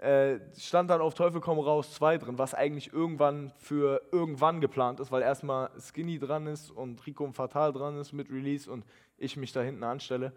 äh, 0.00 0.40
stand 0.58 0.88
dann 0.88 1.02
auf 1.02 1.12
Teufel 1.12 1.42
komm 1.42 1.58
raus 1.58 1.92
2 1.92 2.18
drin, 2.18 2.38
was 2.38 2.54
eigentlich 2.54 2.90
irgendwann 2.90 3.52
für 3.58 4.00
irgendwann 4.12 4.62
geplant 4.62 4.98
ist, 4.98 5.12
weil 5.12 5.20
erstmal 5.20 5.70
Skinny 5.78 6.18
dran 6.18 6.46
ist 6.46 6.70
und 6.70 7.06
Rico 7.06 7.22
und 7.22 7.34
Fatal 7.34 7.72
dran 7.74 7.98
ist 7.98 8.14
mit 8.14 8.30
Release 8.30 8.70
und 8.70 8.86
ich 9.18 9.36
mich 9.36 9.52
da 9.52 9.60
hinten 9.60 9.84
anstelle. 9.84 10.32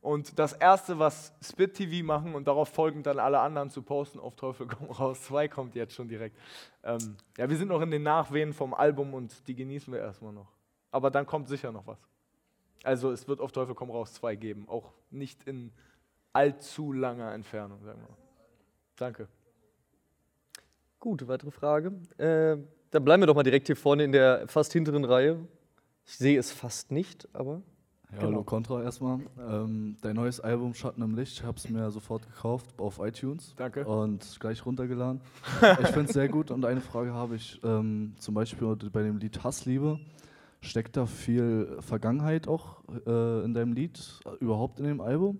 Und 0.00 0.36
das 0.38 0.52
erste, 0.52 0.98
was 0.98 1.32
Spit 1.40 1.74
TV 1.74 2.04
machen 2.04 2.34
und 2.34 2.48
darauf 2.48 2.70
folgend 2.70 3.06
dann 3.06 3.20
alle 3.20 3.38
anderen 3.38 3.70
zu 3.70 3.82
posten, 3.82 4.18
auf 4.18 4.34
Teufel 4.34 4.66
komm 4.66 4.90
raus 4.90 5.22
2 5.22 5.46
kommt 5.46 5.76
jetzt 5.76 5.94
schon 5.94 6.08
direkt. 6.08 6.36
Ähm, 6.82 7.16
ja, 7.38 7.48
wir 7.48 7.56
sind 7.56 7.68
noch 7.68 7.82
in 7.82 7.92
den 7.92 8.02
Nachwehen 8.02 8.52
vom 8.52 8.74
Album 8.74 9.14
und 9.14 9.46
die 9.46 9.54
genießen 9.54 9.92
wir 9.92 10.00
erstmal 10.00 10.32
noch. 10.32 10.50
Aber 10.90 11.12
dann 11.12 11.24
kommt 11.24 11.48
sicher 11.48 11.70
noch 11.70 11.86
was. 11.86 11.98
Also 12.82 13.12
es 13.12 13.28
wird 13.28 13.40
auf 13.40 13.52
Teufel 13.52 13.76
komm 13.76 13.92
raus 13.92 14.12
2 14.14 14.34
geben, 14.34 14.68
auch 14.68 14.92
nicht 15.10 15.44
in 15.44 15.72
allzu 16.32 16.92
langer 16.92 17.32
Entfernung, 17.32 17.82
sagen 17.84 18.00
wir 18.00 18.08
mal. 18.08 18.23
Danke. 18.96 19.28
Gut, 21.00 21.26
weitere 21.26 21.50
Frage. 21.50 21.92
Äh, 22.16 22.56
dann 22.90 23.04
bleiben 23.04 23.22
wir 23.22 23.26
doch 23.26 23.34
mal 23.34 23.42
direkt 23.42 23.66
hier 23.66 23.76
vorne 23.76 24.04
in 24.04 24.12
der 24.12 24.46
fast 24.46 24.72
hinteren 24.72 25.04
Reihe. 25.04 25.38
Ich 26.06 26.16
sehe 26.16 26.38
es 26.38 26.52
fast 26.52 26.92
nicht, 26.92 27.28
aber. 27.32 27.62
Ja, 28.12 28.18
genau. 28.20 28.22
hallo 28.22 28.44
Contra 28.44 28.82
erstmal. 28.82 29.20
Ähm, 29.38 29.96
dein 30.00 30.14
neues 30.14 30.38
Album 30.40 30.74
Schatten 30.74 31.02
im 31.02 31.16
Licht, 31.16 31.32
ich 31.32 31.42
habe 31.42 31.58
es 31.58 31.68
mir 31.68 31.90
sofort 31.90 32.26
gekauft 32.26 32.66
auf 32.78 33.00
iTunes. 33.00 33.54
Danke. 33.56 33.84
Und 33.84 34.38
gleich 34.38 34.64
runtergeladen. 34.64 35.20
ich 35.80 35.88
finde 35.88 36.04
es 36.04 36.12
sehr 36.12 36.28
gut 36.28 36.52
und 36.52 36.64
eine 36.64 36.80
Frage 36.80 37.12
habe 37.12 37.34
ich 37.34 37.60
ähm, 37.64 38.14
zum 38.18 38.34
Beispiel 38.34 38.76
bei 38.92 39.02
dem 39.02 39.18
Lied 39.18 39.42
Hassliebe. 39.42 39.98
Steckt 40.60 40.96
da 40.96 41.04
viel 41.04 41.76
Vergangenheit 41.80 42.46
auch 42.46 42.82
äh, 43.06 43.44
in 43.44 43.52
deinem 43.52 43.72
Lied, 43.72 44.00
äh, 44.24 44.36
überhaupt 44.42 44.78
in 44.78 44.86
dem 44.86 45.00
Album? 45.00 45.38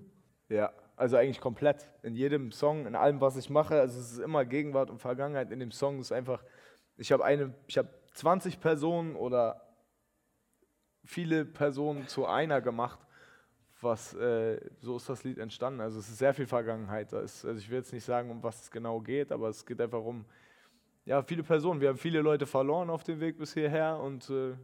Ja, 0.49 0.71
also 0.97 1.17
eigentlich 1.17 1.41
komplett. 1.41 1.89
In 2.03 2.15
jedem 2.15 2.53
Song, 2.53 2.87
in 2.87 2.95
allem, 2.95 3.21
was 3.21 3.37
ich 3.37 3.51
mache, 3.51 3.81
also 3.81 3.99
es 3.99 4.13
ist 4.13 4.19
immer 4.19 4.45
Gegenwart 4.45 4.91
und 4.91 4.99
Vergangenheit 4.99 5.51
in 5.51 5.61
dem 5.61 5.73
Song. 5.73 5.99
Es 5.99 6.07
ist 6.07 6.13
einfach, 6.13 6.43
ich 6.97 7.11
habe 7.13 7.25
eine, 7.25 7.55
ich 7.67 7.79
habe 7.79 7.89
20 8.15 8.61
Personen 8.61 9.17
oder 9.17 9.61
viele 11.05 11.45
Personen 11.45 12.07
zu 12.09 12.27
einer 12.27 12.61
gemacht. 12.61 13.01
Was, 13.81 14.15
äh, 14.15 14.61
so 14.81 14.97
ist 14.97 15.09
das 15.09 15.25
Lied 15.25 15.39
entstanden. 15.39 15.81
Also 15.81 15.99
es 15.99 16.09
ist 16.09 16.19
sehr 16.19 16.33
viel 16.33 16.47
Vergangenheit. 16.47 17.13
Ist, 17.13 17.45
also 17.45 17.59
ich 17.59 17.69
will 17.69 17.79
jetzt 17.79 17.93
nicht 17.93 18.05
sagen, 18.05 18.31
um 18.31 18.43
was 18.43 18.63
es 18.63 18.71
genau 18.71 19.01
geht, 19.01 19.31
aber 19.31 19.49
es 19.49 19.67
geht 19.67 19.81
einfach 19.81 20.03
um 20.03 20.25
ja, 21.05 21.23
viele 21.23 21.43
Personen. 21.43 21.81
Wir 21.81 21.91
haben 21.91 21.99
viele 21.99 22.21
Leute 22.21 22.47
verloren 22.47 22.89
auf 22.89 23.05
dem 23.05 23.21
Weg 23.21 23.37
bis 23.37 23.53
hierher 23.53 23.99
und 23.99 24.31
äh, 24.31 24.55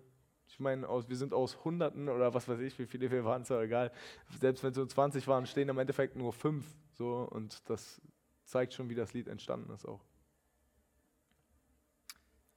ich 0.50 0.58
meine, 0.58 0.88
aus, 0.88 1.08
wir 1.08 1.16
sind 1.16 1.32
aus 1.32 1.64
Hunderten 1.64 2.08
oder 2.08 2.34
was 2.34 2.48
weiß 2.48 2.58
ich, 2.60 2.76
wie 2.78 2.86
viele 2.86 3.10
wir 3.10 3.24
waren, 3.24 3.42
ist 3.42 3.50
ja 3.50 3.60
egal. 3.62 3.92
Selbst 4.40 4.62
wenn 4.64 4.70
es 4.70 4.76
so 4.76 4.84
20 4.84 5.26
waren, 5.28 5.46
stehen 5.46 5.68
im 5.68 5.78
Endeffekt 5.78 6.16
nur 6.16 6.32
fünf. 6.32 6.66
So, 6.92 7.28
und 7.30 7.68
das 7.70 8.00
zeigt 8.44 8.74
schon, 8.74 8.88
wie 8.90 8.96
das 8.96 9.12
Lied 9.14 9.28
entstanden 9.28 9.72
ist 9.72 9.86
auch. 9.86 10.00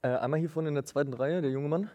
Äh, 0.02 0.08
einmal 0.18 0.40
hier 0.40 0.50
vorne 0.50 0.70
in 0.70 0.76
der 0.76 0.86
zweiten 0.86 1.14
Reihe, 1.14 1.42
der 1.42 1.52
junge 1.52 1.70
Mann. 1.70 1.90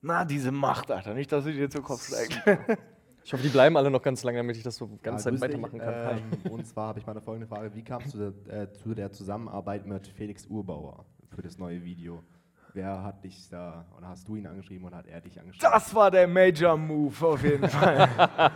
Na, 0.00 0.24
diese 0.24 0.52
Macht, 0.52 0.90
Alter. 0.90 1.14
Nicht, 1.14 1.30
dass 1.32 1.44
sie 1.44 1.52
dir 1.52 1.68
zu 1.68 1.82
Kopf 1.82 2.06
steigen. 2.06 2.58
Ich 3.24 3.32
hoffe, 3.32 3.44
die 3.44 3.50
bleiben 3.50 3.76
alle 3.76 3.88
noch 3.88 4.02
ganz 4.02 4.24
lange, 4.24 4.38
damit 4.38 4.56
ich 4.56 4.64
das 4.64 4.74
so 4.74 4.86
Ja, 4.86 4.96
ganz 5.00 5.22
Zeit 5.22 5.30
grüß 5.32 5.40
dich. 5.42 5.48
weitermachen 5.48 5.78
kann. 5.78 6.18
Ähm, 6.44 6.50
und 6.50 6.66
zwar 6.66 6.88
habe 6.88 6.98
ich 6.98 7.06
mal 7.06 7.12
eine 7.12 7.20
folgende 7.20 7.46
Frage. 7.46 7.72
Wie 7.72 7.84
kamst 7.84 8.14
du 8.14 8.34
äh, 8.48 8.68
zu 8.72 8.96
der 8.96 9.12
Zusammenarbeit 9.12 9.86
mit 9.86 10.08
Felix 10.08 10.44
Urbauer 10.46 11.06
für 11.34 11.42
das 11.42 11.58
neue 11.58 11.82
Video? 11.82 12.22
Wer 12.74 13.02
hat 13.02 13.22
dich 13.22 13.50
da, 13.50 13.84
oder 13.98 14.08
hast 14.08 14.26
du 14.26 14.36
ihn 14.36 14.46
angeschrieben 14.46 14.86
oder 14.86 14.96
hat 14.96 15.06
er 15.06 15.20
dich 15.20 15.38
angeschrieben? 15.38 15.70
Das 15.70 15.94
war 15.94 16.10
der 16.10 16.26
Major 16.26 16.74
Move 16.76 17.26
auf 17.26 17.42
jeden 17.44 17.68
Fall. 17.68 18.08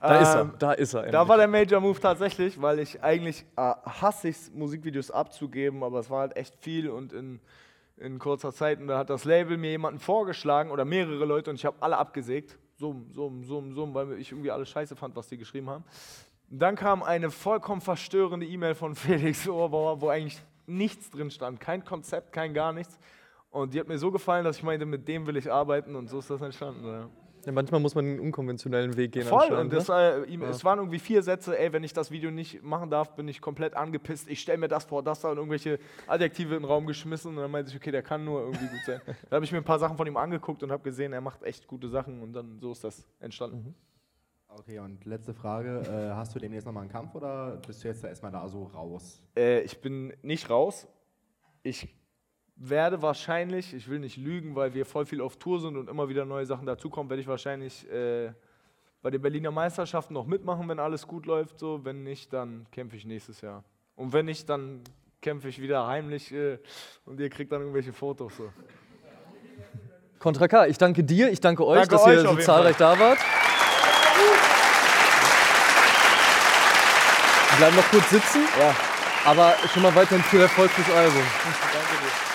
Da 0.00 0.18
ist 0.20 0.34
er, 0.34 0.40
Ähm, 0.42 0.52
da 0.58 0.72
ist 0.72 0.94
er 0.94 1.00
Da 1.02 1.06
endlich. 1.08 1.28
war 1.28 1.36
der 1.36 1.48
Major 1.48 1.80
Move 1.80 1.98
tatsächlich, 2.00 2.60
weil 2.62 2.78
ich 2.78 3.02
eigentlich 3.02 3.44
äh, 3.56 3.72
hasse 3.84 4.28
ich 4.28 4.36
Musikvideos 4.54 5.10
abzugeben, 5.10 5.82
aber 5.82 5.98
es 5.98 6.08
war 6.08 6.20
halt 6.20 6.36
echt 6.36 6.54
viel 6.60 6.88
und 6.90 7.12
in, 7.12 7.40
in 7.96 8.20
kurzer 8.20 8.52
Zeit. 8.52 8.78
Und 8.80 8.86
da 8.86 8.98
hat 8.98 9.10
das 9.10 9.24
Label 9.24 9.56
mir 9.56 9.70
jemanden 9.72 9.98
vorgeschlagen 9.98 10.70
oder 10.70 10.84
mehrere 10.84 11.24
Leute 11.24 11.50
und 11.50 11.56
ich 11.56 11.64
habe 11.64 11.76
alle 11.80 11.98
abgesägt. 11.98 12.56
Summ, 12.76 13.10
summ, 13.12 13.42
summ, 13.44 13.74
summ, 13.74 13.92
weil 13.94 14.12
ich 14.12 14.30
irgendwie 14.30 14.52
alles 14.52 14.68
scheiße 14.70 14.94
fand, 14.94 15.16
was 15.16 15.26
die 15.28 15.36
geschrieben 15.36 15.68
haben. 15.68 15.84
Und 16.50 16.60
dann 16.60 16.76
kam 16.76 17.02
eine 17.02 17.30
vollkommen 17.30 17.80
verstörende 17.80 18.46
E-Mail 18.46 18.74
von 18.76 18.94
Felix 18.94 19.48
Oberbauer, 19.48 20.00
wo 20.00 20.08
eigentlich 20.08 20.40
nichts 20.70 21.10
drin 21.10 21.30
stand. 21.30 21.60
Kein 21.60 21.84
Konzept, 21.84 22.32
kein 22.32 22.54
gar 22.54 22.72
nichts. 22.72 22.98
Und 23.50 23.74
die 23.74 23.80
hat 23.80 23.88
mir 23.88 23.98
so 23.98 24.10
gefallen, 24.10 24.44
dass 24.44 24.58
ich 24.58 24.62
meinte, 24.62 24.86
mit 24.86 25.08
dem 25.08 25.26
will 25.26 25.36
ich 25.36 25.50
arbeiten 25.50 25.96
und 25.96 26.08
so 26.08 26.20
ist 26.20 26.30
das 26.30 26.40
entstanden. 26.40 26.86
Ja. 26.86 27.08
Ja, 27.46 27.52
manchmal 27.52 27.80
muss 27.80 27.94
man 27.94 28.04
den 28.04 28.20
unkonventionellen 28.20 28.96
Weg 28.96 29.12
gehen. 29.12 29.26
Voll, 29.26 29.50
und 29.52 29.72
das, 29.72 29.88
ne? 29.88 30.24
äh, 30.26 30.30
ihm, 30.30 30.42
Ja. 30.42 30.50
es 30.50 30.62
waren 30.62 30.78
irgendwie 30.78 30.98
vier 30.98 31.22
Sätze, 31.22 31.58
ey, 31.58 31.72
wenn 31.72 31.82
ich 31.82 31.94
das 31.94 32.10
Video 32.10 32.30
nicht 32.30 32.62
machen 32.62 32.90
darf, 32.90 33.14
bin 33.16 33.28
ich 33.28 33.40
komplett 33.40 33.74
angepisst. 33.74 34.28
Ich 34.28 34.40
stelle 34.40 34.58
mir 34.58 34.68
das 34.68 34.84
vor, 34.84 35.02
das 35.02 35.20
da 35.20 35.30
und 35.30 35.38
irgendwelche 35.38 35.78
Adjektive 36.06 36.54
in 36.54 36.62
den 36.62 36.68
Raum 36.68 36.86
geschmissen 36.86 37.30
und 37.30 37.36
dann 37.36 37.50
meinte 37.50 37.70
ich, 37.70 37.76
okay, 37.76 37.90
der 37.90 38.02
kann 38.02 38.24
nur 38.24 38.42
irgendwie 38.42 38.66
gut 38.66 38.84
sein. 38.84 39.00
da 39.30 39.36
habe 39.36 39.44
ich 39.44 39.52
mir 39.52 39.58
ein 39.58 39.64
paar 39.64 39.78
Sachen 39.78 39.96
von 39.96 40.06
ihm 40.06 40.18
angeguckt 40.18 40.62
und 40.62 40.70
habe 40.70 40.82
gesehen, 40.82 41.14
er 41.14 41.22
macht 41.22 41.42
echt 41.42 41.66
gute 41.66 41.88
Sachen 41.88 42.20
und 42.20 42.34
dann 42.34 42.58
so 42.60 42.72
ist 42.72 42.84
das 42.84 43.06
entstanden. 43.20 43.74
Okay, 44.58 44.80
und 44.80 45.04
letzte 45.04 45.32
Frage. 45.32 45.80
Äh, 45.80 46.14
hast 46.14 46.34
du 46.34 46.38
demnächst 46.40 46.66
nochmal 46.66 46.82
einen 46.82 46.92
Kampf 46.92 47.14
oder 47.14 47.56
bist 47.66 47.84
du 47.84 47.88
jetzt 47.88 48.02
da 48.02 48.08
erstmal 48.08 48.32
da 48.32 48.48
so 48.48 48.64
raus? 48.64 49.22
Äh, 49.36 49.60
ich 49.60 49.80
bin 49.80 50.12
nicht 50.22 50.50
raus. 50.50 50.88
Ich 51.62 51.88
werde 52.56 53.00
wahrscheinlich, 53.00 53.72
ich 53.72 53.88
will 53.88 54.00
nicht 54.00 54.16
lügen, 54.16 54.56
weil 54.56 54.74
wir 54.74 54.84
voll 54.84 55.06
viel 55.06 55.20
auf 55.20 55.36
Tour 55.36 55.60
sind 55.60 55.76
und 55.76 55.88
immer 55.88 56.08
wieder 56.08 56.24
neue 56.24 56.46
Sachen 56.46 56.66
dazukommen, 56.66 57.08
werde 57.08 57.22
ich 57.22 57.28
wahrscheinlich 57.28 57.90
äh, 57.90 58.32
bei 59.02 59.10
den 59.10 59.22
Berliner 59.22 59.50
Meisterschaften 59.50 60.14
noch 60.14 60.26
mitmachen, 60.26 60.68
wenn 60.68 60.80
alles 60.80 61.06
gut 61.06 61.26
läuft. 61.26 61.58
So. 61.58 61.84
Wenn 61.84 62.02
nicht, 62.02 62.32
dann 62.32 62.66
kämpfe 62.72 62.96
ich 62.96 63.06
nächstes 63.06 63.40
Jahr. 63.40 63.62
Und 63.94 64.12
wenn 64.12 64.26
nicht, 64.26 64.48
dann 64.48 64.82
kämpfe 65.22 65.48
ich 65.48 65.60
wieder 65.60 65.86
heimlich 65.86 66.32
äh, 66.32 66.58
und 67.04 67.20
ihr 67.20 67.30
kriegt 67.30 67.52
dann 67.52 67.60
irgendwelche 67.60 67.92
Fotos. 67.92 68.36
So. 68.36 68.50
Contra 70.18 70.48
K, 70.48 70.66
ich 70.66 70.76
danke 70.76 71.04
dir, 71.04 71.30
ich 71.30 71.40
danke 71.40 71.64
euch, 71.64 71.78
Danke 71.78 71.94
dass 71.94 72.04
euch 72.04 72.16
ihr 72.16 72.28
so 72.28 72.36
zahlreich 72.36 72.76
Fall. 72.76 72.96
da 72.96 73.00
wart. 73.02 73.18
Bleiben 77.60 77.76
noch 77.76 77.90
kurz 77.90 78.08
sitzen, 78.08 78.40
aber 79.26 79.54
schon 79.72 79.82
mal 79.82 79.94
weiterhin 79.94 80.24
viel 80.24 80.40
Erfolg 80.40 80.70
fürs 80.70 80.96
Album. 80.96 81.22
Danke 81.44 82.02
dir. 82.02 82.29